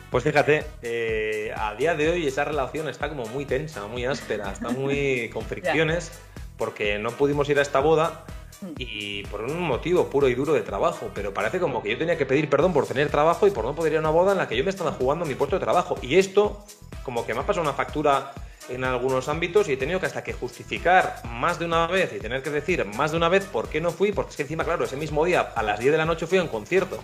Pues 0.09 0.23
fíjate, 0.23 0.63
eh, 0.81 1.53
a 1.57 1.75
día 1.75 1.93
de 1.93 2.09
hoy 2.09 2.25
esa 2.25 2.45
relación 2.45 2.87
está 2.87 3.09
como 3.09 3.25
muy 3.25 3.43
tensa, 3.43 3.85
muy 3.87 4.05
áspera, 4.05 4.53
está 4.53 4.69
muy 4.69 5.29
con 5.33 5.43
fricciones, 5.43 6.13
porque 6.57 6.97
no 6.97 7.11
pudimos 7.11 7.49
ir 7.49 7.59
a 7.59 7.63
esta 7.63 7.81
boda 7.81 8.23
mm. 8.61 8.67
y 8.77 9.23
por 9.23 9.41
un 9.41 9.59
motivo 9.59 10.09
puro 10.09 10.29
y 10.29 10.35
duro 10.35 10.53
de 10.53 10.61
trabajo, 10.61 11.11
pero 11.13 11.33
parece 11.33 11.59
como 11.59 11.83
que 11.83 11.89
yo 11.89 11.97
tenía 11.97 12.17
que 12.17 12.25
pedir 12.25 12.49
perdón 12.49 12.71
por 12.71 12.87
tener 12.87 13.09
trabajo 13.09 13.45
y 13.45 13.51
por 13.51 13.65
no 13.65 13.75
poder 13.75 13.91
ir 13.91 13.97
a 13.97 13.99
una 13.99 14.09
boda 14.09 14.31
en 14.31 14.37
la 14.37 14.47
que 14.47 14.55
yo 14.55 14.63
me 14.63 14.69
estaba 14.69 14.93
jugando 14.93 15.25
mi 15.25 15.35
puesto 15.35 15.57
de 15.57 15.65
trabajo. 15.65 15.97
Y 16.01 16.15
esto, 16.15 16.65
como 17.03 17.25
que 17.25 17.33
me 17.33 17.41
ha 17.41 17.45
pasado 17.45 17.63
una 17.63 17.73
factura 17.73 18.31
en 18.69 18.83
algunos 18.83 19.27
ámbitos 19.29 19.69
y 19.69 19.73
he 19.73 19.77
tenido 19.77 19.99
que 19.99 20.05
hasta 20.05 20.23
que 20.23 20.33
justificar 20.33 21.21
más 21.29 21.59
de 21.59 21.65
una 21.65 21.87
vez 21.87 22.13
y 22.13 22.19
tener 22.19 22.41
que 22.41 22.49
decir 22.49 22.83
más 22.85 23.11
de 23.11 23.17
una 23.17 23.29
vez 23.29 23.45
por 23.45 23.69
qué 23.69 23.81
no 23.81 23.91
fui, 23.91 24.11
porque 24.11 24.31
es 24.31 24.37
que 24.37 24.43
encima, 24.43 24.63
claro, 24.63 24.85
ese 24.85 24.97
mismo 24.97 25.25
día 25.25 25.41
a 25.41 25.63
las 25.63 25.79
10 25.79 25.91
de 25.91 25.97
la 25.97 26.05
noche 26.05 26.27
fui 26.27 26.37
a 26.37 26.43
un 26.43 26.49
concierto. 26.49 27.03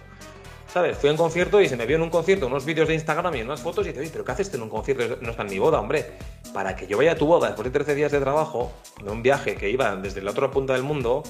¿Sabes? 0.73 0.97
Fui 0.97 1.07
a 1.09 1.11
un 1.11 1.19
concierto 1.19 1.61
y 1.61 1.69
se 1.69 1.77
me 1.77 1.85
vio 1.85 1.97
en 1.97 2.01
un 2.01 2.09
concierto 2.09 2.47
unos 2.47 2.65
vídeos 2.65 2.87
de 2.87 2.95
Instagram 2.95 3.35
y 3.35 3.41
unas 3.41 3.61
fotos 3.61 3.85
y 3.85 3.91
dice, 3.91 4.09
pero 4.11 4.25
¿qué 4.25 4.31
haces 4.31 4.51
en 4.55 4.63
un 4.63 4.69
concierto? 4.69 5.17
No 5.21 5.29
está 5.29 5.43
en 5.43 5.49
mi 5.49 5.59
boda, 5.59 5.79
hombre. 5.79 6.13
Para 6.51 6.75
que 6.75 6.87
yo 6.87 6.97
vaya 6.97 7.11
a 7.11 7.15
tu 7.15 7.27
boda 7.27 7.47
después 7.47 7.65
de 7.65 7.71
13 7.71 7.93
días 7.93 8.11
de 8.11 8.19
trabajo, 8.19 8.73
de 9.03 9.11
un 9.11 9.21
viaje 9.21 9.55
que 9.55 9.69
iba 9.69 9.95
desde 9.95 10.23
la 10.23 10.31
otra 10.31 10.49
punta 10.49 10.73
del 10.73 10.81
mundo, 10.81 11.21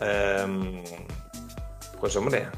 em, 0.00 0.82
pues 2.00 2.16
hombre, 2.16 2.48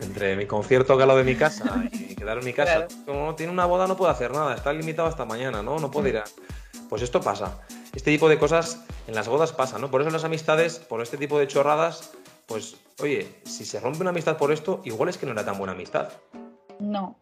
entre 0.00 0.36
mi 0.36 0.46
concierto 0.46 0.96
que 0.98 1.06
lo 1.06 1.16
de 1.16 1.24
mi 1.24 1.34
casa 1.34 1.84
y 1.92 2.14
quedar 2.14 2.38
en 2.38 2.44
mi 2.44 2.52
casa, 2.52 2.86
como 3.04 3.34
tiene 3.34 3.52
una 3.52 3.66
boda 3.66 3.86
no 3.86 3.96
puedo 3.96 4.10
hacer 4.10 4.32
nada, 4.32 4.54
está 4.54 4.72
limitado 4.72 5.08
hasta 5.08 5.24
mañana, 5.24 5.62
¿no? 5.62 5.78
No 5.78 5.90
puedo 5.90 6.08
ir 6.08 6.18
a... 6.18 6.24
Pues 6.88 7.02
esto 7.02 7.20
pasa. 7.20 7.60
Este 7.94 8.10
tipo 8.10 8.28
de 8.28 8.38
cosas 8.38 8.84
en 9.06 9.14
las 9.14 9.28
bodas 9.28 9.52
pasa, 9.52 9.78
¿no? 9.78 9.90
Por 9.90 10.02
eso 10.02 10.10
las 10.10 10.24
amistades, 10.24 10.78
por 10.78 11.02
este 11.02 11.16
tipo 11.16 11.38
de 11.38 11.46
chorradas, 11.46 12.12
pues 12.46 12.76
oye, 13.00 13.28
si 13.44 13.64
se 13.64 13.80
rompe 13.80 14.00
una 14.00 14.10
amistad 14.10 14.36
por 14.36 14.52
esto, 14.52 14.82
igual 14.84 15.08
es 15.08 15.18
que 15.18 15.26
no 15.26 15.32
era 15.32 15.44
tan 15.44 15.58
buena 15.58 15.72
amistad. 15.72 16.10
No. 16.78 17.18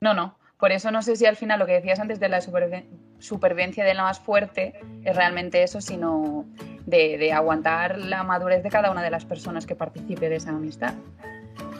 No, 0.00 0.14
no. 0.14 0.36
Por 0.58 0.70
eso 0.70 0.92
no 0.92 1.02
sé 1.02 1.16
si 1.16 1.26
al 1.26 1.36
final 1.36 1.58
lo 1.58 1.66
que 1.66 1.72
decías 1.72 1.98
antes 1.98 2.20
de 2.20 2.28
la 2.28 2.40
supervivencia 2.40 3.84
de 3.84 3.94
la 3.94 4.04
más 4.04 4.20
fuerte 4.20 4.74
es 5.04 5.16
realmente 5.16 5.64
eso, 5.64 5.80
sino 5.80 6.46
de, 6.86 7.32
aguantar 7.32 7.98
la 7.98 8.22
madurez 8.22 8.62
de 8.62 8.70
cada 8.70 8.90
una 8.90 9.02
de 9.02 9.10
las 9.10 9.24
personas 9.24 9.66
que 9.66 9.74
participe 9.74 10.28
de 10.28 10.36
esa 10.36 10.50
amistad. 10.50 10.94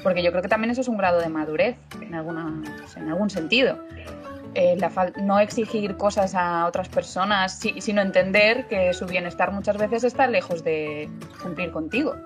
Porque 0.03 0.23
yo 0.23 0.31
creo 0.31 0.43
que 0.43 0.49
también 0.49 0.71
eso 0.71 0.81
es 0.81 0.89
un 0.89 0.97
grado 0.97 1.21
de 1.21 1.29
madurez 1.29 1.77
en, 2.01 2.15
alguna, 2.15 2.63
en 2.97 3.09
algún 3.09 3.31
sentido. 3.31 3.79
Eh, 4.55 4.77
no 5.23 5.39
exigir 5.39 5.97
cosas 5.97 6.35
a 6.35 6.67
otras 6.67 6.89
personas, 6.89 7.59
sino 7.79 8.03
entender 8.03 8.67
que 8.69 8.93
su 8.93 9.07
bienestar 9.07 9.51
muchas 9.53 9.79
veces 9.79 10.05
está 10.05 10.27
lejos 10.27 10.63
de 10.63 11.09
cumplir 11.43 11.71
contigo. 11.71 12.17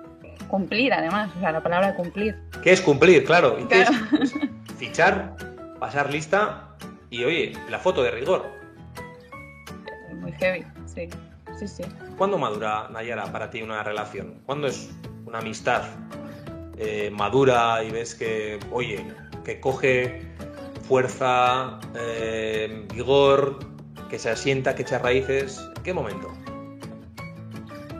Cumplir, 0.49 0.93
además, 0.93 1.29
o 1.37 1.39
sea, 1.39 1.51
la 1.51 1.61
palabra 1.61 1.95
cumplir. 1.95 2.37
¿Qué 2.63 2.71
es 2.71 2.81
cumplir? 2.81 3.23
Claro. 3.23 3.57
¿Y 3.59 3.65
qué 3.65 3.83
es? 3.83 3.89
fichar, 4.77 5.35
pasar 5.79 6.11
lista 6.11 6.75
y, 7.09 7.23
oye, 7.23 7.53
la 7.69 7.79
foto 7.79 8.03
de 8.03 8.11
rigor. 8.11 8.45
Muy 10.19 10.31
heavy, 10.33 10.65
sí. 10.85 11.09
Sí, 11.57 11.67
sí. 11.67 11.83
¿Cuándo 12.17 12.37
madura, 12.37 12.87
Nayara, 12.91 13.31
para 13.31 13.49
ti 13.49 13.61
una 13.61 13.81
relación? 13.83 14.41
¿Cuándo 14.45 14.67
es 14.67 14.91
una 15.25 15.39
amistad 15.39 15.83
eh, 16.77 17.09
madura 17.11 17.83
y 17.83 17.91
ves 17.91 18.15
que, 18.15 18.59
oye, 18.71 19.05
que 19.43 19.59
coge 19.59 20.21
fuerza, 20.87 21.79
eh, 21.95 22.85
vigor, 22.93 23.59
que 24.09 24.19
se 24.19 24.29
asienta, 24.29 24.75
que 24.75 24.83
echa 24.83 24.99
raíces? 24.99 25.59
¿En 25.77 25.83
qué 25.83 25.93
momento? 25.93 26.31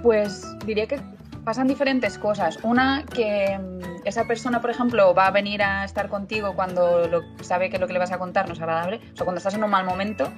Pues 0.04 0.46
diría 0.66 0.88
que 0.88 1.02
pasan 1.44 1.68
diferentes 1.68 2.18
cosas. 2.18 2.60
Una, 2.64 3.06
que 3.06 3.58
mm, 3.58 4.06
esa 4.06 4.26
persona, 4.26 4.62
por 4.62 4.70
ejemplo, 4.70 5.14
va 5.14 5.28
a 5.28 5.32
venir 5.32 5.62
a 5.62 5.84
estar 5.86 6.10
contigo 6.10 6.54
cuando 6.56 7.10
sabe 7.42 7.70
que 7.70 7.80
lo 7.80 7.88
que 7.88 7.94
le 7.94 8.00
vas 8.00 8.12
a 8.12 8.20
contar 8.20 8.48
no 8.48 8.54
es 8.54 8.60
agradable. 8.60 8.98
O 9.14 9.16
sea, 9.16 9.26
cuando 9.26 9.38
estás 9.38 9.54
en 9.54 9.64
un 9.64 9.70
mal 9.70 9.86
momento, 9.86 10.32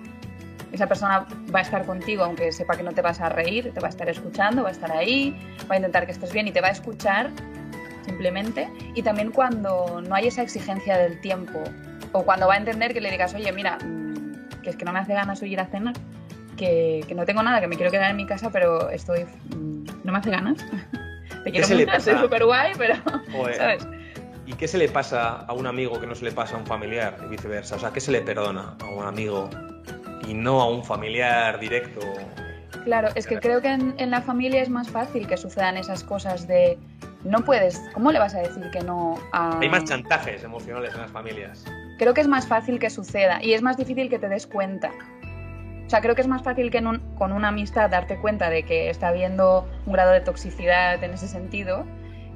esa 0.71 0.87
persona 0.87 1.25
va 1.53 1.59
a 1.59 1.61
estar 1.63 1.85
contigo, 1.85 2.23
aunque 2.23 2.51
sepa 2.51 2.77
que 2.77 2.83
no 2.83 2.91
te 2.91 3.01
vas 3.01 3.19
a 3.21 3.29
reír, 3.29 3.71
te 3.73 3.79
va 3.79 3.87
a 3.87 3.89
estar 3.89 4.07
escuchando, 4.09 4.63
va 4.63 4.69
a 4.69 4.71
estar 4.71 4.91
ahí, 4.91 5.35
va 5.69 5.75
a 5.75 5.77
intentar 5.77 6.05
que 6.05 6.11
estés 6.11 6.31
bien 6.31 6.47
y 6.47 6.51
te 6.51 6.61
va 6.61 6.67
a 6.67 6.71
escuchar 6.71 7.31
simplemente. 8.09 8.69
Y 8.95 9.03
también 9.03 9.31
cuando 9.31 10.01
no 10.01 10.15
hay 10.15 10.27
esa 10.27 10.41
exigencia 10.41 10.97
del 10.97 11.21
tiempo, 11.21 11.63
o 12.11 12.23
cuando 12.23 12.47
va 12.47 12.55
a 12.55 12.57
entender 12.57 12.93
que 12.93 13.01
le 13.01 13.11
digas, 13.11 13.33
oye, 13.35 13.51
mira, 13.51 13.77
mm, 13.77 14.61
que 14.63 14.71
es 14.71 14.75
que 14.75 14.85
no 14.85 14.91
me 14.91 14.99
hace 14.99 15.13
ganas 15.13 15.41
ir 15.43 15.59
a 15.59 15.67
cenar, 15.67 15.93
que, 16.57 17.03
que 17.07 17.15
no 17.15 17.25
tengo 17.25 17.43
nada, 17.43 17.61
que 17.61 17.67
me 17.67 17.75
quiero 17.75 17.91
quedar 17.91 18.11
en 18.11 18.17
mi 18.17 18.25
casa, 18.25 18.49
pero 18.51 18.89
estoy 18.89 19.25
mm, 19.25 19.85
no 20.03 20.11
me 20.11 20.17
hace 20.17 20.31
ganas. 20.31 20.57
Te 21.43 21.51
quiero 21.51 21.67
mucho, 21.69 21.99
soy 22.01 22.17
súper 22.17 22.45
guay, 22.45 22.73
pero. 22.77 22.95
¿Sabes? 23.55 23.87
¿Y 24.45 24.53
qué 24.53 24.67
se 24.67 24.77
le 24.77 24.89
pasa 24.89 25.45
a 25.47 25.53
un 25.53 25.67
amigo 25.67 25.99
que 25.99 26.07
no 26.07 26.15
se 26.15 26.25
le 26.25 26.31
pasa 26.31 26.55
a 26.55 26.59
un 26.59 26.65
familiar 26.65 27.15
y 27.23 27.29
viceversa? 27.29 27.75
O 27.75 27.79
sea, 27.79 27.91
¿qué 27.91 28.01
se 28.01 28.11
le 28.11 28.21
perdona 28.21 28.75
a 28.81 28.85
un 28.87 29.05
amigo 29.05 29.49
y 30.27 30.33
no 30.33 30.59
a 30.59 30.67
un 30.67 30.83
familiar 30.83 31.59
directo? 31.59 32.01
Claro, 32.83 33.09
es 33.15 33.27
que 33.27 33.39
creo 33.39 33.61
que 33.61 33.69
en, 33.69 34.09
la 34.09 34.21
familia 34.21 34.61
es 34.61 34.69
más 34.69 34.89
fácil 34.89 35.27
que 35.27 35.37
sucedan 35.37 35.77
esas 35.77 36.03
cosas 36.03 36.47
de 36.47 36.77
no 37.23 37.43
puedes, 37.43 37.81
¿cómo 37.93 38.11
le 38.11 38.19
vas 38.19 38.33
a 38.35 38.39
decir 38.39 38.69
que 38.71 38.81
no 38.81 39.15
a... 39.31 39.59
Hay 39.59 39.69
más 39.69 39.85
chantajes 39.85 40.43
emocionales 40.43 40.93
en 40.93 41.01
las 41.01 41.11
familias. 41.11 41.65
Creo 41.97 42.13
que 42.13 42.21
es 42.21 42.27
más 42.27 42.47
fácil 42.47 42.79
que 42.79 42.89
suceda 42.89 43.43
y 43.43 43.53
es 43.53 43.61
más 43.61 43.77
difícil 43.77 44.09
que 44.09 44.19
te 44.19 44.29
des 44.29 44.47
cuenta. 44.47 44.91
O 45.85 45.89
sea, 45.89 46.01
creo 46.01 46.15
que 46.15 46.21
es 46.21 46.27
más 46.27 46.43
fácil 46.43 46.71
que 46.71 46.83
con 47.17 47.31
una 47.31 47.47
amistad 47.47 47.89
darte 47.89 48.17
cuenta 48.17 48.49
de 48.49 48.63
que 48.63 48.89
está 48.89 49.07
habiendo 49.07 49.67
un 49.85 49.93
grado 49.93 50.11
de 50.11 50.21
toxicidad 50.21 51.03
en 51.03 51.13
ese 51.13 51.27
sentido, 51.27 51.85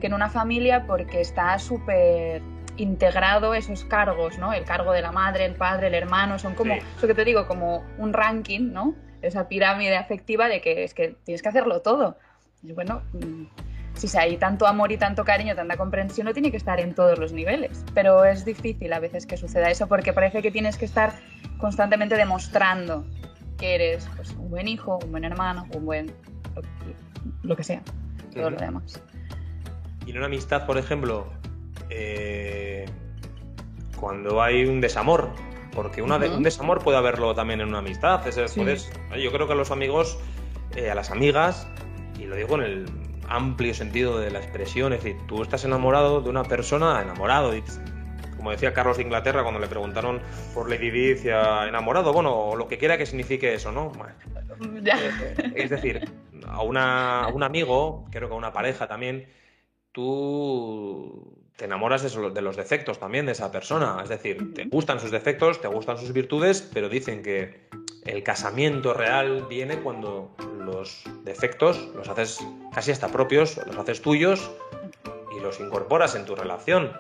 que 0.02 0.08
en 0.08 0.14
una 0.14 0.30
familia 0.30 0.86
porque 0.88 1.22
está 1.22 1.58
súper 1.60 2.42
integrado 2.78 3.54
esos 3.54 3.86
cargos, 3.86 4.38
¿no? 4.40 4.54
El 4.54 4.66
cargo 4.66 4.92
de 4.92 5.02
la 5.02 5.12
madre, 5.12 5.46
el 5.46 5.56
padre, 5.56 5.88
el 5.88 5.94
hermano, 5.94 6.40
son 6.40 6.56
como, 6.56 6.74
eso 6.74 7.08
que 7.08 7.14
te 7.14 7.24
digo, 7.24 7.48
como 7.48 7.84
un 7.98 8.12
ranking, 8.12 8.72
¿no? 8.74 8.96
Esa 9.22 9.48
pirámide 9.48 9.96
afectiva 9.96 10.48
de 10.48 10.60
que 10.60 10.84
es 10.84 10.94
que 10.94 11.16
tienes 11.24 11.42
que 11.42 11.50
hacerlo 11.50 11.82
todo. 11.82 12.18
Y 12.64 12.72
bueno, 12.74 13.04
mm, 13.14 13.44
si 13.96 14.18
hay 14.18 14.38
tanto 14.38 14.68
amor 14.68 14.92
y 14.92 14.98
tanto 14.98 15.24
cariño, 15.24 15.56
tanta 15.56 15.78
comprensión, 15.78 16.26
no 16.26 16.34
tiene 16.34 16.52
que 16.52 16.58
estar 16.58 16.80
en 16.80 16.94
todos 16.94 17.20
los 17.20 17.32
niveles. 17.32 17.84
Pero 17.94 18.26
es 18.26 18.46
difícil 18.46 18.92
a 18.94 19.00
veces 19.00 19.26
que 19.26 19.38
suceda 19.38 19.70
eso 19.70 19.88
porque 19.88 20.14
parece 20.14 20.42
que 20.42 20.52
tienes 20.52 20.78
que 20.78 20.86
estar 20.86 21.14
constantemente 21.58 22.16
demostrando 22.16 23.06
que 23.58 23.76
eres 23.76 24.10
pues, 24.16 24.32
un 24.32 24.50
buen 24.50 24.68
hijo, 24.68 25.00
un 25.04 25.12
buen 25.12 25.24
hermano, 25.24 25.68
un 25.74 25.86
buen 25.86 26.14
lo, 27.44 27.56
que 27.56 27.64
sea, 27.64 27.82
todo 28.34 28.50
lo 28.50 28.58
demás. 28.58 29.02
Y 30.06 30.12
en 30.12 30.18
una 30.18 30.26
amistad, 30.26 30.66
por 30.66 30.78
ejemplo, 30.78 31.28
eh, 31.90 32.86
cuando 34.00 34.42
hay 34.42 34.66
un 34.66 34.82
desamor, 34.82 35.30
porque 35.74 36.02
un 36.02 36.44
desamor 36.44 36.84
puede 36.84 36.98
haberlo 36.98 37.34
también 37.34 37.62
en 37.62 37.70
una 37.70 37.80
amistad. 37.80 38.22
yo 38.26 39.32
creo 39.32 39.48
que 39.48 39.54
a 39.54 39.56
los 39.56 39.72
amigos, 39.72 40.20
eh, 40.76 40.92
a 40.92 40.96
las 40.96 41.10
amigas, 41.10 41.68
y 42.20 42.26
lo 42.26 42.36
digo 42.36 42.56
en 42.56 42.62
el 42.62 43.03
amplio 43.34 43.74
sentido 43.74 44.20
de 44.20 44.32
la 44.32 44.40
expresión, 44.40 44.94
es 44.94 45.04
decir, 45.04 45.20
tú 45.28 45.42
estás 45.42 45.66
enamorado 45.66 46.22
de 46.22 46.30
una 46.30 46.44
persona, 46.44 47.02
enamorado, 47.02 47.56
y 47.56 47.64
como 48.38 48.52
decía 48.52 48.74
Carlos 48.74 48.98
de 48.98 49.04
Inglaterra 49.04 49.42
cuando 49.42 49.60
le 49.60 49.68
preguntaron 49.68 50.22
por 50.54 50.70
Lady 50.70 50.92
Di 50.92 51.30
enamorado, 51.30 52.14
bueno, 52.14 52.36
o 52.36 52.56
lo 52.56 52.68
que 52.68 52.78
quiera 52.78 52.98
que 52.98 53.06
signifique 53.06 53.54
eso, 53.54 53.72
¿no? 53.72 53.92
Eh, 54.64 55.54
es 55.56 55.72
decir, 55.72 56.08
a, 56.48 56.62
una, 56.62 57.28
un 57.34 57.42
amigo, 57.42 58.06
creo 58.12 58.28
que 58.28 58.36
a 58.36 58.38
una 58.38 58.54
pareja 58.54 58.88
también, 58.88 59.28
tú 59.92 61.44
te 61.56 61.66
enamoras 61.66 62.04
de, 62.04 62.42
los 62.42 62.56
defectos 62.56 63.00
también 63.00 63.26
de 63.26 63.32
esa 63.32 63.52
persona. 63.52 64.00
Es 64.04 64.10
decir, 64.10 64.54
te 64.54 64.66
gustan 64.66 65.00
sus 65.00 65.12
defectos, 65.12 65.62
te 65.62 65.68
gustan 65.68 65.98
sus 65.98 66.14
virtudes, 66.14 66.62
pero 66.74 66.90
dicen 66.90 67.24
que 67.24 67.68
el 68.06 68.24
casamiento 68.24 68.94
real 68.94 69.46
viene 69.50 69.80
cuando 69.80 70.30
los 70.60 71.04
defectos 71.24 71.90
los 71.96 72.08
haces 72.10 72.46
casi 72.74 72.92
hasta 72.92 73.08
propios, 73.10 73.58
los 73.66 73.78
haces 73.78 74.02
tuyos 74.02 74.52
y 75.36 75.40
los 75.40 75.60
incorporas 75.60 76.16
en 76.16 76.26
tu 76.26 76.36
relación. 76.36 76.92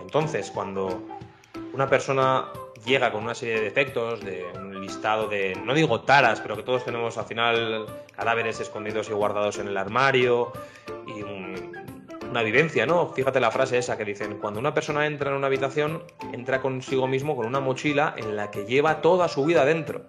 Entonces, 0.00 0.50
cuando 0.50 1.02
una 1.72 1.88
persona 1.88 2.48
llega 2.84 3.12
con 3.12 3.22
una 3.22 3.34
serie 3.34 3.54
de 3.54 3.60
defectos, 3.62 4.20
de 4.20 4.44
un 4.56 4.80
listado 4.80 5.28
de, 5.28 5.56
no 5.64 5.74
digo 5.74 6.00
taras, 6.02 6.40
pero 6.40 6.56
que 6.56 6.62
todos 6.62 6.84
tenemos 6.84 7.16
al 7.16 7.24
final 7.26 7.86
cadáveres 8.14 8.60
escondidos 8.60 9.08
y 9.08 9.12
guardados 9.12 9.58
en 9.58 9.68
el 9.68 9.76
armario 9.76 10.52
y 11.06 11.22
una 12.28 12.42
vivencia, 12.42 12.86
¿no? 12.86 13.08
Fíjate 13.08 13.40
la 13.40 13.50
frase 13.50 13.78
esa 13.78 13.96
que 13.96 14.04
dicen, 14.04 14.38
cuando 14.38 14.58
una 14.58 14.74
persona 14.74 15.06
entra 15.06 15.30
en 15.30 15.36
una 15.36 15.46
habitación, 15.46 16.02
entra 16.32 16.60
consigo 16.60 17.06
mismo 17.06 17.36
con 17.36 17.46
una 17.46 17.60
mochila 17.60 18.14
en 18.16 18.36
la 18.36 18.50
que 18.50 18.64
lleva 18.64 19.02
toda 19.02 19.28
su 19.28 19.44
vida 19.44 19.64
dentro. 19.64 20.06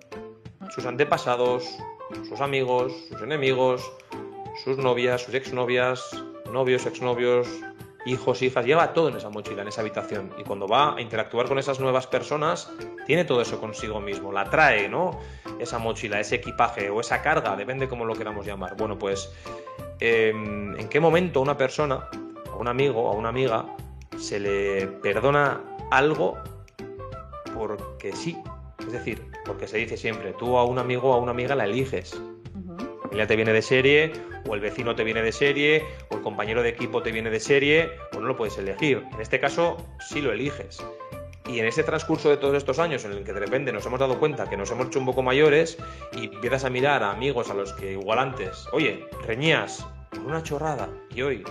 Sus 0.74 0.86
antepasados, 0.86 1.78
sus 2.28 2.42
amigos, 2.42 2.94
sus 3.10 3.22
enemigos, 3.22 3.92
sus 4.64 4.78
novias, 4.78 5.22
sus 5.22 5.34
exnovias, 5.34 6.02
novios, 6.52 6.86
exnovios, 6.86 7.48
hijos, 8.06 8.42
hijas, 8.42 8.66
lleva 8.66 8.94
todo 8.94 9.10
en 9.10 9.18
esa 9.18 9.30
mochila, 9.30 9.62
en 9.62 9.68
esa 9.68 9.82
habitación. 9.82 10.32
Y 10.38 10.44
cuando 10.44 10.68
va 10.68 10.96
a 10.96 11.02
interactuar 11.02 11.48
con 11.48 11.60
esas 11.60 11.80
nuevas 11.80 12.08
personas, 12.08 12.72
tiene 13.06 13.26
todo 13.26 13.42
eso 13.42 13.60
consigo 13.60 14.00
mismo, 14.02 14.32
la 14.32 14.50
trae, 14.50 14.90
¿no? 14.90 15.20
esa 15.60 15.80
mochila, 15.80 16.20
ese 16.20 16.36
equipaje 16.36 16.90
o 16.90 17.00
esa 17.00 17.22
carga, 17.22 17.56
depende 17.56 17.88
cómo 17.88 18.06
lo 18.06 18.16
queramos 18.16 18.46
llamar. 18.46 18.76
Bueno, 18.76 18.98
pues, 18.98 19.32
em, 20.00 20.78
¿en 20.78 20.90
qué 20.90 21.00
momento 21.00 21.42
una 21.42 21.58
persona, 21.58 22.10
a 22.52 22.56
un 22.56 22.68
amigo, 22.68 23.10
a 23.10 23.14
una 23.14 23.30
amiga, 23.30 23.66
se 24.18 24.40
le 24.40 24.88
perdona 24.88 25.62
algo 25.92 26.38
porque 27.54 28.14
sí? 28.14 28.38
Es 28.80 28.92
decir, 28.92 29.26
porque 29.46 29.68
se 29.68 29.78
dice 29.78 29.98
siempre, 29.98 30.34
tú 30.34 30.58
a 30.58 30.66
un 30.66 30.80
amigo 30.80 31.12
o 31.12 31.14
a 31.14 31.18
una 31.18 31.32
amiga 31.32 31.56
la 31.56 31.66
eliges. 31.66 32.14
La 32.14 33.02
familia 33.04 33.28
te 33.28 33.36
viene 33.36 33.54
de 33.54 33.62
serie, 33.62 34.14
o 34.48 34.56
el 34.56 34.62
vecino 34.62 34.96
te 34.96 35.04
viene 35.04 35.22
de 35.22 35.32
serie, 35.32 35.84
o 36.10 36.16
el 36.16 36.22
compañero 36.22 36.64
de 36.64 36.70
equipo 36.70 37.04
te 37.04 37.12
viene 37.12 37.30
de 37.30 37.40
serie, 37.40 37.92
o 38.16 38.20
no 38.20 38.28
lo 38.28 38.36
puedes 38.36 38.58
elegir. 38.58 39.04
En 39.14 39.22
este 39.22 39.40
caso, 39.40 39.78
sí 40.00 40.22
lo 40.22 40.32
eliges. 40.32 40.84
Y 41.48 41.60
en 41.60 41.66
ese 41.66 41.84
transcurso 41.84 42.30
de 42.30 42.38
todos 42.38 42.56
estos 42.56 42.80
años 42.80 43.04
en 43.06 43.12
el 43.12 43.24
que 43.24 43.34
de 43.34 43.40
repente 43.40 43.74
nos 43.74 43.86
hemos 43.86 44.00
dado 44.00 44.18
cuenta 44.18 44.50
que 44.50 44.56
nos 44.56 44.72
hemos 44.72 44.88
hecho 44.88 45.00
un 45.00 45.06
poco 45.06 45.22
mayores 45.22 45.78
y 46.14 46.26
empiezas 46.26 46.64
a 46.64 46.70
mirar 46.70 47.04
a 47.04 47.12
amigos 47.12 47.50
a 47.50 47.54
los 47.54 47.74
que 47.74 47.92
igual 47.92 48.20
antes, 48.20 48.66
oye, 48.72 49.06
reñías 49.28 49.86
por 50.10 50.22
una 50.22 50.42
chorrada 50.42 50.88
y 51.14 51.22
hoy 51.22 51.44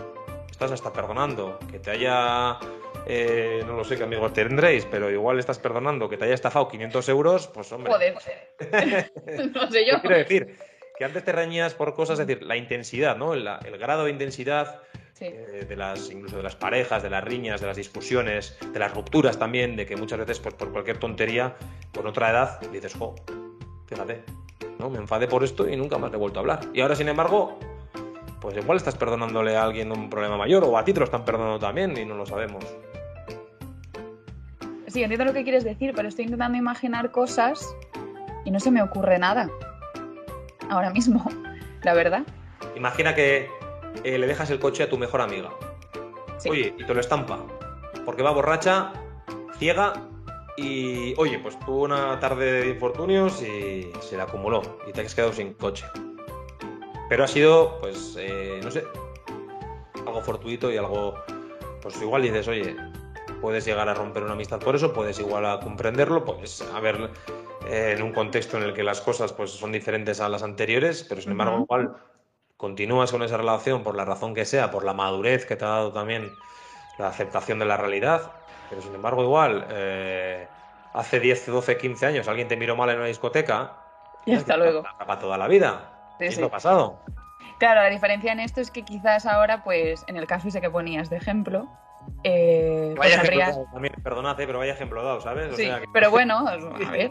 estás 0.51 0.73
hasta 0.73 0.93
perdonando 0.93 1.59
que 1.71 1.79
te 1.79 1.91
haya 1.91 2.59
eh, 3.07 3.63
no 3.67 3.75
lo 3.75 3.85
sé 3.85 3.97
qué 3.97 4.05
amigos 4.05 4.33
tendréis, 4.33 4.87
pero 4.87 5.11
igual 5.11 5.39
estás 5.39 5.59
perdonando 5.59 6.09
que 6.09 6.17
te 6.17 6.25
haya 6.25 6.35
estafado 6.35 6.69
500 6.69 7.09
euros, 7.09 7.49
pues 7.49 7.73
hombre. 7.73 7.93
Joder, 7.93 8.15
no 9.55 9.71
sé 9.71 9.87
yo. 9.87 10.01
Quiero 10.01 10.17
decir 10.17 10.57
que 10.97 11.05
antes 11.05 11.25
te 11.25 11.33
reñías 11.33 11.75
por 11.75 11.95
cosas, 11.95 12.21
es 12.21 12.27
decir, 12.27 12.45
la 12.45 12.57
intensidad, 12.57 13.17
¿no? 13.17 13.35
El, 13.35 13.45
grado 13.79 14.05
de 14.05 14.11
intensidad 14.11 14.83
eh, 15.21 15.67
de 15.69 15.77
las, 15.77 16.11
incluso 16.11 16.37
de 16.37 16.43
las 16.43 16.57
parejas, 16.57 17.03
de 17.03 17.11
las 17.11 17.25
riñas, 17.25 17.61
de 17.61 17.67
las 17.67 17.77
discusiones, 17.77 18.57
de 18.73 18.79
las 18.79 18.95
rupturas 18.95 19.39
también, 19.39 19.75
de 19.77 19.87
que 19.87 19.97
muchas 19.97 20.19
veces 20.19 20.39
pues, 20.39 20.55
por 20.55 20.71
cualquier 20.71 20.99
tontería, 20.99 21.57
con 21.95 22.07
otra 22.07 22.31
edad, 22.31 22.61
dices, 22.71 22.95
jo, 22.95 23.15
fíjate, 23.87 24.23
¿no? 24.79 24.91
Me 24.91 24.99
enfadé 24.99 25.27
por 25.27 25.43
esto 25.43 25.69
y 25.69 25.77
nunca 25.77 25.99
más 25.99 26.11
le 26.11 26.17
he 26.17 26.21
vuelto 26.21 26.39
a 26.39 26.43
hablar. 26.43 26.61
Y 26.73 26.81
ahora, 26.81 26.95
sin 26.95 27.09
embargo, 27.09 27.59
pues 28.41 28.57
igual 28.57 28.77
estás 28.77 28.97
perdonándole 28.97 29.57
a 29.57 29.63
alguien 29.63 29.93
un 29.93 30.11
problema 30.11 30.37
mayor 30.37 30.65
o 30.65 30.77
a 30.77 30.85
ti 30.85 30.93
te 30.93 30.99
lo 30.99 31.05
están 31.05 31.25
perdonando 31.25 31.59
también 31.59 31.97
y 31.97 32.05
no 32.05 32.17
lo 32.17 32.27
sabemos. 32.27 32.65
Sí, 34.93 35.03
entiendo 35.03 35.25
lo 35.25 35.33
que 35.33 35.43
quieres 35.43 35.65
decir, 35.65 35.95
pero 35.97 36.09
estoy 36.09 36.27
intentando 36.27 36.59
imaginar 36.59 37.11
cosas 37.13 37.75
y 38.45 38.51
no 38.51 38.61
se 38.61 38.71
me 38.71 38.83
ocurre 38.83 39.19
nada. 39.19 39.49
Ahora 40.69 40.91
mismo, 40.91 41.25
la 41.83 41.95
verdad. 41.95 42.25
Imagina 42.77 43.15
que 43.15 43.49
eh, 44.05 44.19
le 44.19 44.27
dejas 44.27 44.51
el 44.51 44.59
coche 44.59 44.83
a 44.83 44.91
tu 44.91 44.99
mejor 44.99 45.23
amiga. 45.23 45.49
Oye, 46.47 46.75
y 46.79 46.85
te 46.85 46.93
lo 46.93 47.01
estampa. 47.01 47.43
Porque 48.05 48.23
va 48.23 48.33
borracha, 48.33 48.93
ciega 49.59 49.95
y, 50.59 51.15
oye, 51.17 51.39
pues 51.39 51.59
tuvo 51.61 51.85
una 51.85 52.21
tarde 52.21 52.61
de 52.61 52.69
infortunios 52.69 53.43
y 53.43 53.91
se 54.03 54.17
le 54.19 54.23
acumuló 54.23 54.61
y 54.87 54.93
te 54.93 55.01
has 55.01 55.15
quedado 55.15 55.33
sin 55.33 55.55
coche. 55.55 55.87
Pero 57.09 57.25
ha 57.25 57.29
sido, 57.29 57.79
pues, 57.81 58.15
eh, 58.19 58.61
no 58.63 58.71
sé, 58.71 58.85
algo 60.07 60.21
fortuito 60.21 60.71
y 60.71 60.77
algo, 60.77 61.15
pues 61.81 62.01
igual 62.03 62.21
dices, 62.21 62.47
oye, 62.47 62.77
puedes 63.43 63.67
llegar 63.67 63.89
a 63.89 63.95
romper 63.95 64.23
una 64.23 64.33
amistad 64.33 64.61
por 64.61 64.77
eso, 64.77 64.95
puedes 64.95 65.19
igual 65.19 65.45
a 65.45 65.61
comprenderlo, 65.61 66.25
puedes 66.25 66.63
haber 66.75 67.11
eh, 67.67 67.95
en 67.97 68.03
un 68.03 68.13
contexto 68.13 68.57
en 68.57 68.63
el 68.63 68.73
que 68.73 68.85
las 68.85 69.01
cosas 69.01 69.33
pues, 69.33 69.51
son 69.51 69.73
diferentes 69.73 70.21
a 70.21 70.29
las 70.29 70.43
anteriores, 70.43 71.05
pero 71.07 71.21
sin 71.21 71.33
embargo 71.33 71.61
igual 71.61 71.97
continúas 72.57 73.11
con 73.11 73.23
esa 73.23 73.37
relación 73.37 73.83
por 73.83 73.97
la 73.97 74.05
razón 74.05 74.35
que 74.35 74.45
sea, 74.45 74.71
por 74.71 74.85
la 74.85 74.95
madurez 74.95 75.45
que 75.45 75.57
te 75.57 75.65
ha 75.65 75.69
dado 75.69 75.93
también 75.93 76.33
la 76.99 77.09
aceptación 77.09 77.59
de 77.59 77.67
la 77.67 77.77
realidad, 77.77 78.31
pero 78.71 78.81
sin 78.81 78.95
embargo 78.95 79.25
igual 79.25 79.67
eh, 79.71 80.47
hace 80.95 81.19
10, 81.19 81.49
12, 81.49 81.77
15 81.77 82.07
años 82.07 82.29
alguien 82.29 82.47
te 82.49 82.57
miró 82.57 82.77
mal 82.77 82.89
en 82.91 82.99
una 82.99 83.09
discoteca 83.09 83.77
y 84.25 84.35
hasta 84.35 84.57
luego. 84.57 84.85
Para 84.99 85.19
toda 85.19 85.37
la 85.37 85.49
vida. 85.49 86.15
Sí, 86.21 86.41
lo 86.41 86.47
ha 86.47 86.51
pasado. 86.51 87.01
Claro, 87.59 87.83
la 87.83 87.91
diferencia 87.91 88.33
en 88.33 88.41
esto 88.41 88.61
es 88.61 88.71
que 88.71 88.83
quizás 88.83 89.27
ahora, 89.27 89.65
pues, 89.65 90.05
en 90.07 90.17
el 90.17 90.27
caso 90.27 90.49
ese 90.49 90.61
que 90.61 90.71
ponías 90.71 91.11
de 91.11 91.17
ejemplo, 91.17 91.69
eh, 92.25 92.95
vaya 92.97 93.21
pues 93.21 93.31
ejemplo 93.31 93.67
también, 93.73 93.95
perdonad, 94.03 94.37
pero 94.37 94.59
vaya 94.59 94.73
ejemplo 94.73 95.03
dado, 95.03 95.21
¿sabes? 95.21 95.57
sí, 95.57 95.69
pero 95.93 96.11
bueno, 96.11 96.47
a 96.47 96.91
ver. 96.91 97.11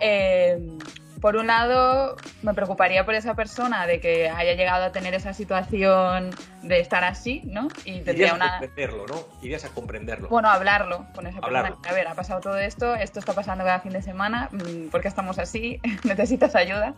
Eh, 0.00 0.78
por 1.20 1.36
un 1.36 1.48
lado, 1.48 2.16
me 2.42 2.54
preocuparía 2.54 3.04
por 3.04 3.14
esa 3.14 3.34
persona 3.34 3.86
de 3.86 4.00
que 4.00 4.30
haya 4.30 4.54
llegado 4.54 4.84
a 4.84 4.92
tener 4.92 5.12
esa 5.12 5.34
situación 5.34 6.30
de 6.62 6.80
estar 6.80 7.04
así, 7.04 7.42
¿no? 7.44 7.68
Y 7.84 8.00
tendría 8.00 8.34
una. 8.34 8.56
A 8.56 8.58
comprenderlo, 8.60 9.06
¿no? 9.06 9.24
Irías 9.42 9.64
a 9.66 9.68
comprenderlo. 9.68 10.28
Bueno, 10.28 10.48
hablarlo 10.48 11.06
con 11.14 11.26
esa 11.26 11.40
persona. 11.40 11.76
A 11.86 11.92
ver, 11.92 12.08
ha 12.08 12.14
pasado 12.14 12.40
todo 12.40 12.56
esto, 12.56 12.94
esto 12.94 13.18
está 13.18 13.34
pasando 13.34 13.64
cada 13.64 13.80
fin 13.80 13.92
de 13.92 14.00
semana, 14.00 14.48
mm, 14.50 14.88
¿por 14.88 15.02
qué 15.02 15.08
estamos 15.08 15.38
así? 15.38 15.78
¿Necesitas 16.04 16.54
ayuda? 16.56 16.94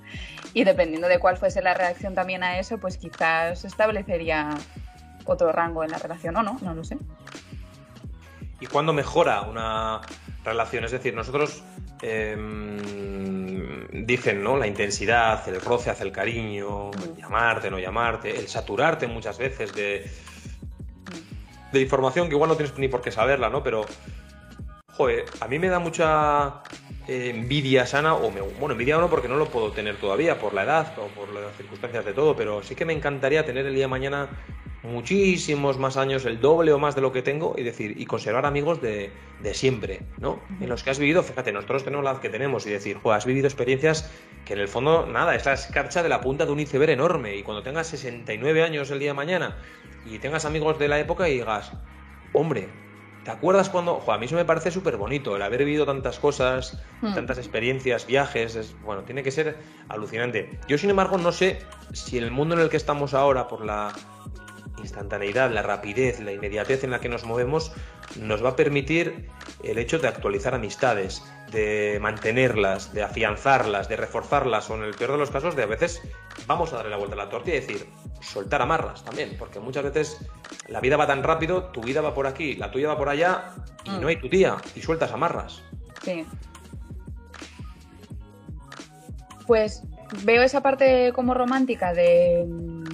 Y 0.55 0.62
dependiendo 0.62 1.09
de 1.09 1.18
cuál 1.18 1.37
fuese 1.37 1.61
la 1.61 1.75
reacción 1.75 2.14
también 2.14 2.44
a 2.44 2.61
eso, 2.61 2.79
pues 2.79 2.98
quizás 2.98 3.64
establecería 3.64 4.51
otro 5.24 5.52
rango 5.52 5.85
en 5.85 5.90
la 5.90 5.98
relación 5.98 6.37
o 6.37 6.42
no, 6.42 6.58
no 6.62 6.74
lo 6.74 6.85
sé. 6.85 6.98
¿Y 8.61 8.66
cuándo 8.66 8.92
mejora 8.92 9.42
una 9.42 10.00
relación? 10.44 10.85
Es 10.85 10.92
decir, 10.92 11.14
nosotros 11.14 11.64
em, 12.00 12.78
dicen, 14.06 14.42
¿no? 14.42 14.56
La 14.56 14.68
intensidad, 14.68 15.48
el 15.48 15.61
roce 15.61 15.90
hacia 15.90 16.04
el 16.04 16.12
cariño, 16.12 16.90
mm. 16.90 17.18
llamarte, 17.18 17.70
no 17.70 17.78
llamarte, 17.78 18.38
el 18.38 18.46
saturarte 18.48 19.08
muchas 19.08 19.38
veces 19.38 19.74
de, 19.74 20.08
de 21.72 21.80
información 21.80 22.28
que 22.28 22.35
igual 22.35 22.50
no 22.50 22.56
tienes 22.56 22.78
ni 22.78 22.88
por 22.88 23.00
qué 23.00 23.11
saberla, 23.11 23.50
¿no? 23.50 23.62
Pero, 23.64 23.85
joder, 24.92 25.24
a 25.40 25.48
mí 25.48 25.58
me 25.58 25.68
da 25.68 25.80
mucha 25.80 26.62
eh, 27.08 27.32
envidia 27.35 27.85
sana, 27.85 28.14
o 28.14 28.30
me, 28.30 28.42
bueno, 28.42 28.72
envidia 28.74 28.96
no 28.98 29.11
porque 29.11 29.26
no 29.26 29.37
lo 29.37 29.46
puedo 29.46 29.72
tener 29.72 29.96
todavía 29.96 30.38
por 30.38 30.54
la 30.54 30.62
edad 30.62 30.92
o 30.98 31.08
por 31.08 31.32
las 31.32 31.56
circunstancias 31.56 32.04
de 32.04 32.12
todo, 32.12 32.37
pero 32.37 32.62
sí 32.62 32.76
que 32.76 32.85
me 32.85 32.92
encantaría 32.92 33.44
tener 33.44 33.66
el 33.66 33.74
día 33.74 33.85
de 33.85 33.88
mañana 33.88 34.28
muchísimos 34.83 35.79
más 35.79 35.97
años, 35.97 36.25
el 36.25 36.40
doble 36.40 36.73
o 36.73 36.79
más 36.79 36.95
de 36.95 37.01
lo 37.01 37.12
que 37.12 37.23
tengo, 37.23 37.55
y 37.57 37.62
decir, 37.62 37.95
y 37.99 38.07
conservar 38.07 38.47
amigos 38.47 38.81
de, 38.81 39.12
siempre, 39.53 40.03
¿no? 40.18 40.40
En 40.61 40.68
los 40.68 40.83
que 40.83 40.90
has 40.90 40.99
vivido, 40.99 41.23
fíjate, 41.23 41.53
nosotros 41.53 41.85
tenemos 41.85 42.05
la 42.05 42.21
que 42.21 42.29
tenemos, 42.29 42.66
y 42.66 42.71
decir, 42.71 42.99
pues 43.03 43.16
has 43.16 43.27
vivido 43.27 43.47
experiencias 43.47 44.11
que 44.45 44.55
en 44.55 44.61
el 44.61 44.68
fondo, 44.68 45.07
nada, 45.07 45.35
es 45.35 45.45
la 45.45 45.53
escarcha 45.53 46.03
de 46.03 46.09
la 46.09 46.21
punta 46.21 46.47
de 46.47 46.53
un 46.53 46.61
iceberg 46.61 46.90
enorme, 46.90 47.37
y 47.37 47.42
cuando 47.42 47.62
tengas 47.62 47.87
69 47.88 48.62
años 48.62 48.90
el 48.90 48.99
día 48.99 49.11
de 49.11 49.14
mañana, 49.14 49.57
y 50.05 50.18
tengas 50.18 50.45
amigos 50.45 50.79
de 50.79 50.88
la 50.88 50.99
época 50.99 51.29
y 51.29 51.35
digas, 51.35 51.73
hombre, 52.33 52.68
¿Te 53.25 53.31
acuerdas 53.31 53.68
cuando.? 53.71 54.03
a 54.05 54.18
mí 54.18 54.27
eso 54.27 54.35
me 54.35 54.45
parece 54.45 54.73
súper 54.73 54.97
bonito, 54.97 55.37
el 55.37 55.42
haber 55.42 55.64
vivido 55.64 55.87
tantas 55.87 56.18
cosas, 56.18 56.83
hmm. 57.03 57.14
tantas 57.14 57.38
experiencias, 57.38 58.05
viajes. 58.05 58.57
Es, 58.57 58.75
bueno, 58.83 59.03
tiene 59.03 59.23
que 59.23 59.31
ser 59.31 59.59
alucinante. 59.88 60.59
Yo, 60.66 60.77
sin 60.77 60.90
embargo, 60.90 61.18
no 61.18 61.31
sé 61.31 61.61
si 61.92 62.18
en 62.18 62.25
el 62.25 62.33
mundo 62.33 62.57
en 62.57 62.62
el 62.62 62.68
que 62.68 62.77
estamos 62.77 63.14
ahora, 63.14 63.47
por 63.47 63.64
la 63.64 63.92
instantaneidad, 64.83 65.51
la 65.51 65.62
rapidez, 65.62 66.21
la 66.21 66.33
inmediatez 66.33 66.85
en 66.85 66.90
la 66.90 67.01
que 67.01 67.09
nos 67.09 67.25
movemos, 67.25 67.73
nos 68.21 68.45
va 68.45 68.51
a 68.51 68.57
permitir 68.57 69.29
el 69.62 69.79
hecho 69.79 69.99
de 69.99 70.09
actualizar 70.09 70.55
amistades, 70.55 71.23
de 71.51 71.99
mantenerlas, 72.01 72.92
de 72.92 73.03
afianzarlas, 73.03 73.88
de 73.88 73.97
reforzarlas, 73.97 74.71
o 74.71 74.75
en 74.75 74.83
el 74.83 74.95
peor 74.95 75.12
de 75.12 75.18
los 75.18 75.31
casos, 75.31 75.57
de 75.57 75.62
a 75.62 75.66
veces 75.66 76.03
vamos 76.47 76.73
a 76.73 76.77
darle 76.77 76.90
la 76.90 76.97
vuelta 76.97 77.14
a 77.14 77.18
la 77.18 77.31
tortilla 77.31 77.57
y 77.57 77.61
decir, 77.61 77.87
soltar 78.21 78.62
amarras 78.62 79.05
también, 79.05 79.37
porque 79.38 79.61
muchas 79.61 79.85
veces 79.85 80.18
la 80.68 80.81
vida 80.81 80.97
va 80.97 81.07
tan 81.07 81.23
rápido, 81.23 81.64
tu 81.64 81.81
vida 81.81 82.01
va 82.01 82.14
por 82.14 82.27
aquí, 82.27 82.57
la 82.57 82.71
tuya 82.71 82.88
va 82.88 82.99
por 82.99 83.09
allá, 83.09 83.55
y 83.85 83.90
no 83.90 84.09
hay 84.09 84.16
tu 84.16 84.29
tía, 84.29 84.57
y 84.75 84.81
sueltas 84.81 85.12
amarras. 85.12 85.62
Sí. 86.03 86.27
Pues 89.47 89.83
veo 90.25 90.42
esa 90.42 90.62
parte 90.62 91.12
como 91.14 91.35
romántica 91.35 91.92
de, 91.92 92.47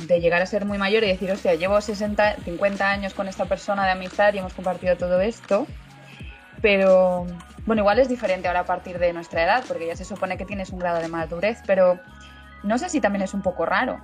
llegar 0.09 0.43
a 0.43 0.47
ser 0.47 0.65
muy 0.65 0.79
mayor 0.79 1.05
y 1.05 1.09
decir, 1.09 1.31
hostia, 1.31 1.55
llevo 1.55 1.81
60, 1.81 2.37
50 2.45 2.91
años 2.91 3.15
con 3.15 3.29
esta 3.29 3.45
persona 3.45 3.85
de 3.85 3.93
amistad 3.93 4.35
y 4.35 4.39
hemos 4.39 4.55
compartido 4.55 4.97
todo 4.97 5.21
esto, 5.21 5.67
pero 6.61 7.27
bueno, 7.67 7.83
igual 7.83 7.99
es 7.99 8.09
diferente 8.09 8.49
ahora 8.49 8.61
a 8.61 8.65
partir 8.65 8.99
de 8.99 9.13
nuestra 9.13 9.45
edad, 9.45 9.65
porque 9.69 9.87
ya 9.87 9.97
se 9.97 10.05
supone 10.05 10.37
que 10.37 10.45
tienes 10.45 10.71
un 10.71 10.79
grado 10.79 11.01
de 11.01 11.09
madurez, 11.09 11.63
pero 11.67 11.99
no 12.63 12.79
sé 12.79 12.89
si 12.89 13.01
también 13.01 13.23
es 13.23 13.35
un 13.35 13.43
poco 13.43 13.67
raro. 13.67 14.01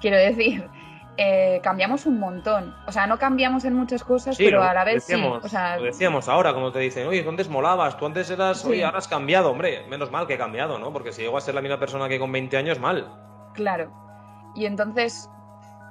Quiero 0.00 0.16
decir, 0.16 0.68
eh, 1.16 1.60
cambiamos 1.62 2.06
un 2.06 2.18
montón. 2.20 2.74
O 2.86 2.92
sea, 2.92 3.06
no 3.06 3.18
cambiamos 3.18 3.64
en 3.64 3.74
muchas 3.74 4.04
cosas, 4.04 4.36
pero 4.36 4.62
a 4.62 4.74
la 4.74 4.84
vez 4.84 5.04
sí. 5.04 5.14
O 5.14 5.48
sea, 5.48 5.76
lo 5.78 5.84
decíamos 5.84 6.28
ahora, 6.28 6.52
como 6.52 6.72
te 6.72 6.78
dicen, 6.78 7.06
oye, 7.06 7.26
antes 7.26 7.48
molabas, 7.48 7.96
tú 7.96 8.06
antes 8.06 8.30
eras, 8.30 8.64
oye, 8.64 8.84
ahora 8.84 8.98
has 8.98 9.08
cambiado, 9.08 9.50
hombre. 9.50 9.86
Menos 9.88 10.10
mal 10.10 10.26
que 10.26 10.34
he 10.34 10.38
cambiado, 10.38 10.78
¿no? 10.78 10.92
Porque 10.92 11.12
si 11.12 11.22
llego 11.22 11.36
a 11.36 11.40
ser 11.40 11.54
la 11.54 11.62
misma 11.62 11.78
persona 11.78 12.08
que 12.08 12.18
con 12.18 12.30
20 12.32 12.56
años, 12.56 12.78
mal. 12.78 13.08
Claro. 13.54 14.05
Y 14.56 14.66
entonces, 14.66 15.28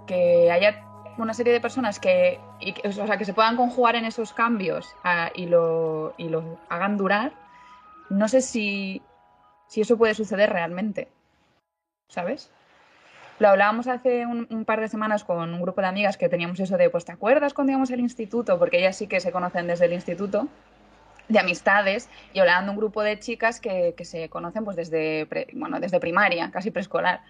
que 0.08 0.52
haya 0.52 0.84
una 1.18 1.34
serie 1.34 1.54
de 1.54 1.62
personas 1.62 2.00
que, 2.00 2.40
o 2.84 2.92
sea, 2.92 3.18
que 3.18 3.26
se 3.26 3.34
puedan 3.34 3.56
conjugar 3.56 3.96
en 3.96 4.06
esos 4.06 4.34
cambios 4.34 4.96
ah, 5.04 5.30
y, 5.34 5.46
lo, 5.46 6.14
y 6.18 6.30
lo 6.30 6.60
hagan 6.68 6.98
durar, 6.98 7.32
no 8.10 8.28
sé 8.28 8.42
si, 8.42 9.02
si 9.68 9.82
eso 9.82 9.98
puede 9.98 10.14
suceder 10.14 10.50
realmente. 10.50 11.08
¿Sabes? 12.10 12.52
Lo 13.40 13.50
hablábamos 13.50 13.88
hace 13.88 14.26
un, 14.26 14.66
par 14.66 14.80
de 14.80 14.88
semanas 14.88 15.24
con 15.24 15.54
un 15.54 15.62
grupo 15.62 15.82
de 15.82 15.88
amigas 15.88 16.18
que 16.18 16.30
teníamos 16.30 16.60
eso 16.60 16.78
de, 16.78 16.90
pues, 16.90 17.04
¿te 17.04 17.12
acuerdas 17.12 17.54
cuando 17.54 17.72
íbamos 17.72 17.92
al 17.92 18.00
instituto? 18.00 18.58
Porque 18.58 18.80
ellas 18.80 18.96
sí 18.96 19.08
que 19.08 19.20
se 19.20 19.32
conocen 19.32 19.68
desde 19.68 19.86
el 19.86 19.94
instituto. 19.94 20.48
de 21.28 21.40
amistades 21.40 22.08
y 22.34 22.40
hablando 22.40 22.66
de 22.66 22.70
un 22.72 22.78
grupo 22.78 23.02
de 23.02 23.18
chicas 23.20 23.60
que, 23.60 23.96
que 23.98 24.06
se 24.06 24.30
conocen 24.30 24.64
pues 24.64 24.78
desde, 24.78 25.28
bueno, 25.54 25.80
desde 25.80 26.00
primaria, 26.00 26.52
casi 26.52 26.70
preescolar. 26.70 27.22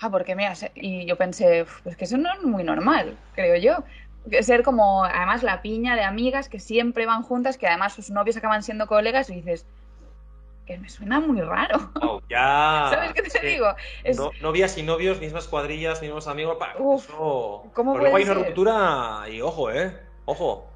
Ah, 0.00 0.10
porque 0.10 0.34
mira, 0.34 0.54
y 0.74 1.06
yo 1.06 1.16
pensé, 1.16 1.66
pues 1.82 1.96
que 1.96 2.04
eso 2.04 2.16
no 2.18 2.32
es 2.32 2.42
muy 2.42 2.64
normal, 2.64 3.16
creo 3.34 3.56
yo. 3.56 3.84
Ser 4.42 4.62
como, 4.62 5.04
además, 5.04 5.42
la 5.42 5.62
piña 5.62 5.96
de 5.96 6.02
amigas 6.02 6.48
que 6.48 6.58
siempre 6.58 7.06
van 7.06 7.22
juntas, 7.22 7.58
que 7.58 7.66
además 7.66 7.92
sus 7.92 8.10
novios 8.10 8.36
acaban 8.36 8.62
siendo 8.62 8.86
colegas 8.86 9.30
y 9.30 9.36
dices, 9.36 9.66
que 10.66 10.78
me 10.78 10.88
suena 10.88 11.20
muy 11.20 11.40
raro. 11.40 11.90
ya. 12.28 12.88
¿Sabes 12.90 13.12
qué 13.12 13.22
te 13.22 13.46
digo? 13.46 13.66
novias 14.40 14.78
y 14.78 14.82
novios, 14.82 15.20
mismas 15.20 15.46
cuadrillas, 15.46 16.00
mismos 16.02 16.26
amigos. 16.26 16.56
Uf, 16.78 17.08
¿cómo 17.72 17.92
Pero 17.92 18.02
luego 18.02 18.16
hay 18.16 18.24
una 18.24 18.34
ruptura 18.34 19.24
y 19.30 19.40
ojo, 19.40 19.70
¿eh? 19.70 19.96
Ojo. 20.24 20.70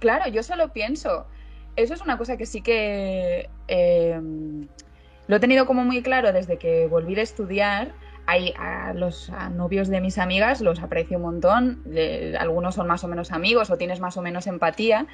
Claro, 0.00 0.28
yo 0.28 0.42
solo 0.42 0.72
pienso. 0.72 1.26
Eso 1.76 1.94
es 1.94 2.00
una 2.00 2.18
cosa 2.18 2.36
que 2.36 2.46
sí 2.46 2.62
que 2.62 3.48
eh, 3.68 4.20
lo 5.26 5.36
he 5.36 5.40
tenido 5.40 5.66
como 5.66 5.84
muy 5.84 6.02
claro 6.02 6.32
desde 6.32 6.58
que 6.58 6.86
volví 6.86 7.18
a 7.18 7.22
estudiar. 7.22 7.92
Hay 8.26 8.54
a 8.58 8.94
los 8.94 9.30
novios 9.52 9.88
de 9.88 10.00
mis 10.00 10.18
amigas 10.18 10.60
los 10.60 10.80
aprecio 10.80 11.18
un 11.18 11.24
montón. 11.24 11.82
algunos 12.38 12.74
son 12.74 12.86
más 12.86 13.04
o 13.04 13.08
menos 13.08 13.32
amigos 13.32 13.70
o 13.70 13.76
tienes 13.76 14.00
más 14.00 14.16
o 14.16 14.22
menos 14.22 14.46
empatía 14.46 15.06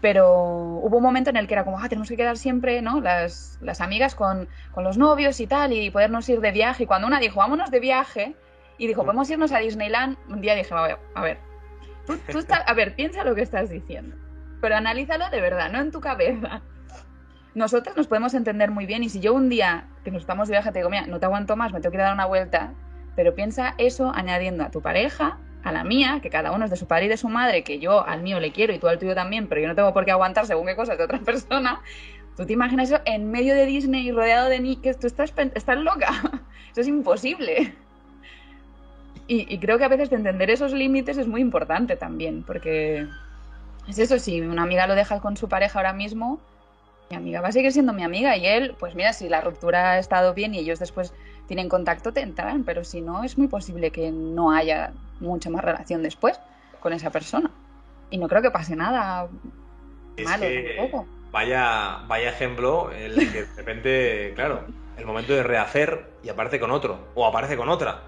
pero 0.00 0.28
hubo 0.32 0.98
un 0.98 1.02
momento 1.02 1.30
en 1.30 1.36
el 1.36 1.48
que 1.48 1.54
era 1.54 1.64
como, 1.64 1.80
ah, 1.80 1.88
tenemos 1.88 2.08
que 2.08 2.16
quedar 2.16 2.36
siempre, 2.36 2.82
¿no? 2.82 3.00
Las, 3.00 3.58
las 3.60 3.80
amigas 3.80 4.14
con, 4.14 4.48
con, 4.72 4.84
los 4.84 4.96
novios 4.96 5.40
y 5.40 5.46
tal, 5.46 5.72
y 5.72 5.90
podernos 5.90 6.28
ir 6.28 6.40
de 6.40 6.52
viaje. 6.52 6.84
Y 6.84 6.86
cuando 6.86 7.08
una 7.08 7.18
dijo, 7.18 7.40
vámonos 7.40 7.70
de 7.70 7.80
viaje, 7.80 8.36
y 8.78 8.86
dijo, 8.86 9.04
podemos 9.04 9.28
irnos 9.28 9.52
a 9.52 9.58
Disneyland, 9.58 10.16
un 10.28 10.40
día 10.40 10.54
dije, 10.54 10.72
a 10.72 10.82
ver, 10.82 10.98
a 11.14 11.22
ver, 11.22 11.38
tú, 12.06 12.16
tú 12.30 12.38
a 12.48 12.74
ver, 12.74 12.94
piensa 12.94 13.24
lo 13.24 13.34
que 13.34 13.42
estás 13.42 13.68
diciendo, 13.70 14.16
pero 14.60 14.76
analízalo 14.76 15.28
de 15.30 15.40
verdad, 15.40 15.70
no 15.70 15.80
en 15.80 15.90
tu 15.90 16.00
cabeza. 16.00 16.62
Nosotros 17.58 17.96
nos 17.96 18.06
podemos 18.06 18.34
entender 18.34 18.70
muy 18.70 18.86
bien, 18.86 19.02
y 19.02 19.08
si 19.08 19.18
yo 19.18 19.34
un 19.34 19.48
día 19.48 19.88
que 20.04 20.12
nos 20.12 20.22
estamos 20.22 20.46
de 20.46 20.52
viaje 20.52 20.70
te 20.70 20.78
digo, 20.78 20.90
mira, 20.90 21.08
no 21.08 21.18
te 21.18 21.26
aguanto 21.26 21.56
más, 21.56 21.72
me 21.72 21.80
tengo 21.80 21.90
que 21.90 21.98
dar 21.98 22.14
una 22.14 22.24
vuelta, 22.24 22.72
pero 23.16 23.34
piensa 23.34 23.74
eso 23.78 24.12
añadiendo 24.14 24.62
a 24.62 24.70
tu 24.70 24.80
pareja 24.80 25.38
a 25.64 25.72
la 25.72 25.82
mía, 25.82 26.20
que 26.22 26.30
cada 26.30 26.52
uno 26.52 26.66
es 26.66 26.70
de 26.70 26.76
su 26.76 26.86
padre 26.86 27.06
y 27.06 27.08
de 27.08 27.16
su 27.16 27.28
madre, 27.28 27.64
que 27.64 27.80
yo 27.80 28.06
al 28.06 28.22
mío 28.22 28.38
le 28.38 28.52
quiero 28.52 28.72
y 28.72 28.78
tú 28.78 28.86
al 28.86 29.00
tuyo 29.00 29.16
también, 29.16 29.48
pero 29.48 29.60
yo 29.60 29.66
no 29.66 29.74
tengo 29.74 29.92
por 29.92 30.04
qué 30.04 30.12
aguantar 30.12 30.46
según 30.46 30.68
qué 30.68 30.76
cosas 30.76 30.98
de 30.98 31.02
otra 31.02 31.18
persona, 31.24 31.80
¿tú 32.36 32.46
te 32.46 32.52
imaginas 32.52 32.92
eso 32.92 33.02
en 33.04 33.28
medio 33.28 33.56
de 33.56 33.66
Disney 33.66 34.06
y 34.06 34.12
rodeado 34.12 34.48
de 34.48 34.78
que 34.80 34.94
Tú 34.94 35.08
estás, 35.08 35.34
estás 35.36 35.78
loca. 35.78 36.10
Eso 36.70 36.82
es 36.82 36.86
imposible. 36.86 37.74
Y, 39.26 39.58
creo 39.58 39.78
que 39.78 39.84
a 39.84 39.88
veces 39.88 40.12
entender 40.12 40.48
esos 40.48 40.72
límites 40.72 41.18
es 41.18 41.26
muy 41.26 41.40
importante 41.40 41.96
también, 41.96 42.44
porque 42.44 43.06
es 43.88 43.98
eso, 43.98 44.18
si 44.18 44.40
una 44.40 44.62
amiga 44.62 44.86
lo 44.86 44.94
deja 44.94 45.20
con 45.20 45.36
su 45.36 45.48
pareja 45.48 45.78
ahora 45.78 45.92
mismo, 45.92 46.40
mi 47.10 47.16
amiga 47.16 47.40
va 47.40 47.48
a 47.48 47.52
seguir 47.52 47.72
siendo 47.72 47.92
mi 47.92 48.02
amiga 48.04 48.36
y 48.36 48.46
él, 48.46 48.74
pues 48.78 48.94
mira, 48.94 49.12
si 49.12 49.28
la 49.28 49.40
ruptura 49.40 49.92
ha 49.92 49.98
estado 49.98 50.34
bien 50.34 50.54
y 50.54 50.58
ellos 50.58 50.78
después 50.78 51.12
tienen 51.46 51.68
contacto, 51.68 52.12
te 52.12 52.20
entrarán, 52.20 52.64
pero 52.64 52.84
si 52.84 53.00
no, 53.00 53.24
es 53.24 53.38
muy 53.38 53.48
posible 53.48 53.90
que 53.90 54.10
no 54.10 54.52
haya 54.52 54.92
mucha 55.20 55.50
más 55.50 55.64
relación 55.64 56.02
después 56.02 56.38
con 56.80 56.92
esa 56.92 57.10
persona. 57.10 57.50
Y 58.10 58.18
no 58.18 58.28
creo 58.28 58.42
que 58.42 58.50
pase 58.50 58.76
nada 58.76 59.28
malo 60.24 60.46
tampoco. 60.76 61.06
Vaya, 61.30 62.00
vaya 62.06 62.30
ejemplo 62.30 62.90
el 62.90 63.14
que 63.32 63.44
de 63.44 63.54
repente, 63.56 64.32
claro, 64.34 64.64
el 64.96 65.04
momento 65.04 65.34
de 65.34 65.42
rehacer 65.42 66.10
y 66.22 66.28
aparece 66.28 66.58
con 66.58 66.70
otro, 66.70 67.08
o 67.14 67.26
aparece 67.26 67.56
con 67.56 67.68
otra. 67.68 68.02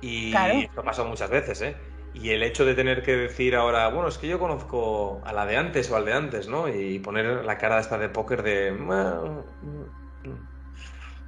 Y 0.00 0.34
esto 0.34 0.80
ha 0.80 0.84
pasado 0.84 1.08
muchas 1.08 1.30
veces, 1.30 1.60
¿eh? 1.62 1.76
Y 2.14 2.30
el 2.30 2.42
hecho 2.42 2.64
de 2.64 2.74
tener 2.74 3.02
que 3.02 3.16
decir 3.16 3.54
ahora, 3.54 3.88
bueno, 3.88 4.08
es 4.08 4.18
que 4.18 4.26
yo 4.26 4.38
conozco 4.38 5.20
a 5.24 5.32
la 5.32 5.46
de 5.46 5.56
antes 5.56 5.90
o 5.90 5.96
al 5.96 6.04
de 6.04 6.12
antes, 6.12 6.48
¿no? 6.48 6.68
Y 6.68 6.98
poner 6.98 7.44
la 7.44 7.58
cara 7.58 7.78
esta 7.78 7.98
de 7.98 8.08
póker 8.08 8.42
de 8.42 8.72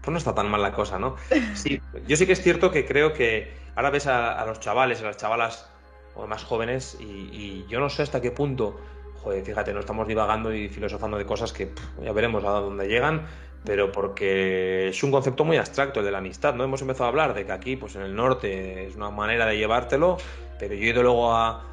pues 0.00 0.12
no 0.12 0.18
está 0.18 0.34
tan 0.34 0.50
mal 0.50 0.62
la 0.62 0.72
cosa, 0.72 0.98
¿no? 0.98 1.16
Sí, 1.54 1.80
yo 2.06 2.16
sí 2.16 2.26
que 2.26 2.32
es 2.32 2.42
cierto 2.42 2.70
que 2.70 2.86
creo 2.86 3.12
que 3.12 3.52
ahora 3.76 3.90
ves 3.90 4.06
a, 4.06 4.44
los 4.46 4.60
chavales, 4.60 5.02
a 5.02 5.06
las 5.06 5.16
chavalas 5.16 5.70
o 6.14 6.26
más 6.26 6.44
jóvenes 6.44 6.96
y, 7.00 7.64
yo 7.68 7.80
no 7.80 7.88
sé 7.88 8.02
hasta 8.02 8.20
qué 8.20 8.30
punto, 8.30 8.80
joder, 9.22 9.44
fíjate, 9.44 9.72
no 9.72 9.80
estamos 9.80 10.08
divagando 10.08 10.52
y 10.54 10.68
filosofando 10.68 11.18
de 11.18 11.26
cosas 11.26 11.52
que 11.52 11.72
ya 12.02 12.12
veremos 12.12 12.42
a 12.44 12.50
dónde 12.50 12.88
llegan, 12.88 13.26
pero 13.64 13.92
porque 13.92 14.88
es 14.88 15.02
un 15.02 15.10
concepto 15.10 15.44
muy 15.44 15.58
abstracto 15.58 16.00
el 16.00 16.06
de 16.06 16.12
la 16.12 16.18
amistad, 16.18 16.54
¿no? 16.54 16.64
Hemos 16.64 16.80
empezado 16.80 17.04
a 17.04 17.08
hablar 17.08 17.34
de 17.34 17.44
que 17.44 17.52
aquí, 17.52 17.76
pues 17.76 17.94
en 17.96 18.02
el 18.02 18.16
norte, 18.16 18.86
es 18.86 18.96
una 18.96 19.10
manera 19.10 19.46
de 19.46 19.58
llevártelo, 19.58 20.16
pero 20.60 20.74
yo 20.74 20.84
he 20.84 20.90
ido 20.90 21.02
luego 21.02 21.32
a, 21.32 21.66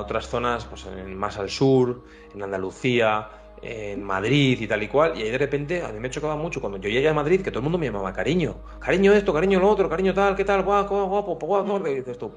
otras 0.00 0.28
zonas, 0.28 0.64
pues 0.64 0.86
más 1.08 1.38
al 1.38 1.50
sur, 1.50 2.04
en 2.34 2.42
Andalucía, 2.42 3.28
en 3.60 4.02
Madrid 4.02 4.58
y 4.60 4.66
tal 4.66 4.82
y 4.82 4.88
cual, 4.88 5.16
y 5.16 5.22
ahí 5.22 5.30
de 5.30 5.38
repente 5.38 5.82
a 5.82 5.92
mí 5.92 6.00
me 6.00 6.10
chocaba 6.10 6.34
mucho. 6.34 6.60
Cuando 6.60 6.78
yo 6.78 6.88
llegué 6.88 7.08
a 7.08 7.14
Madrid 7.14 7.42
que 7.42 7.50
todo 7.50 7.60
el 7.60 7.64
mundo 7.64 7.78
me 7.78 7.86
llamaba 7.86 8.12
cariño, 8.12 8.56
cariño 8.80 9.12
esto, 9.12 9.32
cariño 9.32 9.60
lo 9.60 9.68
otro, 9.68 9.88
cariño 9.88 10.14
tal, 10.14 10.34
qué 10.34 10.44
tal, 10.44 10.62
guapo, 10.62 11.06
guapo, 11.06 11.34
guapo, 11.34 11.86
y 11.86 11.94
dices 11.96 12.18
tú, 12.18 12.32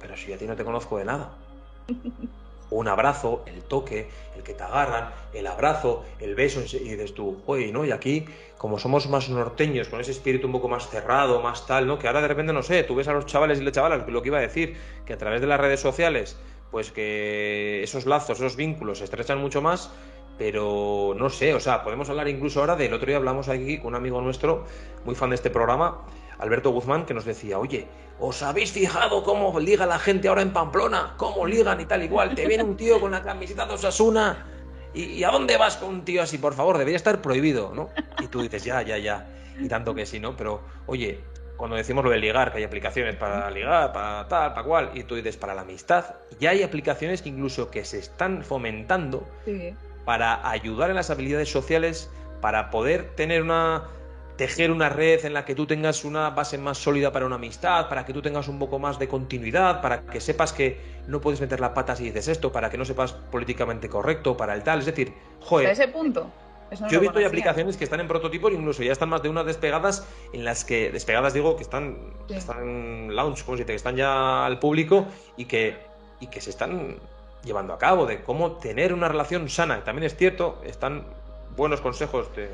pero 0.00 0.16
si 0.16 0.32
a 0.32 0.38
ti 0.38 0.46
no 0.46 0.56
te 0.56 0.64
conozco 0.64 0.96
de 0.98 1.04
nada. 1.04 1.30
Un 2.70 2.88
abrazo, 2.88 3.42
el 3.46 3.62
toque, 3.62 4.08
el 4.36 4.42
que 4.42 4.54
te 4.54 4.62
agarran, 4.62 5.10
el 5.32 5.46
abrazo, 5.46 6.04
el 6.20 6.34
beso, 6.34 6.60
y 6.60 6.78
dices 6.90 7.14
tú, 7.14 7.40
oye, 7.46 7.72
¿no? 7.72 7.84
Y 7.84 7.92
aquí, 7.92 8.26
como 8.58 8.78
somos 8.78 9.08
más 9.08 9.28
norteños, 9.30 9.88
con 9.88 10.00
ese 10.00 10.10
espíritu 10.10 10.46
un 10.46 10.52
poco 10.52 10.68
más 10.68 10.88
cerrado, 10.88 11.40
más 11.40 11.66
tal, 11.66 11.86
¿no? 11.86 11.98
Que 11.98 12.06
ahora 12.06 12.20
de 12.20 12.28
repente, 12.28 12.52
no 12.52 12.62
sé, 12.62 12.84
tú 12.84 12.94
ves 12.94 13.08
a 13.08 13.12
los 13.12 13.26
chavales 13.26 13.60
y 13.60 13.64
las 13.64 13.72
chavalas, 13.72 14.06
lo 14.06 14.22
que 14.22 14.28
iba 14.28 14.38
a 14.38 14.42
decir, 14.42 14.76
que 15.06 15.14
a 15.14 15.18
través 15.18 15.40
de 15.40 15.46
las 15.46 15.58
redes 15.58 15.80
sociales 15.80 16.36
pues 16.70 16.90
que 16.90 17.82
esos 17.82 18.06
lazos, 18.06 18.38
esos 18.38 18.56
vínculos 18.56 18.98
se 18.98 19.04
estrechan 19.04 19.40
mucho 19.40 19.62
más, 19.62 19.90
pero 20.36 21.14
no 21.16 21.30
sé, 21.30 21.54
o 21.54 21.60
sea, 21.60 21.82
podemos 21.82 22.08
hablar 22.10 22.28
incluso 22.28 22.60
ahora 22.60 22.76
del 22.76 22.92
otro 22.92 23.06
día 23.06 23.16
hablamos 23.16 23.48
aquí 23.48 23.78
con 23.78 23.88
un 23.88 23.94
amigo 23.96 24.20
nuestro, 24.20 24.64
muy 25.04 25.14
fan 25.14 25.30
de 25.30 25.36
este 25.36 25.50
programa, 25.50 26.02
Alberto 26.38 26.70
Guzmán, 26.70 27.06
que 27.06 27.14
nos 27.14 27.24
decía, 27.24 27.58
oye, 27.58 27.86
¿os 28.20 28.42
habéis 28.42 28.72
fijado 28.72 29.22
cómo 29.22 29.58
liga 29.60 29.86
la 29.86 29.98
gente 29.98 30.28
ahora 30.28 30.42
en 30.42 30.52
Pamplona? 30.52 31.14
¿Cómo 31.16 31.46
ligan 31.46 31.80
y 31.80 31.86
tal 31.86 32.02
igual? 32.02 32.34
Te 32.34 32.46
viene 32.46 32.64
un 32.64 32.76
tío 32.76 33.00
con 33.00 33.12
la 33.12 33.22
camiseta 33.22 33.66
de 33.66 33.74
Osasuna 33.74 34.46
¿Y, 34.94 35.04
¿Y, 35.04 35.24
a 35.24 35.30
dónde 35.30 35.56
vas 35.56 35.76
con 35.76 35.90
un 35.90 36.04
tío 36.04 36.22
así? 36.22 36.38
Por 36.38 36.54
favor, 36.54 36.78
debería 36.78 36.96
estar 36.96 37.20
prohibido, 37.20 37.72
¿no? 37.74 37.90
Y 38.20 38.26
tú 38.28 38.40
dices, 38.40 38.64
ya, 38.64 38.82
ya, 38.82 38.98
ya. 38.98 39.26
Y 39.60 39.68
tanto 39.68 39.94
que 39.94 40.06
sí, 40.06 40.18
¿no? 40.18 40.36
Pero, 40.36 40.62
oye, 40.86 41.20
cuando 41.56 41.76
decimos 41.76 42.04
lo 42.04 42.10
de 42.10 42.18
ligar, 42.18 42.52
que 42.52 42.58
hay 42.58 42.64
aplicaciones 42.64 43.16
para 43.16 43.50
ligar, 43.50 43.92
para 43.92 44.26
tal, 44.28 44.54
para 44.54 44.66
cual, 44.66 44.90
y 44.94 45.02
tú 45.02 45.16
dices 45.16 45.36
para 45.36 45.54
la 45.54 45.62
amistad, 45.62 46.14
ya 46.40 46.50
hay 46.50 46.62
aplicaciones 46.62 47.20
que 47.20 47.28
incluso 47.28 47.70
que 47.70 47.84
se 47.84 47.98
están 47.98 48.44
fomentando 48.44 49.26
para 50.04 50.48
ayudar 50.48 50.90
en 50.90 50.96
las 50.96 51.10
habilidades 51.10 51.50
sociales, 51.50 52.10
para 52.40 52.70
poder 52.70 53.10
tener 53.16 53.42
una 53.42 53.88
tejer 54.38 54.70
una 54.70 54.88
red 54.88 55.24
en 55.24 55.34
la 55.34 55.44
que 55.44 55.56
tú 55.56 55.66
tengas 55.66 56.04
una 56.04 56.30
base 56.30 56.58
más 56.58 56.78
sólida 56.78 57.12
para 57.12 57.26
una 57.26 57.34
amistad, 57.34 57.88
para 57.88 58.06
que 58.06 58.12
tú 58.12 58.22
tengas 58.22 58.46
un 58.46 58.58
poco 58.60 58.78
más 58.78 58.96
de 58.98 59.08
continuidad, 59.08 59.82
para 59.82 60.06
que 60.06 60.20
sepas 60.20 60.52
que 60.52 60.80
no 61.08 61.20
puedes 61.20 61.40
meter 61.40 61.58
la 61.58 61.74
pata 61.74 61.96
si 61.96 62.04
dices 62.04 62.28
esto, 62.28 62.52
para 62.52 62.70
que 62.70 62.78
no 62.78 62.84
sepas 62.84 63.12
políticamente 63.12 63.88
correcto, 63.88 64.36
para 64.36 64.54
el 64.54 64.62
tal, 64.62 64.78
es 64.78 64.86
decir, 64.86 65.12
joder. 65.40 65.68
A 65.68 65.72
ese 65.72 65.88
punto. 65.88 66.30
Yo 66.88 66.98
he 66.98 67.00
visto 67.00 67.18
aplicaciones 67.26 67.76
que 67.76 67.84
están 67.84 67.98
en 67.98 68.06
prototipo, 68.06 68.48
incluso 68.48 68.82
ya 68.82 68.92
están 68.92 69.08
más 69.08 69.22
de 69.22 69.28
unas 69.28 69.44
despegadas, 69.44 70.06
en 70.32 70.44
las 70.44 70.64
que, 70.64 70.92
despegadas 70.92 71.34
digo, 71.34 71.56
que 71.56 71.62
están, 71.62 71.96
están 72.28 72.62
en 72.62 73.16
launch, 73.16 73.44
como 73.44 73.56
si 73.56 73.64
te, 73.64 73.72
que 73.72 73.76
están 73.76 73.96
ya 73.96 74.46
al 74.46 74.60
público 74.60 75.06
y 75.36 75.46
que, 75.46 75.78
y 76.20 76.28
que 76.28 76.40
se 76.40 76.50
están 76.50 76.96
llevando 77.42 77.72
a 77.72 77.78
cabo, 77.78 78.06
de 78.06 78.22
cómo 78.22 78.52
tener 78.52 78.94
una 78.94 79.08
relación 79.08 79.48
sana. 79.48 79.82
También 79.82 80.04
es 80.04 80.14
cierto, 80.14 80.60
están 80.64 81.04
buenos 81.56 81.80
consejos 81.80 82.28
de 82.36 82.50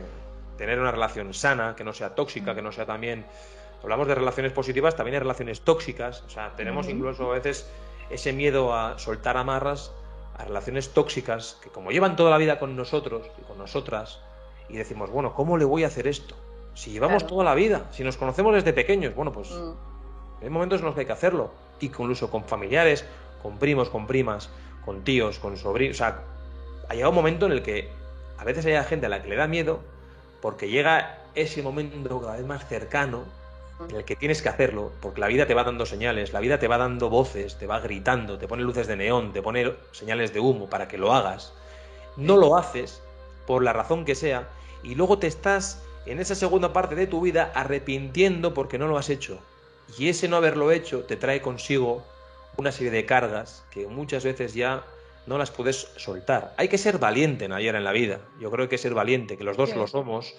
tener 0.57 0.79
una 0.79 0.91
relación 0.91 1.35
sana, 1.35 1.75
que 1.77 1.85
no 1.85 1.93
sea 1.93 2.15
tóxica, 2.15 2.55
que 2.55 2.63
no 2.63 2.73
sea 2.73 2.87
también... 2.87 3.25
Hablamos 3.83 4.09
de 4.09 4.15
relaciones 4.15 4.51
positivas, 4.53 4.97
también 4.97 5.17
hay 5.17 5.21
relaciones 5.21 5.61
tóxicas, 5.61 6.23
o 6.23 6.31
sea, 6.31 6.55
tenemos 6.57 6.89
incluso 6.89 7.31
a 7.31 7.35
veces 7.35 7.69
ese 8.09 8.33
miedo 8.33 8.75
a 8.75 8.99
soltar 8.99 9.37
amarras 9.37 9.93
a 10.39 10.45
relaciones 10.45 10.95
tóxicas 10.95 11.59
que 11.63 11.69
como 11.69 11.91
llevan 11.91 12.17
toda 12.17 12.31
la 12.31 12.39
vida 12.39 12.59
con 12.59 12.77
nosotros 12.77 13.27
y 13.39 13.43
con 13.43 13.59
nosotras, 13.59 14.21
y 14.71 14.77
decimos, 14.77 15.11
bueno, 15.11 15.35
¿cómo 15.35 15.59
le 15.59 15.67
voy 15.67 15.85
a 15.85 15.89
hacer 15.89 16.07
esto? 16.07 16.35
Si 16.75 16.93
llevamos 16.93 17.27
toda 17.27 17.45
la 17.45 17.55
vida, 17.55 17.87
si 17.93 18.03
nos 18.05 18.17
conocemos 18.17 18.55
desde 18.55 18.73
pequeños, 18.73 19.15
bueno, 19.15 19.33
pues 19.33 19.51
mm. 19.51 19.75
hay 20.43 20.49
momentos 20.49 20.81
en 20.81 20.87
los 20.87 20.95
que 20.95 21.01
hay 21.01 21.07
que 21.07 21.13
hacerlo, 21.13 21.53
incluso 21.81 22.31
con 22.31 22.45
familiares, 22.45 23.05
con 23.43 23.59
primos, 23.59 23.91
con 23.91 24.07
primas, 24.07 24.49
con 24.85 25.05
tíos, 25.05 25.39
con 25.39 25.59
sobrinos, 25.59 25.97
o 25.97 25.99
sea, 25.99 26.23
ha 26.89 26.95
llegado 26.95 27.11
un 27.11 27.17
momento 27.17 27.47
en 27.47 27.53
el 27.53 27.63
que 27.63 27.91
a 28.39 28.45
veces 28.45 28.65
hay 28.67 28.83
gente 28.85 29.07
a 29.07 29.09
la 29.09 29.23
que 29.23 29.29
le 29.29 29.37
da 29.37 29.47
miedo 29.47 29.81
porque 30.45 30.69
llega 30.69 31.21
ese 31.35 31.63
momento 31.63 32.21
cada 32.21 32.37
vez 32.37 32.45
más 32.45 32.69
cercano 32.69 33.25
en 33.89 33.97
el 33.97 34.05
que 34.05 34.15
tienes 34.15 34.43
que 34.43 34.51
hacerlo, 34.51 34.93
porque 35.01 35.23
la 35.23 35.29
vida 35.29 35.47
te 35.47 35.55
va 35.55 35.65
dando 35.65 35.87
señales, 35.87 36.35
la 36.35 36.41
vida 36.41 36.59
te 36.59 36.69
va 36.69 36.77
dando 36.77 37.09
voces, 37.09 37.57
te 37.57 37.67
va 37.67 37.81
gritando, 37.81 38.37
te 38.37 38.47
pone 38.47 38.63
luces 38.63 38.87
de 38.87 38.95
neón, 38.95 39.33
te 39.33 39.41
pone 39.41 39.73
señales 39.93 40.35
de 40.35 40.41
humo 40.41 40.69
para 40.69 40.87
que 40.87 40.99
lo 40.99 41.15
hagas. 41.15 41.55
No 42.19 42.37
lo 42.37 42.59
haces, 42.59 43.01
por 43.47 43.65
la 43.65 43.73
razón 43.73 44.05
que 44.05 44.15
sea, 44.15 44.47
y 44.83 44.97
luego 44.97 45.19
te 45.19 45.29
estás 45.29 45.83
en 46.05 46.21
esa 46.21 46.35
segunda 46.35 46.75
parte 46.75 46.95
de 46.95 47.07
tu 47.07 47.23
vida 47.23 47.51
arrepintiendo 47.55 48.53
porque 48.53 48.77
no 48.77 48.87
lo 48.87 48.99
has 48.99 49.09
hecho. 49.09 49.39
Y 49.97 50.11
ese 50.11 50.29
no 50.29 50.37
haberlo 50.37 50.73
hecho 50.73 51.05
te 51.05 51.17
trae 51.17 51.41
consigo 51.41 52.05
una 52.59 52.71
serie 52.71 52.91
de 52.91 53.07
cargas 53.07 53.65
que 53.71 53.87
muchas 53.87 54.25
veces 54.25 54.53
ya 54.53 54.85
no 55.27 55.39
las 55.39 55.51
puedes 55.51 55.89
soltar. 55.97 56.53
Hay 56.57 56.69
que 56.69 56.79
ser 56.79 56.99
valiente, 56.99 57.49
Nayara, 57.49 57.79
en 57.79 57.85
la 57.85 57.93
vida. 57.93 58.21
Yo 58.41 58.51
creo 58.51 58.59
que 58.69 58.75
hay 58.75 58.77
que 58.77 58.79
ser 58.79 58.95
valiente, 58.95 59.37
que 59.37 59.45
los 59.45 59.57
dos 59.57 59.75
lo 59.75 59.87
somos, 59.87 60.35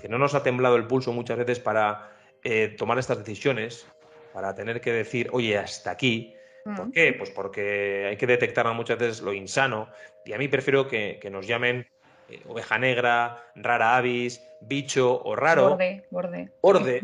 que 0.00 0.08
no 0.08 0.18
nos 0.18 0.34
ha 0.34 0.42
temblado 0.42 0.76
el 0.76 0.86
pulso 0.86 1.12
muchas 1.12 1.38
veces 1.38 1.58
para 1.58 2.12
eh, 2.44 2.74
tomar 2.78 2.98
estas 2.98 3.18
decisiones, 3.18 3.86
para 4.32 4.54
tener 4.54 4.80
que 4.80 4.92
decir, 4.92 5.28
oye, 5.32 5.58
hasta 5.58 5.90
aquí. 5.90 6.34
¿Por 6.64 6.88
mm. 6.88 6.92
qué? 6.92 7.12
Pues 7.14 7.30
porque 7.30 8.06
hay 8.10 8.16
que 8.16 8.26
detectar 8.26 8.72
muchas 8.74 8.98
veces 8.98 9.20
lo 9.22 9.32
insano 9.32 9.88
y 10.24 10.32
a 10.32 10.38
mí 10.38 10.48
prefiero 10.48 10.86
que, 10.88 11.20
nos 11.30 11.46
llamen 11.46 11.86
eh, 12.28 12.42
oveja 12.46 12.78
negra, 12.78 13.50
rara 13.54 13.96
avis, 13.96 14.42
bicho 14.60 15.22
o 15.22 15.34
raro. 15.34 15.70
Borde, 15.70 16.04
borde. 16.10 16.50
Borde. 16.62 17.00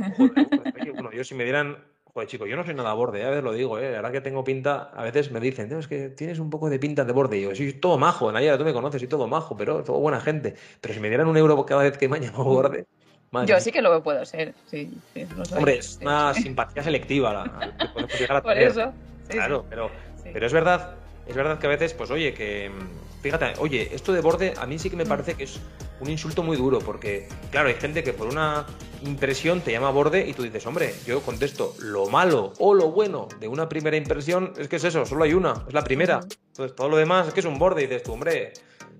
bueno, 0.92 1.10
yo 1.12 1.24
si 1.24 1.34
me 1.34 1.44
dieran 1.44 1.82
Joder, 2.14 2.28
chico, 2.28 2.46
yo 2.46 2.54
no 2.54 2.64
soy 2.64 2.74
nada 2.74 2.92
borde, 2.92 3.24
a 3.24 3.30
veces 3.30 3.42
lo 3.42 3.52
digo, 3.52 3.76
¿eh? 3.80 3.96
Ahora 3.96 4.12
que 4.12 4.20
tengo 4.20 4.44
pinta, 4.44 4.90
a 4.94 5.02
veces 5.02 5.32
me 5.32 5.40
dicen, 5.40 5.72
es 5.76 5.88
que 5.88 6.10
tienes 6.10 6.38
un 6.38 6.48
poco 6.48 6.70
de 6.70 6.78
pinta 6.78 7.04
de 7.04 7.12
borde. 7.12 7.38
Y 7.38 7.42
yo, 7.42 7.54
soy 7.56 7.72
todo 7.72 7.98
majo, 7.98 8.30
Nayara, 8.30 8.56
tú 8.56 8.64
me 8.64 8.72
conoces, 8.72 9.02
y 9.02 9.08
todo 9.08 9.26
majo, 9.26 9.56
pero 9.56 9.82
todo 9.82 9.98
buena 9.98 10.20
gente. 10.20 10.54
Pero 10.80 10.94
si 10.94 11.00
me 11.00 11.08
dieran 11.08 11.26
un 11.26 11.36
euro 11.36 11.66
cada 11.66 11.82
vez 11.82 11.98
que 11.98 12.08
me 12.08 12.20
llamo 12.20 12.44
borde. 12.44 12.86
yo 13.46 13.58
sí 13.58 13.72
que 13.72 13.82
lo 13.82 14.00
puedo 14.04 14.24
ser, 14.24 14.54
sí. 14.70 14.92
Hombre, 15.56 15.78
es 15.78 15.98
una 16.00 16.32
simpatía 16.34 16.84
selectiva 16.84 17.32
la, 17.32 17.74
que 17.76 17.88
podemos 17.88 18.20
llegar 18.20 18.36
a 18.36 18.42
Por 18.44 18.58
eso. 18.58 18.92
claro, 19.26 19.66
pero, 19.68 19.90
pero 20.32 20.46
es 20.46 20.52
verdad, 20.52 20.94
es 21.26 21.34
verdad 21.34 21.58
que 21.58 21.66
a 21.66 21.70
veces, 21.70 21.94
pues 21.94 22.12
oye, 22.12 22.32
que 22.32 22.70
fíjate, 23.22 23.54
oye, 23.58 23.88
esto 23.92 24.12
de 24.12 24.20
borde 24.20 24.54
a 24.56 24.66
mí 24.66 24.78
sí 24.78 24.88
que 24.88 24.94
me 24.96 25.04
mm. 25.04 25.08
parece 25.08 25.34
que 25.34 25.44
es 25.44 25.58
un 25.98 26.08
insulto 26.08 26.44
muy 26.44 26.56
duro, 26.56 26.78
porque, 26.78 27.26
claro, 27.50 27.66
hay 27.66 27.74
gente 27.74 28.04
que 28.04 28.12
por 28.12 28.28
una 28.28 28.66
impresión 29.04 29.60
te 29.60 29.72
llama 29.72 29.90
borde 29.90 30.26
y 30.26 30.32
tú 30.32 30.42
dices, 30.42 30.66
hombre, 30.66 30.94
yo 31.06 31.20
contesto, 31.20 31.74
lo 31.78 32.08
malo 32.08 32.52
o 32.58 32.74
lo 32.74 32.90
bueno 32.90 33.28
de 33.38 33.48
una 33.48 33.68
primera 33.68 33.96
impresión 33.96 34.52
es 34.56 34.68
que 34.68 34.76
es 34.76 34.84
eso, 34.84 35.04
solo 35.06 35.24
hay 35.24 35.34
una, 35.34 35.64
es 35.66 35.74
la 35.74 35.84
primera. 35.84 36.20
Entonces, 36.48 36.74
todo 36.74 36.88
lo 36.88 36.96
demás 36.96 37.28
es 37.28 37.34
que 37.34 37.40
es 37.40 37.46
un 37.46 37.58
borde 37.58 37.82
y 37.82 37.86
dices 37.86 38.02
tú, 38.02 38.12
hombre, 38.12 38.52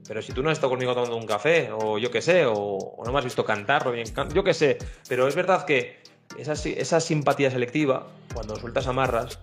pero 0.06 0.20
si 0.22 0.32
tú 0.32 0.42
no 0.42 0.50
has 0.50 0.58
estado 0.58 0.70
conmigo 0.70 0.94
tomando 0.94 1.16
un 1.16 1.26
café, 1.26 1.70
o 1.72 1.98
yo 1.98 2.10
qué 2.10 2.20
sé, 2.20 2.44
o, 2.46 3.02
no 3.04 3.12
me 3.12 3.18
has 3.18 3.24
visto 3.24 3.44
cantar, 3.44 3.86
o 3.86 3.92
bien, 3.92 4.06
yo 4.32 4.44
qué 4.44 4.54
sé, 4.54 4.78
pero 5.08 5.26
es 5.26 5.34
verdad 5.34 5.64
que 5.64 5.98
esa, 6.38 6.52
esa 6.52 7.00
simpatía 7.00 7.50
selectiva, 7.50 8.06
cuando 8.32 8.56
sueltas 8.56 8.86
amarras, 8.86 9.40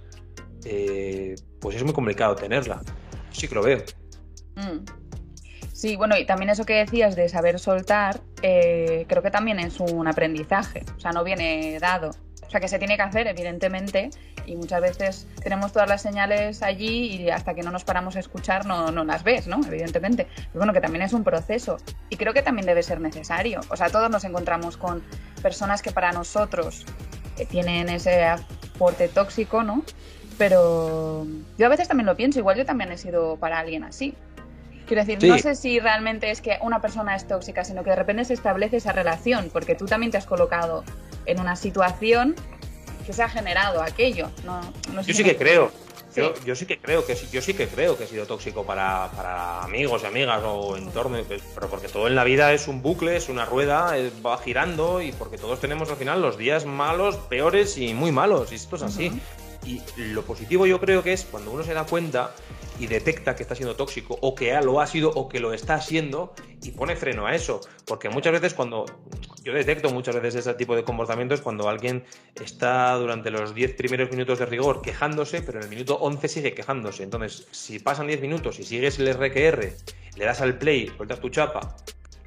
eh, 0.65 1.35
pues 1.59 1.75
es 1.75 1.83
muy 1.83 1.93
complicado 1.93 2.35
tenerla. 2.35 2.81
Sí 3.31 3.47
que 3.47 3.55
lo 3.55 3.63
veo. 3.63 3.79
Mm. 4.55 5.00
Sí, 5.81 5.95
bueno, 5.95 6.15
y 6.15 6.25
también 6.25 6.51
eso 6.51 6.63
que 6.63 6.75
decías 6.75 7.15
de 7.15 7.27
saber 7.27 7.57
soltar, 7.57 8.21
eh, 8.43 9.05
creo 9.09 9.23
que 9.23 9.31
también 9.31 9.59
es 9.59 9.79
un 9.79 10.07
aprendizaje, 10.07 10.85
o 10.95 10.99
sea, 10.99 11.11
no 11.11 11.23
viene 11.23 11.79
dado. 11.79 12.11
O 12.45 12.49
sea, 12.51 12.59
que 12.59 12.67
se 12.67 12.77
tiene 12.77 12.97
que 12.97 13.01
hacer, 13.01 13.25
evidentemente, 13.25 14.11
y 14.45 14.55
muchas 14.57 14.79
veces 14.79 15.27
tenemos 15.41 15.73
todas 15.73 15.89
las 15.89 16.03
señales 16.03 16.61
allí 16.61 17.15
y 17.15 17.31
hasta 17.31 17.55
que 17.55 17.63
no 17.63 17.71
nos 17.71 17.83
paramos 17.83 18.15
a 18.15 18.19
escuchar 18.19 18.67
no, 18.67 18.91
no 18.91 19.03
las 19.05 19.23
ves, 19.23 19.47
¿no? 19.47 19.59
Evidentemente. 19.65 20.27
Pero 20.35 20.49
bueno, 20.53 20.71
que 20.71 20.81
también 20.81 21.01
es 21.01 21.13
un 21.13 21.23
proceso 21.23 21.77
y 22.11 22.15
creo 22.15 22.33
que 22.33 22.43
también 22.43 22.67
debe 22.67 22.83
ser 22.83 23.01
necesario. 23.01 23.61
O 23.71 23.75
sea, 23.75 23.89
todos 23.89 24.11
nos 24.11 24.23
encontramos 24.23 24.77
con 24.77 25.01
personas 25.41 25.81
que 25.81 25.89
para 25.89 26.11
nosotros 26.11 26.85
eh, 27.39 27.47
tienen 27.47 27.89
ese 27.89 28.23
aporte 28.25 29.07
tóxico, 29.07 29.63
¿no? 29.63 29.83
Pero 30.37 31.25
yo 31.57 31.65
a 31.65 31.69
veces 31.69 31.87
también 31.87 32.05
lo 32.05 32.15
pienso, 32.15 32.37
igual 32.37 32.57
yo 32.57 32.65
también 32.67 32.91
he 32.91 32.99
sido 32.99 33.37
para 33.37 33.57
alguien 33.57 33.83
así. 33.83 34.13
Quiero 34.87 35.05
decir, 35.05 35.27
no 35.27 35.37
sé 35.37 35.55
si 35.55 35.79
realmente 35.79 36.31
es 36.31 36.41
que 36.41 36.57
una 36.61 36.81
persona 36.81 37.15
es 37.15 37.27
tóxica, 37.27 37.63
sino 37.63 37.83
que 37.83 37.91
de 37.91 37.95
repente 37.95 38.25
se 38.25 38.33
establece 38.33 38.77
esa 38.77 38.91
relación, 38.91 39.49
porque 39.51 39.75
tú 39.75 39.85
también 39.85 40.11
te 40.11 40.17
has 40.17 40.25
colocado 40.25 40.83
en 41.25 41.39
una 41.39 41.55
situación 41.55 42.35
que 43.05 43.13
se 43.13 43.23
ha 43.23 43.29
generado 43.29 43.81
aquello. 43.81 44.29
yo 45.05 45.13
sí 45.13 45.23
que 45.23 45.37
creo. 45.37 45.71
Yo, 46.15 46.33
yo, 46.43 46.55
sí 46.55 46.65
que 46.65 46.77
creo 46.77 47.05
que 47.05 47.15
yo 47.31 47.41
sí 47.41 47.53
que 47.53 47.69
creo 47.69 47.97
que 47.97 48.03
he 48.03 48.07
sido 48.07 48.25
tóxico 48.25 48.65
para, 48.65 49.09
para 49.15 49.63
amigos 49.63 50.01
y 50.03 50.07
amigas 50.07 50.41
o 50.43 50.75
entorno, 50.75 51.17
pero 51.55 51.69
porque 51.69 51.87
todo 51.87 52.07
en 52.07 52.15
la 52.15 52.25
vida 52.25 52.51
es 52.51 52.67
un 52.67 52.81
bucle, 52.81 53.15
es 53.15 53.29
una 53.29 53.45
rueda, 53.45 53.93
va 54.25 54.37
girando 54.37 55.01
y 55.01 55.13
porque 55.13 55.37
todos 55.37 55.61
tenemos 55.61 55.89
al 55.89 55.95
final 55.95 56.21
los 56.21 56.37
días 56.37 56.65
malos, 56.65 57.15
peores 57.15 57.77
y 57.77 57.93
muy 57.93 58.11
malos, 58.11 58.51
y 58.51 58.55
esto 58.55 58.75
es 58.75 58.81
así. 58.81 59.21
Y 59.65 59.81
lo 59.97 60.23
positivo 60.23 60.65
yo 60.65 60.81
creo 60.81 61.01
que 61.01 61.13
es 61.13 61.23
cuando 61.23 61.51
uno 61.51 61.63
se 61.63 61.73
da 61.73 61.85
cuenta 61.85 62.31
y 62.81 62.87
detecta 62.87 63.35
que 63.35 63.43
está 63.43 63.53
siendo 63.53 63.75
tóxico 63.75 64.17
o 64.21 64.33
que 64.33 64.59
lo 64.59 64.81
ha 64.81 64.87
sido 64.87 65.11
o 65.11 65.29
que 65.29 65.39
lo 65.39 65.53
está 65.53 65.79
siendo 65.79 66.33
y 66.63 66.71
pone 66.71 66.95
freno 66.95 67.27
a 67.27 67.35
eso. 67.35 67.61
Porque 67.85 68.09
muchas 68.09 68.33
veces 68.33 68.55
cuando 68.55 68.85
yo 69.43 69.53
detecto 69.53 69.91
muchas 69.91 70.15
veces 70.15 70.47
ese 70.47 70.55
tipo 70.55 70.75
de 70.75 70.83
comportamientos 70.83 71.41
cuando 71.41 71.69
alguien 71.69 72.03
está 72.43 72.95
durante 72.95 73.29
los 73.29 73.53
10 73.53 73.75
primeros 73.75 74.09
minutos 74.09 74.39
de 74.39 74.47
rigor 74.47 74.81
quejándose, 74.81 75.43
pero 75.43 75.59
en 75.59 75.65
el 75.65 75.69
minuto 75.69 75.93
11 75.97 76.27
sigue 76.27 76.55
quejándose. 76.55 77.03
Entonces, 77.03 77.47
si 77.51 77.77
pasan 77.77 78.07
10 78.07 78.19
minutos 78.19 78.59
y 78.59 78.63
sigues 78.63 78.97
el 78.97 79.13
RQR, 79.13 79.73
le 80.15 80.25
das 80.25 80.41
al 80.41 80.57
play, 80.57 80.91
sueltas 80.97 81.19
tu 81.19 81.29
chapa, 81.29 81.75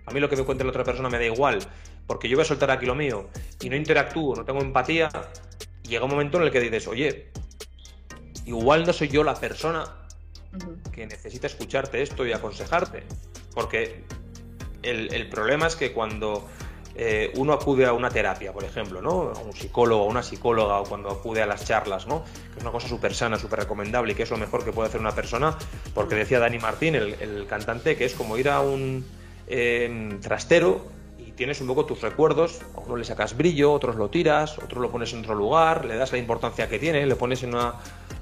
a 0.06 0.12
mí 0.12 0.20
lo 0.20 0.28
que 0.28 0.36
me 0.36 0.44
cuente 0.44 0.62
la 0.62 0.70
otra 0.70 0.84
persona 0.84 1.08
me 1.08 1.18
da 1.18 1.24
igual, 1.24 1.58
porque 2.06 2.28
yo 2.28 2.36
voy 2.36 2.42
a 2.42 2.46
soltar 2.46 2.70
aquí 2.70 2.86
lo 2.86 2.94
mío 2.94 3.28
y 3.60 3.68
no 3.70 3.74
interactúo, 3.74 4.36
no 4.36 4.44
tengo 4.44 4.60
empatía, 4.60 5.08
llega 5.82 6.04
un 6.04 6.12
momento 6.12 6.38
en 6.38 6.44
el 6.44 6.52
que 6.52 6.60
dices, 6.60 6.86
oye, 6.86 7.32
igual 8.46 8.86
no 8.86 8.92
soy 8.92 9.08
yo 9.08 9.24
la 9.24 9.34
persona 9.34 10.03
que 10.92 11.06
necesita 11.06 11.46
escucharte 11.46 12.02
esto 12.02 12.26
y 12.26 12.32
aconsejarte. 12.32 13.02
Porque 13.54 14.04
el, 14.82 15.28
problema 15.28 15.66
es 15.66 15.76
que 15.76 15.92
cuando 15.92 16.46
eh, 16.94 17.32
uno 17.36 17.52
acude 17.52 17.86
a 17.86 17.92
una 17.92 18.10
terapia, 18.10 18.52
por 18.52 18.64
ejemplo, 18.64 19.00
¿no? 19.00 19.32
A 19.34 19.38
un 19.38 19.52
psicólogo, 19.52 20.04
a 20.04 20.06
una 20.06 20.22
psicóloga, 20.22 20.80
o 20.80 20.84
cuando 20.84 21.10
acude 21.10 21.42
a 21.42 21.46
las 21.46 21.64
charlas, 21.64 22.06
¿no? 22.06 22.24
Que 22.24 22.58
es 22.58 22.62
una 22.62 22.72
cosa 22.72 22.88
súper 22.88 23.14
sana, 23.14 23.38
súper 23.38 23.60
recomendable 23.60 24.12
y 24.12 24.14
que 24.14 24.24
es 24.24 24.30
lo 24.30 24.36
mejor 24.36 24.64
que 24.64 24.72
puede 24.72 24.88
hacer 24.88 25.00
una 25.00 25.14
persona, 25.14 25.56
porque 25.94 26.14
decía 26.14 26.38
Dani 26.38 26.58
Martín, 26.58 26.94
el, 26.94 27.46
cantante, 27.48 27.96
que 27.96 28.04
es 28.04 28.14
como 28.14 28.36
ir 28.36 28.48
a 28.48 28.60
un 28.60 29.04
eh, 29.46 30.18
trastero 30.20 30.94
tienes 31.36 31.60
un 31.60 31.66
poco 31.66 31.84
tus 31.84 32.00
recuerdos, 32.00 32.60
a 32.76 32.80
uno 32.80 32.96
le 32.96 33.04
sacas 33.04 33.36
brillo, 33.36 33.72
otros 33.72 33.96
lo 33.96 34.08
tiras, 34.08 34.58
otros 34.58 34.80
lo 34.80 34.90
pones 34.90 35.12
en 35.12 35.20
otro 35.20 35.34
lugar, 35.34 35.84
le 35.84 35.96
das 35.96 36.12
la 36.12 36.18
importancia 36.18 36.68
que 36.68 36.78
tiene, 36.78 37.04
le 37.06 37.16
pones 37.16 37.42
en 37.42 37.54
una 37.54 37.74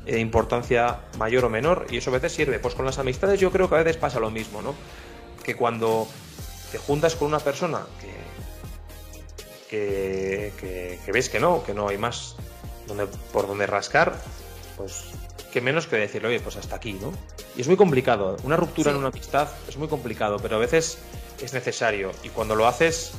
eh, 0.07 0.19
importancia 0.19 1.01
mayor 1.19 1.45
o 1.45 1.49
menor 1.49 1.87
y 1.91 1.99
eso 1.99 2.11
a 2.11 2.15
veces 2.15 2.33
sirve. 2.33 2.59
Pues 2.59 2.75
con 2.75 2.85
las 2.85 2.99
amistades 2.99 3.41
yo 3.41 3.51
creo 3.51 3.69
que 3.69 3.77
a 3.77 3.79
veces 3.83 3.97
pasa 3.97 4.21
lo 4.21 4.31
mismo, 4.31 4.63
¿no? 4.63 4.75
Que 5.45 5.55
cuando 5.55 6.09
te 6.71 6.79
juntas 6.79 7.15
con 7.17 7.29
una 7.29 7.39
persona 7.39 7.87
que, 9.71 10.53
que, 10.59 11.13
ves 11.13 11.29
que 11.29 11.41
no, 11.41 11.63
que 11.65 11.73
no 11.73 11.89
hay 11.89 11.99
más 11.99 12.37
donde, 12.87 13.07
por 13.33 13.47
donde 13.47 13.67
rascar, 13.67 14.21
pues 14.77 15.05
que 15.53 15.61
menos 15.61 15.87
que 15.87 15.97
decirle, 15.97 16.29
oye, 16.29 16.41
pues 16.41 16.57
hasta 16.57 16.77
aquí, 16.77 16.95
¿no? 16.95 17.13
Y 17.57 17.61
es 17.61 17.69
muy 17.69 17.77
complicado. 17.77 18.37
Una 18.43 18.57
ruptura 18.57 18.91
en 18.91 18.97
una 18.97 19.09
amistad 19.09 19.49
es 19.69 19.77
muy 19.77 19.89
complicado, 19.89 20.39
pero 20.41 20.57
a 20.57 20.59
veces 20.59 20.99
es 21.43 21.53
necesario. 21.53 22.13
Y 22.23 22.31
cuando 22.31 22.55
lo 22.55 22.67
haces, 22.67 23.13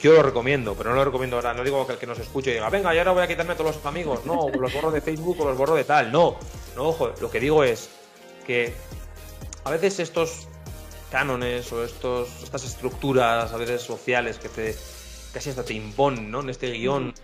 yo 0.00 0.14
lo 0.14 0.22
recomiendo, 0.22 0.74
pero 0.74 0.90
no 0.90 0.96
lo 0.96 1.04
recomiendo 1.04 1.36
ahora. 1.36 1.54
No 1.54 1.62
digo 1.62 1.86
que 1.86 1.94
el 1.94 1.98
que 1.98 2.06
nos 2.06 2.18
escuche 2.18 2.52
diga, 2.52 2.70
venga, 2.70 2.94
y 2.94 2.98
ahora 2.98 3.12
voy 3.12 3.22
a 3.22 3.28
quitarme 3.28 3.54
todos 3.54 3.76
los 3.76 3.86
amigos. 3.86 4.24
No, 4.24 4.48
los 4.60 4.72
borro 4.72 4.90
de 4.90 5.00
Facebook 5.00 5.40
o 5.40 5.48
los 5.48 5.58
borro 5.58 5.74
de 5.74 5.84
tal. 5.84 6.10
No, 6.10 6.38
no, 6.76 6.88
ojo, 6.88 7.12
lo 7.20 7.30
que 7.30 7.40
digo 7.40 7.64
es 7.64 7.90
que 8.46 8.72
a 9.64 9.70
veces 9.70 10.00
estos 10.00 10.48
cánones 11.10 11.70
o 11.72 11.84
estos, 11.84 12.42
estas 12.42 12.64
estructuras 12.64 13.52
a 13.52 13.56
veces 13.56 13.82
sociales 13.82 14.38
que 14.38 14.48
te 14.48 14.76
casi 15.32 15.50
hasta 15.50 15.64
te 15.64 15.74
imponen, 15.74 16.30
¿no? 16.30 16.40
En 16.40 16.50
este 16.50 16.70
guion 16.70 17.14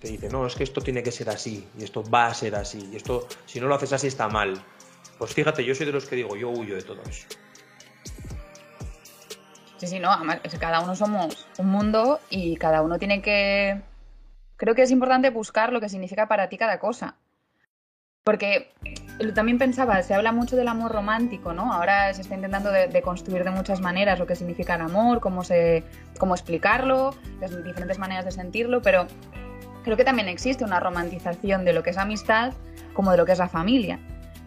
te 0.00 0.08
dice, 0.08 0.28
no, 0.28 0.46
es 0.46 0.54
que 0.54 0.64
esto 0.64 0.80
tiene 0.80 1.02
que 1.02 1.10
ser 1.10 1.30
así 1.30 1.66
y 1.78 1.84
esto 1.84 2.04
va 2.08 2.26
a 2.26 2.34
ser 2.34 2.54
así 2.54 2.90
y 2.92 2.96
esto, 2.96 3.26
si 3.46 3.60
no 3.60 3.66
lo 3.68 3.74
haces 3.74 3.92
así 3.92 4.06
está 4.06 4.28
mal. 4.28 4.62
Pues 5.18 5.32
fíjate, 5.32 5.64
yo 5.64 5.74
soy 5.74 5.86
de 5.86 5.92
los 5.92 6.06
que 6.06 6.16
digo, 6.16 6.36
yo 6.36 6.50
huyo 6.50 6.74
de 6.74 6.82
todo 6.82 7.00
eso. 7.08 7.26
Sí, 9.84 9.96
sí, 9.96 10.00
no, 10.00 10.08
cada 10.58 10.80
uno 10.80 10.96
somos 10.96 11.46
un 11.58 11.66
mundo 11.66 12.18
y 12.30 12.56
cada 12.56 12.80
uno 12.80 12.98
tiene 12.98 13.20
que... 13.20 13.82
Creo 14.56 14.74
que 14.74 14.80
es 14.80 14.90
importante 14.90 15.28
buscar 15.28 15.74
lo 15.74 15.80
que 15.80 15.90
significa 15.90 16.26
para 16.26 16.48
ti 16.48 16.56
cada 16.56 16.78
cosa. 16.78 17.16
Porque 18.24 18.72
también 19.34 19.58
pensaba, 19.58 20.02
se 20.02 20.14
habla 20.14 20.32
mucho 20.32 20.56
del 20.56 20.68
amor 20.68 20.90
romántico, 20.90 21.52
¿no? 21.52 21.70
Ahora 21.70 22.14
se 22.14 22.22
está 22.22 22.34
intentando 22.34 22.70
de, 22.70 23.02
construir 23.02 23.44
de 23.44 23.50
muchas 23.50 23.82
maneras 23.82 24.18
lo 24.18 24.26
que 24.26 24.36
significa 24.36 24.76
el 24.76 24.80
amor, 24.80 25.20
cómo, 25.20 25.44
se, 25.44 25.84
cómo 26.18 26.34
explicarlo, 26.34 27.14
las 27.38 27.62
diferentes 27.62 27.98
maneras 27.98 28.24
de 28.24 28.30
sentirlo, 28.30 28.80
pero 28.80 29.06
creo 29.82 29.98
que 29.98 30.04
también 30.04 30.28
existe 30.28 30.64
una 30.64 30.80
romantización 30.80 31.66
de 31.66 31.74
lo 31.74 31.82
que 31.82 31.90
es 31.90 31.98
amistad 31.98 32.54
como 32.94 33.10
de 33.10 33.18
lo 33.18 33.26
que 33.26 33.32
es 33.32 33.38
la 33.38 33.48
familia. 33.48 33.98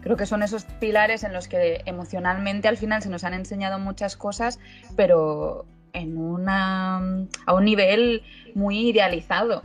Creo 0.08 0.16
que 0.16 0.24
son 0.24 0.42
esos 0.42 0.64
pilares 0.64 1.22
en 1.22 1.34
los 1.34 1.48
que 1.48 1.82
emocionalmente 1.84 2.66
al 2.66 2.78
final 2.78 3.02
se 3.02 3.10
nos 3.10 3.24
han 3.24 3.34
enseñado 3.34 3.78
muchas 3.78 4.16
cosas, 4.16 4.58
pero 4.96 5.66
en 5.92 6.16
una, 6.16 6.96
a 7.44 7.52
un 7.52 7.64
nivel 7.66 8.22
muy 8.54 8.88
idealizado. 8.88 9.62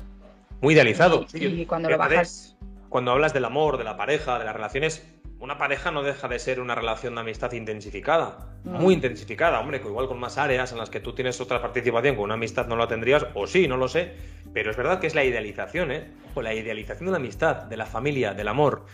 Muy 0.59 0.73
idealizado, 0.73 1.25
sí. 1.29 1.45
Y 1.45 1.65
cuando 1.65 1.89
lo 1.89 1.97
bajas... 1.97 2.57
Cuando 2.89 3.11
hablas 3.11 3.33
del 3.33 3.45
amor, 3.45 3.77
de 3.77 3.85
la 3.85 3.95
pareja, 3.95 4.37
de 4.37 4.43
las 4.43 4.53
relaciones, 4.53 5.07
una 5.39 5.57
pareja 5.57 5.91
no 5.91 6.03
deja 6.03 6.27
de 6.27 6.37
ser 6.39 6.59
una 6.59 6.75
relación 6.75 7.15
de 7.15 7.21
amistad 7.21 7.53
intensificada, 7.53 8.49
mm. 8.65 8.81
muy 8.81 8.95
intensificada, 8.95 9.61
hombre, 9.61 9.79
que 9.79 9.87
igual 9.87 10.09
con 10.09 10.19
más 10.19 10.37
áreas 10.37 10.73
en 10.73 10.77
las 10.77 10.89
que 10.89 10.99
tú 10.99 11.13
tienes 11.13 11.39
otra 11.39 11.61
participación, 11.61 12.15
con 12.17 12.25
una 12.25 12.33
amistad 12.33 12.67
no 12.67 12.75
la 12.75 12.89
tendrías, 12.89 13.25
o 13.33 13.47
sí, 13.47 13.69
no 13.69 13.77
lo 13.77 13.87
sé, 13.87 14.11
pero 14.53 14.71
es 14.71 14.75
verdad 14.75 14.99
que 14.99 15.07
es 15.07 15.15
la 15.15 15.23
idealización, 15.23 15.93
¿eh? 15.93 16.11
O 16.35 16.41
la 16.41 16.53
idealización 16.53 17.05
de 17.05 17.11
la 17.11 17.17
amistad, 17.17 17.63
de 17.63 17.77
la 17.77 17.85
familia, 17.85 18.33
del 18.33 18.49
amor 18.49 18.85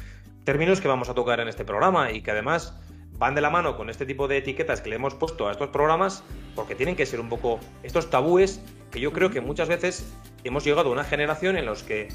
términos 0.44 0.82
que 0.82 0.88
vamos 0.88 1.10
a 1.10 1.14
tocar 1.14 1.40
en 1.40 1.48
este 1.48 1.66
programa 1.66 2.12
y 2.12 2.22
que 2.22 2.32
además 2.32 2.76
van 3.18 3.36
de 3.36 3.42
la 3.42 3.50
mano 3.50 3.76
con 3.76 3.90
este 3.90 4.06
tipo 4.06 4.28
de 4.28 4.38
etiquetas 4.38 4.82
que 4.82 4.90
le 4.90 4.96
hemos 4.96 5.14
puesto 5.14 5.48
a 5.48 5.52
estos 5.52 5.70
programas, 5.70 6.24
porque 6.56 6.74
tienen 6.74 6.96
que 6.96 7.06
ser 7.06 7.20
un 7.20 7.30
poco 7.30 7.60
estos 7.84 8.10
tabúes 8.10 8.62
que 8.92 9.00
yo 9.00 9.12
creo 9.12 9.30
que 9.30 9.42
muchas 9.42 9.68
veces 9.68 10.12
hemos 10.44 10.64
llegado 10.64 10.90
a 10.90 10.94
una 10.94 11.04
generación 11.04 11.58
en 11.58 11.66
los 11.66 11.84
que 11.84 12.08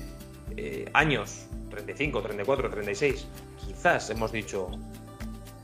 eh, 0.56 0.88
años, 0.94 1.46
35, 1.70 2.22
34, 2.22 2.70
36, 2.70 3.26
quizás 3.66 4.10
hemos 4.10 4.32
dicho, 4.32 4.70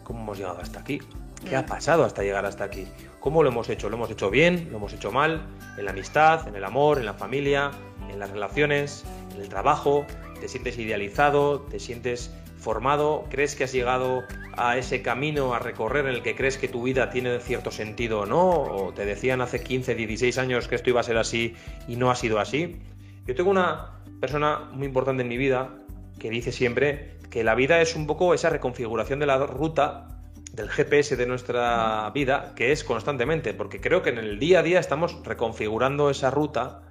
¿cómo 0.05 0.21
hemos 0.21 0.39
llegado 0.39 0.61
hasta 0.61 0.81
aquí? 0.81 1.01
¿Qué 1.49 1.57
ha 1.57 1.65
pasado 1.65 2.05
hasta 2.05 2.23
llegar 2.23 2.45
hasta 2.45 2.65
aquí? 2.65 2.87
¿Cómo 3.19 3.43
lo 3.43 3.49
hemos 3.49 3.69
hecho? 3.71 3.89
¿Lo 3.89 3.97
hemos 3.97 4.11
hecho 4.11 4.31
bien? 4.31 4.69
¿Lo 4.71 4.77
hemos 4.77 4.93
hecho 4.93 5.11
mal? 5.11 5.47
¿En 5.79 5.87
la 5.87 5.93
amistad? 5.93 6.47
¿En 6.47 6.55
el 6.55 6.65
amor? 6.65 6.99
¿En 6.99 7.07
la 7.07 7.15
familia? 7.15 7.71
¿En 8.11 8.19
las 8.19 8.31
relaciones? 8.31 9.05
¿En 9.35 9.41
el 9.41 9.49
trabajo? 9.49 10.07
¿Te 10.41 10.49
sientes 10.49 10.79
idealizado? 10.79 11.61
¿Te 11.63 11.79
sientes 11.79 12.31
formado? 12.61 13.25
¿Crees 13.31 13.57
que 13.57 13.65
has 13.65 13.73
llegado 13.73 14.23
a 14.57 14.77
ese 14.77 15.03
camino 15.03 15.55
a 15.55 15.59
recorrer 15.59 16.07
en 16.07 16.15
el 16.15 16.23
que 16.23 16.37
crees 16.37 16.59
que 16.59 16.69
tu 16.69 16.83
vida 16.83 17.11
tiene 17.11 17.41
cierto 17.41 17.71
sentido 17.71 18.21
o 18.21 18.27
no? 18.27 18.51
¿O 18.51 18.93
te 18.93 19.05
decían 19.05 19.41
hace 19.41 19.63
15, 19.63 19.95
16 19.95 20.39
años 20.39 20.69
que 20.69 20.77
esto 20.77 20.91
iba 20.91 21.01
a 21.01 21.05
ser 21.05 21.17
así 21.17 21.55
y 21.89 21.97
no 21.97 22.11
ha 22.11 22.17
sido 22.17 22.39
así? 22.39 22.81
Yo 23.27 23.35
tengo 23.35 23.51
una 23.51 24.03
persona 24.21 24.69
muy 24.73 24.87
importante 24.87 25.23
en 25.23 25.29
mi 25.29 25.37
vida 25.37 25.71
que 26.19 26.31
dice 26.31 26.53
siempre 26.53 27.17
que 27.31 27.45
la 27.45 27.55
vida 27.55 27.81
es 27.81 27.97
un 27.97 28.07
poco 28.07 28.35
esa 28.35 28.51
reconfiguración 28.51 29.19
de 29.19 29.27
la 29.27 29.39
ruta 29.39 30.09
del 30.53 30.69
GPS 30.69 31.17
de 31.17 31.27
nuestra 31.27 32.11
vida, 32.11 32.53
que 32.57 32.73
es 32.73 32.85
constantemente, 32.85 33.55
porque 33.55 33.81
creo 33.81 34.03
que 34.03 34.11
en 34.11 34.19
el 34.19 34.39
día 34.39 34.61
a 34.61 34.63
día 34.63 34.81
estamos 34.81 35.25
reconfigurando 35.25 36.11
esa 36.11 36.31
ruta, 36.31 36.83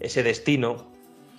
ese 0.00 0.22
destino, 0.22 0.90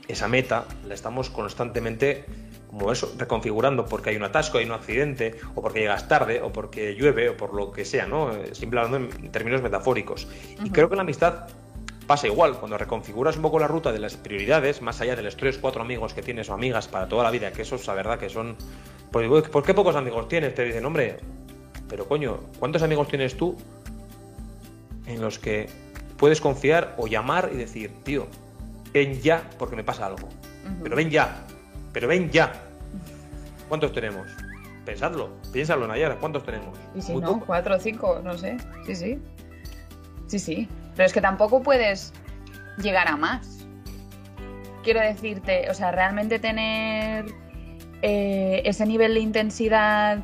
esa 0.08 0.28
meta, 0.28 0.66
la 0.88 0.94
estamos 0.94 1.30
constantemente 1.30 2.26
como 2.74 2.92
eso, 2.92 3.14
reconfigurando 3.18 3.86
porque 3.86 4.10
hay 4.10 4.16
un 4.16 4.24
atasco, 4.24 4.58
hay 4.58 4.66
un 4.66 4.72
accidente, 4.72 5.36
o 5.54 5.62
porque 5.62 5.82
llegas 5.82 6.08
tarde, 6.08 6.42
o 6.42 6.52
porque 6.52 6.96
llueve, 6.96 7.30
o 7.30 7.38
por 7.38 7.54
lo 7.54 7.72
que 7.72 7.86
sea, 7.86 8.08
¿no? 8.08 8.32
Siempre 8.52 8.80
hablando 8.80 9.16
en 9.16 9.32
términos 9.32 9.62
metafóricos. 9.62 10.28
Y 10.64 10.72
creo 10.72 10.90
que 10.90 10.96
la 10.96 11.04
amistad 11.04 11.48
pasa 12.08 12.26
igual, 12.28 12.58
cuando 12.58 12.78
reconfiguras 12.78 13.36
un 13.36 13.44
poco 13.44 13.60
la 13.60 13.68
ruta 13.68 13.92
de 13.92 14.00
las 14.00 14.18
prioridades, 14.18 14.82
más 14.82 15.00
allá 15.02 15.16
de 15.16 15.22
los 15.22 15.38
tres, 15.38 15.60
cuatro 15.60 15.84
amigos 15.84 16.16
que 16.16 16.24
tienes 16.24 16.50
o 16.50 16.54
amigas 16.56 16.88
para 16.88 17.08
toda 17.08 17.24
la 17.24 17.30
vida, 17.30 17.52
que 17.52 17.62
esos, 17.62 17.86
la 17.86 17.94
verdad, 17.94 18.18
que 18.18 18.30
son... 18.30 18.56
Pues, 19.12 19.30
¿Por 19.50 19.64
qué 19.64 19.76
pocos 19.76 19.96
amigos 19.96 20.28
tienes? 20.28 20.56
Te 20.56 20.64
dicen, 20.64 20.84
hombre, 20.84 21.20
pero 21.88 22.08
coño, 22.08 22.40
¿cuántos 22.58 22.82
amigos 22.82 23.08
tienes 23.08 23.38
tú 23.38 23.56
en 25.06 25.22
los 25.22 25.38
que 25.38 25.70
puedes 26.18 26.42
confiar 26.42 26.96
o 26.98 27.06
llamar 27.06 27.52
y 27.54 27.58
decir, 27.58 27.92
tío, 28.04 28.26
ven 28.92 29.22
ya 29.22 29.48
porque 29.60 29.76
me 29.76 29.84
pasa 29.84 30.08
algo? 30.08 30.28
Pero 30.82 30.96
ven 30.96 31.12
ya, 31.12 31.46
pero 31.94 32.08
ven 32.08 32.30
ya. 32.32 32.52
¿Cuántos 33.70 33.94
tenemos? 33.94 34.28
Pensadlo, 34.86 35.30
piénsalo, 35.54 35.88
Nayara, 35.88 36.18
¿cuántos 36.18 36.44
tenemos? 36.44 36.78
Y 36.94 37.02
si 37.02 37.16
no, 37.16 37.40
cuatro 37.40 37.76
o 37.76 37.80
cinco, 37.80 38.20
no 38.22 38.38
sé. 38.38 38.58
Sí, 38.86 38.96
sí. 38.96 39.20
Sí, 40.28 40.40
sí. 40.40 40.70
Pero 40.96 41.06
es 41.06 41.14
que 41.14 41.22
tampoco 41.22 41.62
puedes 41.64 42.12
llegar 42.78 43.08
a 43.08 43.16
más. 43.16 43.66
Quiero 44.84 45.00
decirte, 45.00 45.70
o 45.70 45.74
sea, 45.74 45.92
realmente 45.92 46.40
tener 46.40 47.26
eh, 48.02 48.62
ese 48.66 48.86
nivel 48.86 49.14
de 49.14 49.22
intensidad 49.22 50.20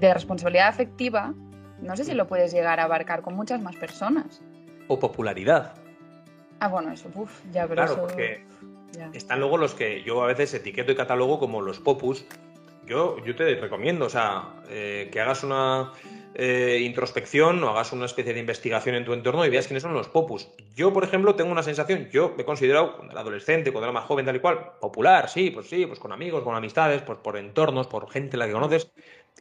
de 0.00 0.14
responsabilidad 0.14 0.68
afectiva, 0.68 1.34
no 1.82 1.94
sé 1.94 2.04
si 2.04 2.14
lo 2.14 2.26
puedes 2.26 2.52
llegar 2.52 2.80
a 2.80 2.84
abarcar 2.84 3.20
con 3.20 3.34
muchas 3.34 3.60
más 3.60 3.76
personas. 3.76 4.40
O 4.88 4.98
popularidad. 4.98 5.74
Ah, 6.60 6.68
bueno, 6.68 6.90
eso, 6.90 7.10
uff, 7.14 7.42
ya, 7.52 7.68
pero 7.68 7.84
claro, 7.84 8.00
porque 8.00 8.46
están 9.12 9.40
luego 9.40 9.56
los 9.58 9.74
que 9.74 10.02
yo 10.02 10.22
a 10.22 10.26
veces 10.26 10.54
etiqueto 10.54 10.92
y 10.92 10.96
catalogo 10.96 11.38
como 11.38 11.60
los 11.60 11.78
popus. 11.80 12.24
Yo, 12.86 13.22
yo 13.22 13.36
te 13.36 13.54
recomiendo, 13.56 14.06
o 14.06 14.08
sea, 14.08 14.54
eh, 14.70 15.10
que 15.12 15.20
hagas 15.20 15.44
una 15.44 15.92
eh, 16.34 16.80
introspección 16.82 17.62
o 17.62 17.68
hagas 17.68 17.92
una 17.92 18.06
especie 18.06 18.32
de 18.32 18.40
investigación 18.40 18.94
en 18.94 19.04
tu 19.04 19.12
entorno 19.12 19.44
y 19.44 19.50
veas 19.50 19.66
quiénes 19.66 19.82
son 19.82 19.92
los 19.92 20.08
popus. 20.08 20.48
Yo, 20.74 20.90
por 20.92 21.04
ejemplo, 21.04 21.34
tengo 21.34 21.52
una 21.52 21.62
sensación, 21.62 22.08
yo 22.10 22.32
me 22.34 22.44
he 22.44 22.46
considerado 22.46 22.96
cuando 22.96 23.12
era 23.12 23.20
adolescente, 23.20 23.72
cuando 23.72 23.86
era 23.86 23.92
más 23.92 24.06
joven, 24.06 24.24
tal 24.24 24.36
y 24.36 24.40
cual, 24.40 24.72
popular, 24.80 25.28
sí, 25.28 25.50
pues 25.50 25.68
sí, 25.68 25.84
pues 25.84 25.98
con 25.98 26.12
amigos, 26.12 26.42
con 26.42 26.54
amistades, 26.54 27.02
pues 27.02 27.18
por 27.18 27.36
entornos, 27.36 27.88
por 27.88 28.10
gente 28.10 28.38
la 28.38 28.46
que 28.46 28.52
conoces, 28.52 28.90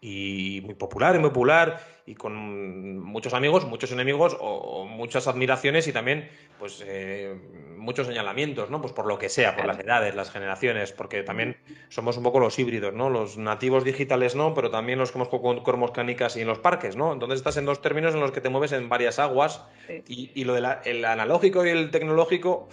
y 0.01 0.61
muy 0.65 0.75
popular 0.75 1.17
muy 1.19 1.29
popular 1.29 1.96
y 2.07 2.15
con 2.15 2.99
muchos 2.99 3.33
amigos, 3.33 3.65
muchos 3.65 3.91
enemigos 3.91 4.37
o, 4.39 4.85
muchas 4.85 5.27
admiraciones 5.27 5.89
y 5.89 5.93
también 5.93 6.29
pues 6.57 6.81
eh, 6.87 7.35
muchos 7.75 8.07
señalamientos, 8.07 8.69
¿no? 8.69 8.79
Pues 8.79 8.93
por 8.93 9.05
lo 9.05 9.19
que 9.19 9.27
sea, 9.27 9.57
por 9.57 9.65
las 9.65 9.77
edades, 9.77 10.15
las 10.15 10.31
generaciones, 10.31 10.93
porque 10.93 11.23
también 11.23 11.57
somos 11.89 12.15
un 12.15 12.23
poco 12.23 12.39
los 12.39 12.57
híbridos, 12.57 12.93
¿no? 12.93 13.09
Los 13.09 13.37
nativos 13.37 13.83
digitales 13.83 14.35
no, 14.35 14.53
pero 14.53 14.71
también 14.71 14.99
los 14.99 15.11
que 15.11 15.17
hemos 15.17 15.27
con 15.27 15.91
canicas 15.91 16.37
y 16.37 16.41
en 16.41 16.47
los 16.47 16.59
parques, 16.59 16.95
¿no? 16.95 17.11
Entonces 17.11 17.39
estás 17.39 17.57
en 17.57 17.65
dos 17.65 17.81
términos 17.81 18.13
en 18.13 18.21
los 18.21 18.31
que 18.31 18.39
te 18.39 18.47
mueves 18.47 18.71
en 18.71 18.87
varias 18.87 19.19
aguas 19.19 19.61
y, 20.07 20.45
lo 20.45 20.53
del 20.53 21.03
analógico 21.03 21.65
y 21.65 21.69
el 21.69 21.91
tecnológico, 21.91 22.69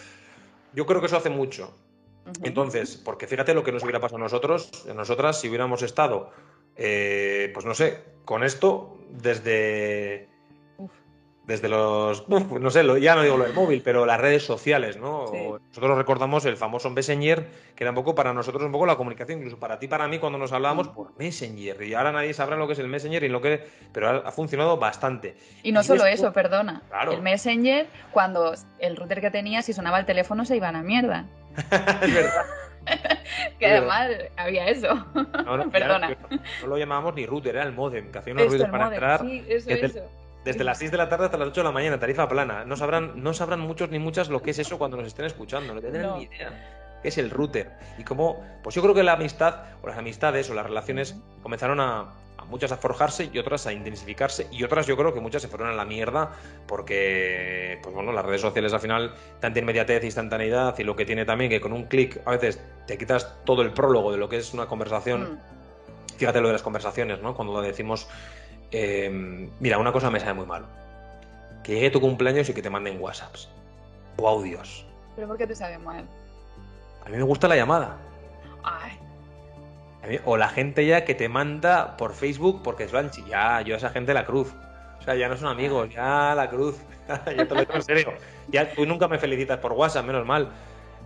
yo 0.74 0.87
creo 0.87 1.01
que 1.01 1.07
eso 1.07 1.16
hace 1.16 1.30
mucho. 1.30 1.76
Entonces, 2.45 2.97
porque 2.97 3.26
fíjate 3.26 3.53
lo 3.53 3.64
que 3.64 3.72
nos 3.72 3.82
hubiera 3.82 3.99
pasado 3.99 4.18
a 4.18 4.20
nosotros, 4.20 4.70
a 4.89 4.95
nosotras, 4.95 5.41
si 5.41 5.49
hubiéramos 5.49 5.82
estado 5.82 6.30
eh, 6.77 7.51
pues 7.53 7.66
no 7.66 7.75
sé, 7.75 8.03
con 8.25 8.43
esto, 8.43 8.99
desde. 9.11 10.29
Desde 11.47 11.68
los. 11.68 12.27
no 12.27 12.70
sé, 12.70 12.83
ya 13.03 13.14
no 13.14 13.22
digo 13.22 13.37
lo 13.37 13.45
del 13.45 13.53
móvil, 13.53 13.83
pero 13.83 14.07
las 14.07 14.18
redes 14.18 14.45
sociales, 14.45 14.97
¿no? 14.97 15.27
Nosotros 15.68 15.99
recordamos 15.99 16.47
el 16.47 16.57
famoso 16.57 16.89
Messenger, 16.89 17.47
que 17.77 17.85
era 17.85 17.91
un 17.91 17.95
poco 17.95 18.14
para 18.14 18.33
nosotros 18.33 18.62
un 18.62 18.72
poco 18.72 18.87
la 18.87 18.97
comunicación, 18.97 19.41
incluso 19.41 19.59
para 19.59 19.79
ti, 19.79 19.87
para 19.87 20.09
mí, 20.09 20.18
cuando 20.18 20.39
nos 20.39 20.53
hablábamos 20.53 20.89
por 20.89 21.14
Messenger. 21.18 21.83
Y 21.83 21.93
ahora 21.93 22.12
nadie 22.12 22.33
sabrá 22.33 22.57
lo 22.57 22.66
que 22.66 22.72
es 22.72 22.79
el 22.79 22.89
Messenger 22.89 23.25
y 23.25 23.29
lo 23.29 23.43
que. 23.43 23.62
Pero 23.93 24.27
ha, 24.27 24.33
funcionado 24.33 24.79
bastante. 24.79 25.37
Y 25.62 25.72
no 25.72 25.83
solo 25.83 26.07
eso, 26.07 26.33
perdona. 26.33 26.83
El 27.11 27.20
Messenger, 27.20 27.89
cuando 28.11 28.55
el 28.79 28.97
router 28.97 29.20
que 29.20 29.31
tenías 29.31 29.68
y 29.68 29.75
sonaba 29.75 29.99
el 29.99 30.07
teléfono, 30.07 30.47
se 30.47 30.57
iba 30.57 30.70
a 30.70 30.72
la 30.72 30.83
mierda. 30.83 31.27
es 32.01 32.14
verdad. 32.14 32.47
que 33.59 33.66
además 33.66 34.11
había 34.37 34.68
eso. 34.68 35.07
Perdona. 35.72 36.16
no 36.62 36.66
lo 36.66 36.78
llamábamos 36.78 37.14
ni 37.14 37.26
router, 37.26 37.57
era 37.57 37.64
el 37.64 37.72
modem, 37.72 38.11
que 38.11 38.18
hacía 38.18 38.32
unos 38.32 38.49
ruidos 38.49 38.68
para 38.68 38.89
entrar. 38.89 39.22
desde, 39.22 40.64
las 40.64 40.78
6 40.78 40.91
de 40.91 40.97
la 40.97 41.09
tarde 41.09 41.26
hasta 41.26 41.39
las 41.39 41.49
8 41.49 41.61
de 41.61 41.64
la 41.64 41.72
mañana, 41.72 41.99
tarifa 41.99 42.28
plana. 42.28 42.64
No 42.64 42.76
sabrán, 42.76 43.22
no 43.22 43.32
sabrán 43.35 43.61
muchos 43.61 43.91
ni 43.91 43.99
muchas 43.99 44.28
lo 44.28 44.43
que 44.43 44.51
es 44.51 44.59
eso 44.59 44.78
cuando 44.78 44.97
nos 44.97 45.07
estén 45.07 45.24
escuchando, 45.24 45.74
no 45.74 45.80
tendrán 45.80 46.18
ni 46.18 46.24
idea. 46.24 46.80
¿Qué 47.03 47.09
es 47.09 47.18
el 47.18 47.30
router? 47.30 47.70
Y 47.99 48.05
cómo, 48.05 48.43
pues 48.62 48.74
yo 48.74 48.82
creo 48.82 48.95
que 48.95 49.03
la 49.03 49.12
amistad, 49.12 49.64
o 49.82 49.89
las 49.89 49.99
amistades, 49.99 50.49
o 50.49 50.55
las 50.55 50.64
relaciones 50.64 51.16
comenzaron 51.43 51.80
a, 51.80 52.14
muchas 52.49 52.73
a 52.73 52.77
forjarse 52.77 53.31
y 53.33 53.39
otras 53.39 53.67
a 53.67 53.73
intensificarse 53.73 54.47
y 54.51 54.65
otras 54.65 54.87
yo 54.87 54.97
creo 54.97 55.13
que 55.13 55.21
muchas 55.21 55.43
se 55.43 55.49
fueron 55.49 55.69
a 55.69 55.73
la 55.73 55.85
mierda 55.85 56.33
porque 56.67 57.79
pues 57.83 57.95
bueno 57.95 58.13
las 58.13 58.25
redes 58.25 58.41
sociales 58.41 58.73
al 58.73 58.81
final 58.81 59.15
tanta 59.41 59.59
inmediatez 59.59 60.05
instantaneidad 60.05 60.79
y 60.79 60.85
lo 60.85 60.97
que 60.97 61.05
tiene 61.05 61.25
también 61.25 61.51
que 61.51 61.61
con 61.61 61.73
un 61.73 61.85
clic 61.85 62.21
a 62.25 62.33
veces 62.33 62.61
te 62.87 62.99
quitas 62.99 63.35
todo 63.45 63.63
el 63.63 63.73
prólogo 63.73 64.13
de 64.13 64.19
lo 64.19 64.29
que 64.29 64.37
es 64.37 64.55
una 64.55 64.67
conversación. 64.67 65.35
Mm. 65.35 66.19
fíjate 66.19 66.41
lo 66.41 66.49
de 66.49 66.55
las 66.55 66.63
conversaciones 66.63 67.21
no 67.21 67.35
cuando 67.35 67.61
decimos 67.61 68.09
em, 68.71 69.51
mira 69.61 69.79
una 69.79 69.93
cosa 69.93 70.11
me 70.11 70.21
sabe 70.21 70.35
muy 70.35 70.47
mal. 70.47 70.67
Que 71.63 71.75
llegue 71.75 71.91
tu 71.91 72.01
cumpleaños 72.01 72.49
y 72.51 72.53
que 72.53 72.61
te 72.61 72.69
manden 72.69 73.01
whatsapps. 73.01 73.49
O 74.19 74.29
audios. 74.29 74.85
Pero 75.17 75.29
por 75.29 75.39
qué 75.39 75.47
te 75.47 75.55
sabe 75.55 75.79
mal 75.79 76.07
a 77.05 77.09
mí 77.11 77.17
me 77.17 77.23
gusta 77.23 77.49
la 77.49 77.57
llamada. 77.57 77.99
Ay, 78.63 78.99
o 80.25 80.37
la 80.37 80.49
gente 80.49 80.87
ya 80.87 81.05
que 81.05 81.15
te 81.15 81.29
manda 81.29 81.97
por 81.97 82.15
Facebook 82.15 82.63
porque 82.63 82.85
es 82.85 82.93
Blanchi. 82.93 83.25
Ya, 83.25 83.61
yo 83.63 83.75
a 83.75 83.79
esa 83.79 83.91
gente 83.91 84.15
la 84.15 84.25
cruz. 84.25 84.53
O 84.99 85.03
sea, 85.03 85.15
ya 85.15 85.29
no 85.29 85.37
son 85.37 85.49
amigos, 85.49 85.91
ya 85.91 86.35
la 86.35 86.49
cruz. 86.49 86.77
ya 87.09 87.47
te 87.47 87.55
lo 87.55 87.61
digo 87.61 87.75
en 87.75 87.83
serio. 87.83 88.15
Ya 88.49 88.73
tú 88.73 88.87
nunca 88.87 89.09
me 89.09 89.19
felicitas 89.19 89.59
por 89.59 89.73
WhatsApp, 89.73 90.07
menos 90.07 90.27
mal. 90.27 90.51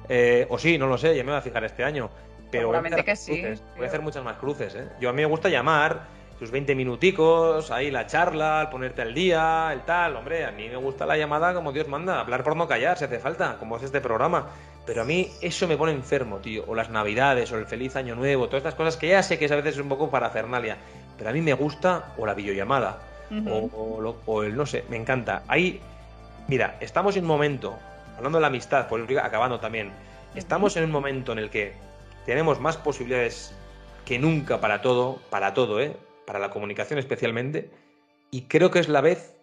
Eh, 0.09 0.47
o 0.49 0.59
sí, 0.59 0.79
no 0.79 0.87
lo 0.87 0.97
sé, 0.97 1.17
ya 1.17 1.25
me 1.25 1.31
voy 1.31 1.39
a 1.39 1.43
fijar 1.43 1.65
este 1.65 1.85
año. 1.85 2.11
Pero 2.51 2.69
voy 2.69 2.77
a, 2.77 3.03
que 3.03 3.17
sí, 3.17 3.45
voy 3.77 3.85
a 3.85 3.89
hacer 3.89 4.01
muchas 4.01 4.25
más 4.25 4.37
cruces. 4.37 4.75
¿eh? 4.75 4.89
Yo 5.01 5.11
a 5.11 5.13
mí 5.13 5.23
me 5.23 5.27
gusta 5.27 5.49
llamar, 5.49 6.07
tus 6.39 6.51
20 6.51 6.75
minuticos, 6.75 7.71
ahí 7.71 7.91
la 7.91 8.07
charla, 8.07 8.63
el 8.63 8.69
ponerte 8.69 9.03
al 9.03 9.13
día, 9.13 9.71
el 9.73 9.83
tal. 9.83 10.17
Hombre, 10.17 10.47
a 10.47 10.53
mí 10.53 10.69
me 10.69 10.77
gusta 10.77 11.05
la 11.05 11.19
llamada 11.19 11.53
como 11.53 11.73
Dios 11.73 11.89
manda, 11.89 12.21
hablar 12.21 12.45
por 12.45 12.57
no 12.57 12.69
callar 12.69 12.97
si 12.97 13.05
hace 13.05 13.19
falta, 13.19 13.57
como 13.59 13.77
es 13.77 13.83
este 13.83 14.01
programa. 14.01 14.49
Pero 14.89 15.03
a 15.03 15.05
mí 15.05 15.31
eso 15.43 15.69
me 15.69 15.77
pone 15.77 15.93
enfermo, 15.93 16.39
tío. 16.39 16.65
O 16.67 16.75
las 16.75 16.89
navidades, 16.89 17.53
o 17.53 17.59
el 17.59 17.67
feliz 17.67 17.95
año 17.95 18.15
nuevo, 18.15 18.47
todas 18.47 18.61
estas 18.61 18.75
cosas 18.75 18.97
que 18.97 19.09
ya 19.09 19.23
sé 19.23 19.39
que 19.39 19.45
es 19.45 19.53
a 19.53 19.57
veces 19.57 19.77
un 19.77 19.87
poco 19.91 20.11
para 20.11 20.31
Fernalia. 20.31 20.79
Pero 21.19 21.29
a 21.29 21.35
mí 21.35 21.43
me 21.43 21.53
gusta, 21.53 22.15
o 22.17 22.25
la 22.25 22.33
videollamada, 22.33 22.99
o, 23.45 24.43
el 24.43 24.57
no 24.57 24.65
sé, 24.65 24.87
me 24.89 24.97
encanta. 24.97 25.43
Ahí, 25.47 25.79
mira, 26.47 26.79
estamos 26.81 27.19
en 27.19 27.25
un 27.25 27.29
momento, 27.29 27.79
hablando 28.17 28.39
de 28.39 28.41
la 28.41 28.47
amistad, 28.47 28.89
por 28.89 29.07
acabando 29.23 29.61
también, 29.61 29.93
estamos 30.35 30.75
en 30.79 30.85
un 30.85 30.91
momento 30.91 31.33
en 31.33 31.41
el 31.41 31.51
que 31.51 31.75
tenemos 32.25 32.59
más 32.59 32.79
posibilidades 32.79 33.55
que 34.07 34.19
nunca 34.19 34.59
para 34.59 34.81
todo, 34.81 35.19
para 35.29 35.53
todo, 35.53 35.83
¿eh? 35.83 35.95
Para 36.27 36.39
la 36.39 36.49
comunicación 36.49 36.99
especialmente. 36.99 37.71
Y 38.31 38.45
creo 38.45 38.71
que 38.71 38.79
es 38.79 38.89
la 38.89 39.03
vez 39.03 39.35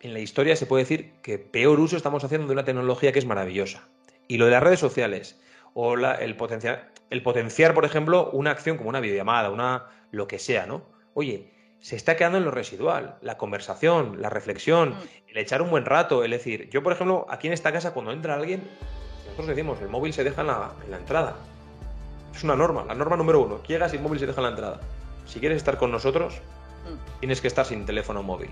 en 0.00 0.14
la 0.14 0.20
historia 0.20 0.56
se 0.56 0.64
puede 0.64 0.84
decir 0.84 1.12
que 1.20 1.38
peor 1.38 1.78
uso 1.78 1.98
estamos 1.98 2.24
haciendo 2.24 2.46
de 2.46 2.54
una 2.54 2.64
tecnología 2.64 3.12
que 3.12 3.18
es 3.18 3.26
maravillosa. 3.26 3.86
Y 4.28 4.36
lo 4.36 4.44
de 4.44 4.52
las 4.52 4.62
redes 4.62 4.78
sociales, 4.78 5.40
o 5.74 5.94
el, 5.94 6.36
potenciar, 6.36 6.92
el 7.10 7.22
potenciar, 7.22 7.74
por 7.74 7.84
ejemplo, 7.84 8.30
una 8.32 8.50
acción 8.50 8.76
como 8.76 8.90
una 8.90 9.00
videollamada, 9.00 9.50
una 9.50 9.86
lo 10.10 10.28
que 10.28 10.38
sea, 10.38 10.66
¿no? 10.66 10.82
Oye, 11.14 11.50
se 11.80 11.96
está 11.96 12.16
quedando 12.16 12.38
en 12.38 12.44
lo 12.44 12.50
residual. 12.50 13.16
La 13.22 13.36
conversación, 13.36 14.20
la 14.20 14.30
reflexión, 14.30 14.90
mm. 14.90 15.28
el 15.28 15.38
echar 15.38 15.62
un 15.62 15.70
buen 15.70 15.84
rato. 15.84 16.24
Es 16.24 16.30
decir, 16.30 16.68
yo, 16.70 16.82
por 16.82 16.92
ejemplo, 16.92 17.26
aquí 17.28 17.46
en 17.46 17.52
esta 17.52 17.72
casa, 17.72 17.94
cuando 17.94 18.12
entra 18.12 18.34
alguien, 18.34 18.62
nosotros 19.24 19.48
decimos, 19.48 19.80
el 19.80 19.88
móvil 19.88 20.12
se 20.12 20.24
deja 20.24 20.40
en 20.42 20.48
la, 20.48 20.72
entrada. 20.96 21.36
Es 22.34 22.44
una 22.44 22.56
norma, 22.56 22.84
la 22.84 22.94
norma 22.94 23.16
número 23.16 23.40
uno. 23.40 23.62
Llegas 23.62 23.92
y 23.94 23.96
el 23.96 24.02
móvil 24.02 24.18
se 24.18 24.26
deja 24.26 24.40
en 24.40 24.44
la 24.44 24.50
entrada. 24.50 24.80
Si 25.26 25.40
quieres 25.40 25.56
estar 25.56 25.78
con 25.78 25.90
nosotros, 25.90 26.34
mm. 26.34 27.20
tienes 27.20 27.40
que 27.40 27.48
estar 27.48 27.64
sin 27.64 27.86
teléfono 27.86 28.22
móvil. 28.22 28.50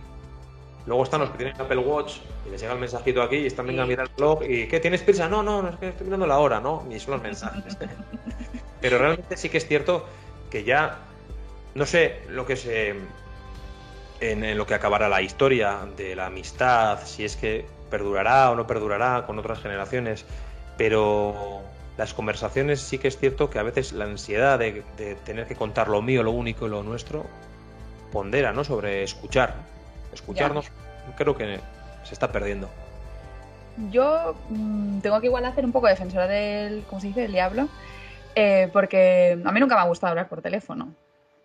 Luego 0.87 1.03
están 1.03 1.21
los 1.21 1.31
que 1.31 1.39
tienen 1.39 1.61
Apple 1.61 1.79
Watch 1.79 2.19
y 2.47 2.51
les 2.51 2.61
llega 2.61 2.73
el 2.73 2.79
mensajito 2.79 3.21
aquí 3.21 3.37
y 3.37 3.47
están, 3.47 3.67
venga 3.67 3.83
a 3.83 3.87
mirar 3.87 4.07
el 4.07 4.15
blog 4.15 4.45
y 4.45 4.69
¿qué? 4.69 4.79
¿Tienes 4.79 5.03
prisa? 5.03 5.29
No, 5.29 5.43
no, 5.43 5.61
no, 5.61 5.69
es 5.71 5.77
que 5.77 5.89
estoy 5.89 6.07
mirando 6.07 6.27
la 6.27 6.39
hora, 6.39 6.61
¿no? 6.61 6.85
Ni 6.89 7.01
son 7.01 7.15
los 7.15 7.23
mensajes. 7.23 7.77
Pero 8.81 8.99
realmente 8.99 9.37
sí 9.37 9.49
que 9.49 9.59
es 9.59 9.67
cierto 9.67 10.07
que 10.49 10.63
ya, 10.63 10.99
no 11.75 11.87
sé 11.87 12.23
lo 12.29 12.47
que 12.47 12.57
se... 12.57 12.95
En, 14.19 14.57
lo 14.57 14.67
que 14.67 14.75
acabará 14.75 15.11
la 15.11 15.21
historia 15.21 15.81
de 15.95 16.17
la 16.17 16.27
amistad, 16.27 17.01
si 17.05 17.25
es 17.25 17.37
que 17.37 17.67
perdurará 17.91 18.51
o 18.51 18.57
no 18.57 18.67
perdurará 18.67 19.27
con 19.27 19.39
otras 19.39 19.61
generaciones, 19.61 20.25
pero 20.79 21.61
las 21.99 22.15
conversaciones 22.15 22.81
sí 22.81 22.97
que 22.97 23.09
es 23.09 23.19
cierto 23.19 23.51
que 23.51 23.59
a 23.59 23.63
veces 23.63 23.93
la 23.93 24.05
ansiedad 24.07 24.59
de, 24.59 24.83
tener 25.27 25.47
que 25.47 25.55
contar 25.55 25.89
lo 25.89 26.01
mío, 26.01 26.23
lo 26.23 26.31
único 26.31 26.67
y 26.67 26.71
lo 26.71 26.83
nuestro 26.83 27.27
pondera, 28.11 28.53
¿no? 28.53 28.65
Sobre 28.65 29.03
escuchar 29.03 29.76
escucharnos, 30.17 30.71
creo 31.17 31.37
que 31.37 31.61
se 32.05 32.13
está 32.13 32.31
perdiendo. 32.33 32.69
Yo 33.91 34.35
mm, 34.49 35.01
tengo 35.01 35.21
que 35.21 35.27
igual 35.27 35.45
hacer 35.45 35.65
un 35.65 35.73
poco 35.73 35.87
de 35.87 35.93
defensora 35.93 36.27
del, 36.27 36.85
¿cómo 36.85 37.01
se 37.01 37.09
dice?, 37.09 37.23
del 37.23 37.33
diablo, 37.33 37.69
eh, 38.35 38.69
porque 38.73 39.39
a 39.45 39.53
mí 39.53 39.61
nunca 39.61 39.75
me 39.75 39.83
ha 39.83 39.87
gustado 39.87 40.11
hablar 40.11 40.29
por 40.29 40.43
teléfono. 40.43 40.95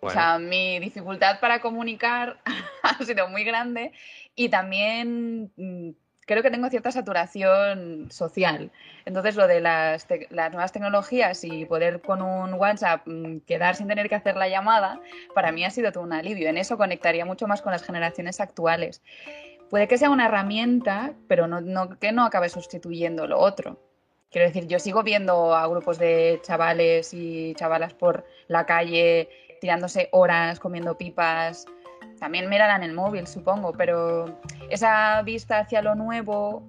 O 0.00 0.10
sea, 0.10 0.38
mi 0.38 0.80
dificultad 0.80 1.38
para 1.38 1.60
comunicar 1.60 2.38
ha 2.82 3.04
sido 3.04 3.28
muy 3.28 3.44
grande 3.44 3.92
y 4.34 4.48
también 4.48 5.52
mm, 5.56 5.90
creo 6.32 6.42
que 6.42 6.50
tengo 6.50 6.68
cierta 6.68 6.90
saturación 6.90 8.10
social. 8.10 8.70
Entonces, 9.04 9.36
lo 9.36 9.46
de 9.46 9.60
las, 9.60 10.06
nuevas 10.30 10.72
tecnologías 10.72 11.44
y 11.44 11.64
poder 11.64 12.00
con 12.00 12.22
un 12.22 12.54
WhatsApp 12.54 13.02
mm, 13.06 13.40
quedar 13.40 13.76
sin 13.76 13.88
tener 13.88 14.08
que 14.08 14.14
hacer 14.14 14.36
la 14.36 14.48
llamada, 14.48 15.00
para 15.34 15.52
mí 15.52 15.64
ha 15.64 15.70
sido 15.70 15.92
todo 15.92 16.04
un 16.04 16.12
alivio. 16.12 16.48
En 16.48 16.58
eso 16.58 16.76
conectaría 16.76 17.24
mucho 17.24 17.46
más 17.46 17.62
con 17.62 17.72
las 17.72 17.82
generaciones 17.82 18.40
actuales. 18.40 19.02
Puede 19.70 19.88
que 19.88 19.98
sea 19.98 20.10
una 20.10 20.26
herramienta, 20.26 21.14
pero 21.28 21.46
no, 21.46 21.98
que 21.98 22.12
no 22.12 22.24
acabe 22.24 22.48
sustituyendo 22.48 23.26
lo 23.26 23.38
otro. 23.38 23.80
Quiero 24.30 24.46
decir, 24.46 24.66
yo 24.66 24.78
sigo 24.78 25.02
viendo 25.02 25.54
a 25.54 25.66
grupos 25.66 25.98
de 25.98 26.40
chavales 26.42 27.12
y 27.12 27.54
chavalas 27.54 27.94
por 27.94 28.24
la 28.48 28.66
calle 28.66 29.28
tirándose 29.60 30.08
horas 30.10 30.58
comiendo 30.58 30.98
pipas, 30.98 31.66
también 32.22 32.48
mirarán 32.48 32.84
el 32.84 32.92
móvil, 32.92 33.26
supongo, 33.26 33.72
pero 33.72 34.38
esa 34.70 35.20
vista 35.22 35.58
hacia 35.58 35.82
lo 35.82 35.96
nuevo 35.96 36.62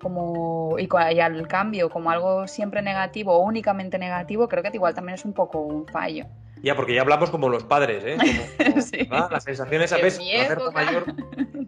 como, 0.00 0.78
y, 0.78 0.88
y, 1.14 1.20
al 1.20 1.46
cambio 1.46 1.90
como 1.90 2.10
algo 2.10 2.48
siempre 2.48 2.80
negativo 2.80 3.34
o 3.34 3.40
únicamente 3.40 3.98
negativo, 3.98 4.48
creo 4.48 4.62
que 4.62 4.70
igual 4.72 4.94
también 4.94 5.16
es 5.16 5.26
un 5.26 5.34
poco 5.34 5.60
un 5.60 5.86
fallo. 5.86 6.24
Ya, 6.62 6.74
porque 6.74 6.94
ya 6.94 7.02
hablamos 7.02 7.28
como 7.28 7.50
los 7.50 7.64
padres, 7.64 8.02
¿eh? 8.06 8.16
sí. 8.80 9.06
La 9.10 9.38
sensación 9.40 9.82
esa 9.82 9.98
vez 9.98 10.18
miedo, 10.18 10.72
mayor, 10.72 11.04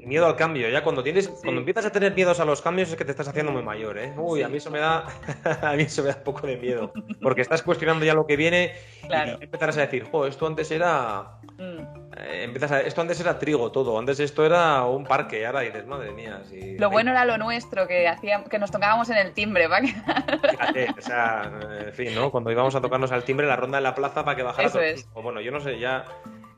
miedo 0.06 0.24
al 0.24 0.36
cambio. 0.36 0.70
Ya 0.70 0.82
cuando 0.82 1.02
tienes, 1.02 1.28
cuando 1.28 1.60
empiezas 1.60 1.84
a 1.84 1.92
tener 1.92 2.14
miedos 2.14 2.40
a 2.40 2.46
los 2.46 2.62
cambios 2.62 2.88
es 2.88 2.96
que 2.96 3.04
te 3.04 3.10
estás 3.10 3.28
haciendo 3.28 3.52
muy 3.52 3.62
mayor, 3.62 3.98
¿eh? 3.98 4.14
Uy, 4.16 4.42
a 4.44 4.48
mí 4.48 4.56
eso 4.56 4.70
me 4.70 4.78
da, 4.78 5.04
a 5.60 5.74
mí 5.74 5.82
eso 5.82 6.02
me 6.02 6.08
da 6.08 6.16
un 6.16 6.24
poco 6.24 6.46
de 6.46 6.56
miedo, 6.56 6.90
porque 7.20 7.42
estás 7.42 7.60
cuestionando 7.60 8.06
ya 8.06 8.14
lo 8.14 8.26
que 8.26 8.36
viene 8.36 8.72
y 9.04 9.44
empezarás 9.44 9.76
a 9.76 9.82
decir, 9.82 10.04
jo, 10.10 10.26
esto 10.26 10.46
antes 10.46 10.70
era 10.70 11.40
mm. 11.58 12.05
Eh, 12.18 12.44
empiezas 12.44 12.72
a, 12.72 12.80
esto 12.80 13.02
antes 13.02 13.20
era 13.20 13.38
trigo 13.38 13.70
todo, 13.70 13.98
antes 13.98 14.18
esto 14.20 14.46
era 14.46 14.84
un 14.84 15.04
parque, 15.04 15.44
ahora 15.46 15.60
dices, 15.60 15.86
madre 15.86 16.12
mía. 16.12 16.42
lo 16.78 16.90
bueno 16.90 17.10
era 17.10 17.26
lo 17.26 17.36
nuestro, 17.36 17.86
que 17.86 18.08
hacía, 18.08 18.42
que 18.44 18.58
nos 18.58 18.70
tocábamos 18.70 19.10
en 19.10 19.18
el 19.18 19.32
timbre, 19.32 19.66
¿va? 19.66 19.80
Fíjate, 20.50 20.94
o 20.96 21.02
sea, 21.02 21.52
en 21.86 21.92
fin, 21.92 22.14
¿no? 22.14 22.30
Cuando 22.30 22.50
íbamos 22.50 22.74
a 22.74 22.80
tocarnos 22.80 23.12
al 23.12 23.24
timbre, 23.24 23.46
la 23.46 23.56
ronda 23.56 23.78
en 23.78 23.84
la 23.84 23.94
plaza 23.94 24.24
para 24.24 24.36
que 24.36 24.42
bajara 24.42 24.68
Eso 24.68 24.80
es. 24.80 25.06
O 25.12 25.22
bueno, 25.22 25.40
yo 25.40 25.52
no 25.52 25.60
sé, 25.60 25.78
ya. 25.78 26.06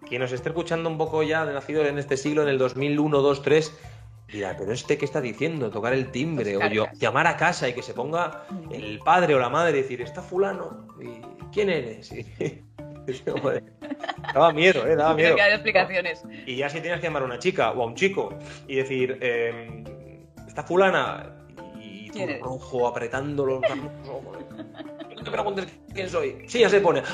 Quien 0.07 0.23
nos 0.23 0.33
esté 0.33 0.49
escuchando 0.49 0.89
un 0.89 0.97
poco 0.97 1.23
ya, 1.23 1.45
de 1.45 1.53
nacido 1.53 1.85
en 1.85 1.99
este 1.99 2.17
siglo, 2.17 2.43
en 2.43 2.49
el 2.49 2.59
2001, 2.59 3.21
2, 3.21 3.43
3, 3.43 3.79
dirá, 4.29 4.55
pero 4.57 4.73
este 4.73 4.97
qué 4.97 5.05
está 5.05 5.21
diciendo, 5.21 5.71
tocar 5.71 5.93
el 5.93 6.11
timbre, 6.11 6.57
o 6.57 6.67
yo, 6.69 6.87
llamar 6.95 7.27
a 7.27 7.37
casa 7.37 7.69
y 7.69 7.73
que 7.73 7.83
se 7.83 7.95
ponga 7.95 8.45
el 8.71 9.01
padre 9.01 9.35
o 9.35 9.39
la 9.39 9.49
madre 9.49 9.79
y 9.79 9.83
decir, 9.83 10.03
está 10.03 10.23
fulano, 10.23 10.87
¿y 11.01 11.21
quién 11.53 11.69
eres? 11.69 12.13
daba 14.35 14.53
miedo, 14.53 14.87
¿eh? 14.87 14.97
Daba 14.97 15.15
miedo. 15.17 15.37
explicaciones. 15.37 16.23
Y 16.47 16.57
ya 16.57 16.69
si 16.69 16.81
tienes 16.81 17.01
que 17.01 17.07
llamar 17.07 17.23
a 17.23 17.27
una 17.27 17.39
chica 17.39 17.71
o 17.73 17.83
a 17.83 17.87
un 17.87 17.95
chico 17.95 18.35
y 18.67 18.77
decir, 18.77 19.19
eh, 19.21 19.85
está 20.47 20.63
fulana 20.63 21.35
y 21.81 22.11
tú 22.11 22.21
rojo 22.43 22.87
apretando 22.87 23.45
los 23.47 23.61
No 23.63 25.25
te 25.25 25.31
preguntes 25.31 25.67
quién 25.93 26.09
soy. 26.09 26.45
Sí, 26.47 26.61
ya 26.61 26.69
se 26.69 26.81
pone. 26.81 27.03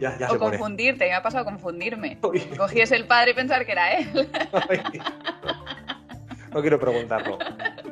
Ya, 0.00 0.18
ya 0.18 0.30
o 0.30 0.38
confundirte, 0.38 1.04
me 1.04 1.14
ha 1.14 1.22
pasado 1.22 1.44
confundirme. 1.44 2.18
Cogías 2.56 2.90
el 2.90 3.06
padre 3.06 3.30
y 3.30 3.34
pensar 3.34 3.64
que 3.64 3.72
era 3.72 3.92
él. 3.92 4.28
no 6.52 6.60
quiero 6.60 6.80
preguntarlo. 6.80 7.38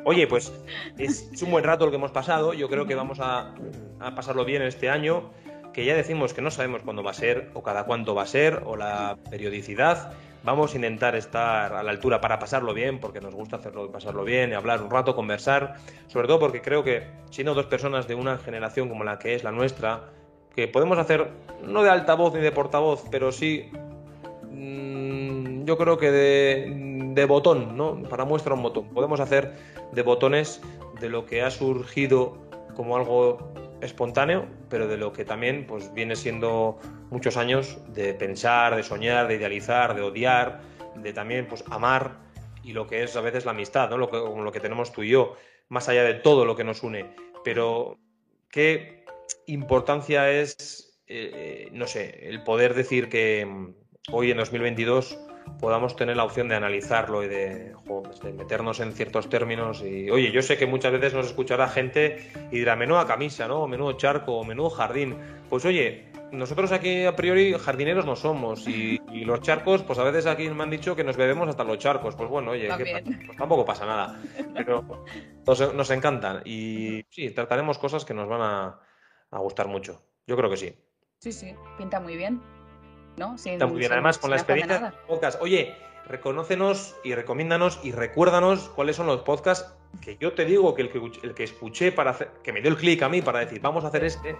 Oye, 0.03 0.27
pues 0.27 0.51
es, 0.97 1.41
un 1.41 1.51
buen 1.51 1.63
rato 1.63 1.85
el 1.85 1.91
que 1.91 1.95
hemos 1.95 2.11
pasado. 2.11 2.53
Yo 2.53 2.67
creo 2.67 2.85
que 2.85 2.95
vamos 2.95 3.19
a, 3.21 3.55
a 4.01 4.15
pasarlo 4.15 4.43
bien 4.43 4.61
este 4.63 4.89
año 4.89 5.31
que 5.73 5.85
ya 5.85 5.95
decimos 5.95 6.33
que 6.33 6.41
no 6.41 6.51
sabemos 6.51 6.83
cuándo 6.83 7.03
va 7.03 7.11
a 7.11 7.15
ser 7.15 7.49
o 7.53 7.63
cada 7.63 7.85
cuánto 7.85 8.15
va 8.15 8.23
a 8.23 8.27
ser 8.27 8.61
o 8.65 8.75
la 8.75 9.17
periodicidad. 9.29 10.13
Vamos 10.43 10.73
a 10.73 10.75
intentar 10.75 11.15
estar 11.15 11.73
a 11.73 11.83
la 11.83 11.91
altura 11.91 12.21
para 12.21 12.37
pasarlo 12.37 12.73
bien, 12.73 12.99
porque 12.99 13.21
nos 13.21 13.33
gusta 13.33 13.55
hacerlo 13.55 13.91
pasarlo 13.91 14.23
bien, 14.23 14.51
y 14.51 14.53
hablar 14.53 14.81
un 14.81 14.91
rato, 14.91 15.15
conversar, 15.15 15.75
sobre 16.07 16.27
todo 16.27 16.39
porque 16.39 16.61
creo 16.61 16.83
que 16.83 17.03
siendo 17.29 17.53
dos 17.53 17.65
personas 17.65 18.07
de 18.07 18.15
una 18.15 18.37
generación 18.37 18.89
como 18.89 19.03
la 19.03 19.19
que 19.19 19.35
es 19.35 19.43
la 19.43 19.51
nuestra, 19.51 20.11
que 20.55 20.67
podemos 20.67 20.97
hacer 20.97 21.29
no 21.63 21.81
de 21.81 21.89
altavoz 21.89 22.33
ni 22.33 22.41
de 22.41 22.51
portavoz, 22.51 23.05
pero 23.09 23.31
sí 23.31 23.71
mm, 24.51 25.63
yo 25.65 25.77
creo 25.77 25.97
que 25.97 26.11
de, 26.11 27.11
de 27.13 27.25
botón, 27.25 27.77
¿no? 27.77 28.03
Para 28.03 28.25
muestra 28.25 28.53
un 28.53 28.63
botón. 28.63 28.89
Podemos 28.89 29.19
hacer 29.21 29.53
de 29.93 30.01
botones 30.01 30.61
de 30.99 31.09
lo 31.09 31.25
que 31.25 31.41
ha 31.41 31.51
surgido 31.51 32.37
como 32.75 32.97
algo 32.97 33.53
espontáneo, 33.83 34.47
pero 34.69 34.87
de 34.87 34.97
lo 34.97 35.13
que 35.13 35.25
también 35.25 35.65
pues, 35.67 35.93
viene 35.93 36.15
siendo 36.15 36.79
muchos 37.09 37.37
años 37.37 37.77
de 37.93 38.13
pensar, 38.13 38.75
de 38.75 38.83
soñar, 38.83 39.27
de 39.27 39.35
idealizar, 39.35 39.95
de 39.95 40.01
odiar, 40.01 40.61
de 40.95 41.13
también 41.13 41.47
pues, 41.47 41.63
amar 41.69 42.17
y 42.63 42.73
lo 42.73 42.87
que 42.87 43.03
es 43.03 43.15
a 43.15 43.21
veces 43.21 43.45
la 43.45 43.51
amistad, 43.51 43.89
¿no? 43.89 43.97
lo, 43.97 44.51
que, 44.51 44.59
tenemos 44.59 44.91
tú 44.91 45.03
y 45.03 45.09
yo, 45.09 45.35
más 45.69 45.89
allá 45.89 46.03
de 46.03 46.13
todo 46.15 46.45
lo 46.45 46.55
que 46.55 46.63
nos 46.63 46.81
une. 46.83 47.13
Pero 47.43 47.99
qué 48.49 49.05
importancia 49.47 50.31
es, 50.31 50.99
eh, 51.07 51.67
no 51.71 51.87
sé, 51.87 52.29
el 52.29 52.43
poder 52.43 52.73
decir 52.73 53.09
que 53.09 53.45
mm, 53.45 53.75
hoy 54.11 54.31
en 54.31 54.37
2022 54.37 55.19
podamos 55.59 55.95
tener 55.95 56.17
la 56.17 56.23
opción 56.23 56.47
de 56.47 56.55
analizarlo 56.55 57.23
y 57.23 57.27
de, 57.27 57.73
meternos 58.35 58.79
en 58.79 58.93
ciertos 58.93 59.29
términos. 59.29 59.81
Y 59.81 60.09
oye, 60.09 60.31
yo 60.31 60.41
sé 60.41 60.57
que 60.57 60.65
muchas 60.65 60.91
veces 60.91 61.13
nos 61.13 61.27
escuchará 61.27 61.67
gente 61.67 62.31
y 62.51 62.59
dirá, 62.59 62.75
menuda 62.75 63.05
camisa, 63.05 63.47
¿no? 63.47 63.67
Menudo 63.67 63.93
charco, 63.93 64.43
menudo 64.43 64.69
jardín. 64.69 65.17
Pues 65.49 65.65
oye, 65.65 66.11
nosotros 66.31 66.71
aquí 66.71 67.05
a 67.05 67.15
priori 67.15 67.53
jardineros 67.53 68.05
no 68.05 68.15
somos 68.15 68.67
y, 68.67 68.99
los 69.23 69.41
charcos, 69.41 69.83
pues 69.83 69.99
a 69.99 70.03
veces 70.03 70.25
aquí 70.25 70.49
me 70.49 70.63
han 70.63 70.69
dicho 70.69 70.95
que 70.95 71.03
nos 71.03 71.15
bebemos 71.15 71.47
hasta 71.47 71.63
los 71.63 71.77
charcos. 71.77 72.15
Pues 72.15 72.29
bueno, 72.29 72.51
oye, 72.51 72.67
pues 72.67 73.37
tampoco 73.37 73.63
pasa 73.63 73.85
nada. 73.85 74.19
Pero 74.53 75.05
nos, 75.45 75.73
nos, 75.73 75.91
encantan 75.91 76.41
y 76.45 77.05
sí, 77.09 77.29
trataremos 77.29 77.77
cosas 77.77 78.03
que 78.03 78.13
nos 78.13 78.27
van 78.27 78.41
a, 78.41 78.79
a 79.31 79.39
gustar 79.39 79.67
mucho. 79.67 80.01
Yo 80.27 80.35
creo 80.35 80.49
que 80.49 80.57
sí. 80.57 80.75
Sí, 81.19 81.31
sí, 81.31 81.55
pinta 81.77 81.99
muy 81.99 82.17
bien. 82.17 82.41
¿No? 83.17 83.35
Está 83.35 83.65
muy 83.67 83.79
bien, 83.79 83.91
además 83.91 84.17
con 84.17 84.29
la 84.29 84.37
experiencia 84.37 84.93
podcast. 85.07 85.41
Oye, 85.41 85.75
reconócenos 86.05 86.95
y 87.03 87.15
recomiéndanos 87.15 87.79
y 87.83 87.91
recuérdanos 87.91 88.69
cuáles 88.69 88.95
son 88.95 89.07
los 89.07 89.21
podcasts 89.21 89.73
que 90.01 90.17
yo 90.17 90.33
te 90.33 90.45
digo 90.45 90.73
que 90.73 90.83
el 90.83 90.89
que, 90.89 90.99
el 91.23 91.33
que 91.33 91.43
escuché 91.43 91.91
para 91.91 92.11
hacer, 92.11 92.29
que 92.43 92.51
me 92.51 92.61
dio 92.61 92.71
el 92.71 92.77
clic 92.77 93.01
a 93.03 93.09
mí 93.09 93.21
para 93.21 93.39
decir, 93.39 93.61
vamos 93.61 93.83
a 93.83 93.87
hacer 93.87 94.03
este. 94.03 94.35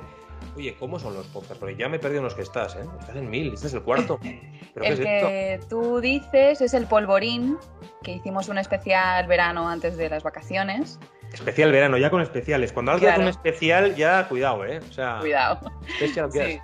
Oye, 0.56 0.76
¿cómo 0.78 1.00
son 1.00 1.14
los 1.14 1.26
podcasts? 1.28 1.58
Porque 1.58 1.76
ya 1.76 1.88
me 1.88 1.98
he 1.98 2.00
perdido 2.00 2.20
en 2.20 2.26
los 2.26 2.36
que 2.36 2.42
estás, 2.42 2.76
¿eh? 2.76 2.86
Estás 3.00 3.16
en 3.16 3.30
mil, 3.30 3.54
este 3.54 3.68
es 3.68 3.74
el 3.74 3.82
cuarto. 3.82 4.20
el 4.76 5.00
que 5.00 5.60
tú 5.70 6.00
dices 6.02 6.62
es 6.62 6.74
el 6.74 6.86
polvorín, 6.86 7.58
que 8.04 8.14
hicimos 8.14 8.50
un 8.50 8.58
especial 8.58 9.26
verano 9.28 9.70
antes 9.70 9.96
de 9.96 10.10
las 10.10 10.24
vacaciones. 10.24 11.00
Especial 11.32 11.72
verano, 11.72 11.98
ya 11.98 12.10
con 12.10 12.22
especiales. 12.22 12.74
Cuando 12.74 12.92
alguien 12.92 13.12
hace 13.12 13.22
un 13.22 13.28
especial, 13.28 13.96
ya 13.96 14.28
cuidado, 14.28 14.66
¿eh? 14.66 14.80
O 14.80 14.92
sea, 14.92 15.20
cuidado. 15.20 15.72
Especial, 15.88 16.32
sí. 16.32 16.60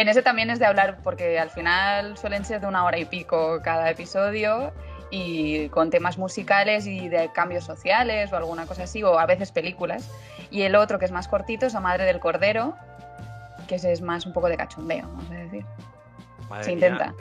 En 0.00 0.08
ese 0.08 0.22
también 0.22 0.48
es 0.48 0.58
de 0.58 0.64
hablar, 0.64 0.96
porque 1.02 1.38
al 1.38 1.50
final 1.50 2.16
suelen 2.16 2.46
ser 2.46 2.62
de 2.62 2.66
una 2.66 2.86
hora 2.86 2.96
y 2.96 3.04
pico 3.04 3.60
cada 3.62 3.90
episodio 3.90 4.72
y 5.10 5.68
con 5.68 5.90
temas 5.90 6.16
musicales 6.16 6.86
y 6.86 7.10
de 7.10 7.30
cambios 7.34 7.64
sociales 7.64 8.32
o 8.32 8.36
alguna 8.38 8.64
cosa 8.64 8.84
así, 8.84 9.02
o 9.02 9.18
a 9.18 9.26
veces 9.26 9.52
películas. 9.52 10.10
Y 10.50 10.62
el 10.62 10.74
otro, 10.74 10.98
que 10.98 11.04
es 11.04 11.12
más 11.12 11.28
cortito, 11.28 11.66
es 11.66 11.74
La 11.74 11.80
Madre 11.80 12.06
del 12.06 12.18
Cordero, 12.18 12.74
que 13.68 13.74
ese 13.74 13.92
es 13.92 14.00
más 14.00 14.24
un 14.24 14.32
poco 14.32 14.48
de 14.48 14.56
cachondeo, 14.56 15.06
vamos 15.06 15.30
a 15.32 15.34
decir. 15.34 15.66
Se 16.62 16.72
intenta. 16.72 17.12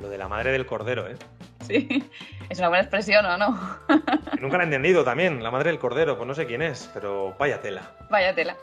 Lo 0.00 0.08
de 0.08 0.18
la 0.18 0.26
madre 0.26 0.50
del 0.50 0.66
cordero, 0.66 1.08
¿eh? 1.08 1.14
Sí, 1.60 2.10
es 2.48 2.58
una 2.58 2.66
buena 2.66 2.82
expresión, 2.82 3.24
¿o 3.26 3.38
no? 3.38 3.78
Nunca 4.40 4.56
la 4.56 4.64
he 4.64 4.66
entendido 4.66 5.04
también, 5.04 5.40
la 5.40 5.52
madre 5.52 5.70
del 5.70 5.78
cordero, 5.78 6.16
pues 6.16 6.26
no 6.26 6.34
sé 6.34 6.46
quién 6.46 6.62
es, 6.62 6.90
pero 6.92 7.36
vaya 7.38 7.60
tela. 7.60 7.92
Vaya 8.10 8.34
tela. 8.34 8.56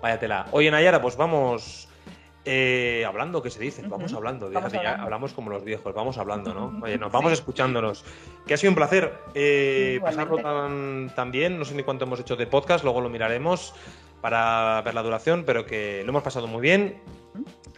Vaya 0.00 0.18
tela. 0.18 0.46
Oye, 0.52 0.70
Nayara, 0.70 1.02
pues 1.02 1.14
vamos 1.14 1.87
eh, 2.50 3.04
hablando, 3.06 3.42
¿qué 3.42 3.50
se 3.50 3.60
dice? 3.60 3.82
Vamos 3.86 4.12
hablando, 4.14 4.50
Vamos 4.50 4.72
ya 4.72 4.78
hablando. 4.78 5.02
hablamos 5.04 5.32
como 5.34 5.50
los 5.50 5.62
viejos, 5.64 5.94
vamos 5.94 6.16
hablando, 6.16 6.54
¿no? 6.54 6.80
Oye, 6.82 6.96
nos 6.96 7.08
Sí. 7.10 7.12
vamos 7.12 7.32
escuchándonos. 7.32 8.04
Que 8.46 8.54
ha 8.54 8.56
sido 8.56 8.70
un 8.70 8.76
placer 8.76 9.12
eh, 9.34 10.00
pasarlo 10.02 10.38
tan, 10.38 11.12
tan 11.14 11.30
bien, 11.30 11.58
no 11.58 11.64
sé 11.64 11.74
ni 11.74 11.82
cuánto 11.82 12.04
hemos 12.06 12.20
hecho 12.20 12.36
de 12.36 12.46
podcast, 12.46 12.84
luego 12.84 13.00
lo 13.02 13.10
miraremos 13.10 13.74
para 14.22 14.80
ver 14.84 14.94
la 14.94 15.02
duración, 15.02 15.44
pero 15.44 15.66
que 15.66 16.02
lo 16.04 16.10
hemos 16.10 16.22
pasado 16.22 16.46
muy 16.46 16.60
bien. 16.62 17.00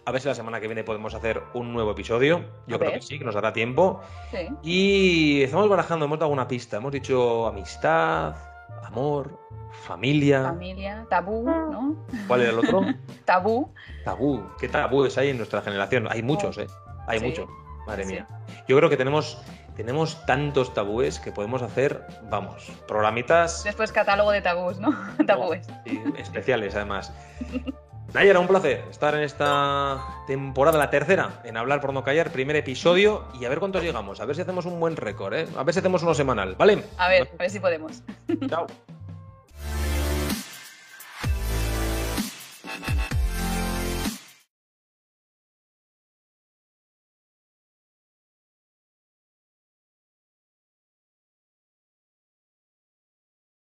A 0.06 0.12
ver 0.12 0.22
si 0.22 0.28
la 0.28 0.34
semana 0.34 0.60
que 0.60 0.68
viene 0.68 0.84
podemos 0.84 1.12
hacer 1.14 1.42
un 1.52 1.72
nuevo 1.72 1.90
episodio. 1.90 2.44
Yo 2.66 2.76
A 2.76 2.78
creo 2.78 2.92
que 2.92 3.02
sí, 3.02 3.18
que 3.18 3.24
nos 3.24 3.34
dará 3.34 3.52
tiempo. 3.52 4.00
Sí. 4.30 4.48
Y 4.62 5.42
estamos 5.42 5.68
barajando, 5.68 6.06
hemos 6.06 6.18
dado 6.18 6.32
una 6.32 6.48
pista. 6.48 6.78
Hemos 6.78 6.92
dicho 6.92 7.46
amistad, 7.46 8.34
amor, 8.84 9.38
familia. 9.72 10.44
Familia, 10.44 11.06
tabú, 11.08 11.44
¿no? 11.48 11.96
¿Cuál 12.26 12.42
era 12.42 12.50
el 12.50 12.58
otro? 12.58 12.82
Tabú. 13.24 13.72
Tabú. 14.04 14.42
¿Qué 14.58 14.68
tabúes 14.68 15.16
hay 15.18 15.30
en 15.30 15.36
nuestra 15.36 15.62
generación? 15.62 16.06
Hay 16.10 16.22
muchos, 16.22 16.58
¿eh? 16.58 16.66
Hay 17.06 17.18
Sí. 17.20 17.26
muchos. 17.26 17.48
Madre 17.86 18.04
Sí. 18.04 18.12
mía. 18.12 18.28
Yo 18.68 18.76
creo 18.76 18.90
que 18.90 18.96
tenemos, 18.96 19.42
tenemos 19.76 20.24
tantos 20.26 20.74
tabúes 20.74 21.18
que 21.18 21.32
podemos 21.32 21.62
hacer, 21.62 22.06
vamos, 22.30 22.70
programitas 22.86 23.64
Después 23.64 23.90
catálogo 23.92 24.30
de 24.32 24.42
tabús, 24.42 24.78
¿no? 24.78 24.90
Tabúes. 25.26 25.66
y 25.86 25.98
especiales, 26.20 26.74
además. 26.74 27.12
Nayara, 28.12 28.40
un 28.40 28.48
placer 28.48 28.84
estar 28.90 29.14
en 29.14 29.20
esta 29.20 30.00
temporada, 30.26 30.78
la 30.78 30.90
tercera, 30.90 31.40
en 31.44 31.56
Hablar 31.56 31.80
por 31.80 31.92
no 31.92 32.02
callar, 32.02 32.32
primer 32.32 32.56
episodio, 32.56 33.24
y 33.40 33.44
a 33.44 33.48
ver 33.48 33.60
cuántos 33.60 33.84
llegamos, 33.84 34.20
a 34.20 34.24
ver 34.24 34.34
si 34.34 34.42
hacemos 34.42 34.66
un 34.66 34.80
buen 34.80 34.96
récord, 34.96 35.32
¿eh? 35.34 35.46
A 35.56 35.62
ver 35.62 35.72
si 35.74 35.78
hacemos 35.78 36.02
uno 36.02 36.12
semanal, 36.12 36.56
¿vale? 36.56 36.82
A 36.98 37.08
ver, 37.08 37.30
a 37.32 37.42
ver 37.42 37.50
si 37.50 37.60
podemos. 37.60 38.02
Chao. 38.48 38.66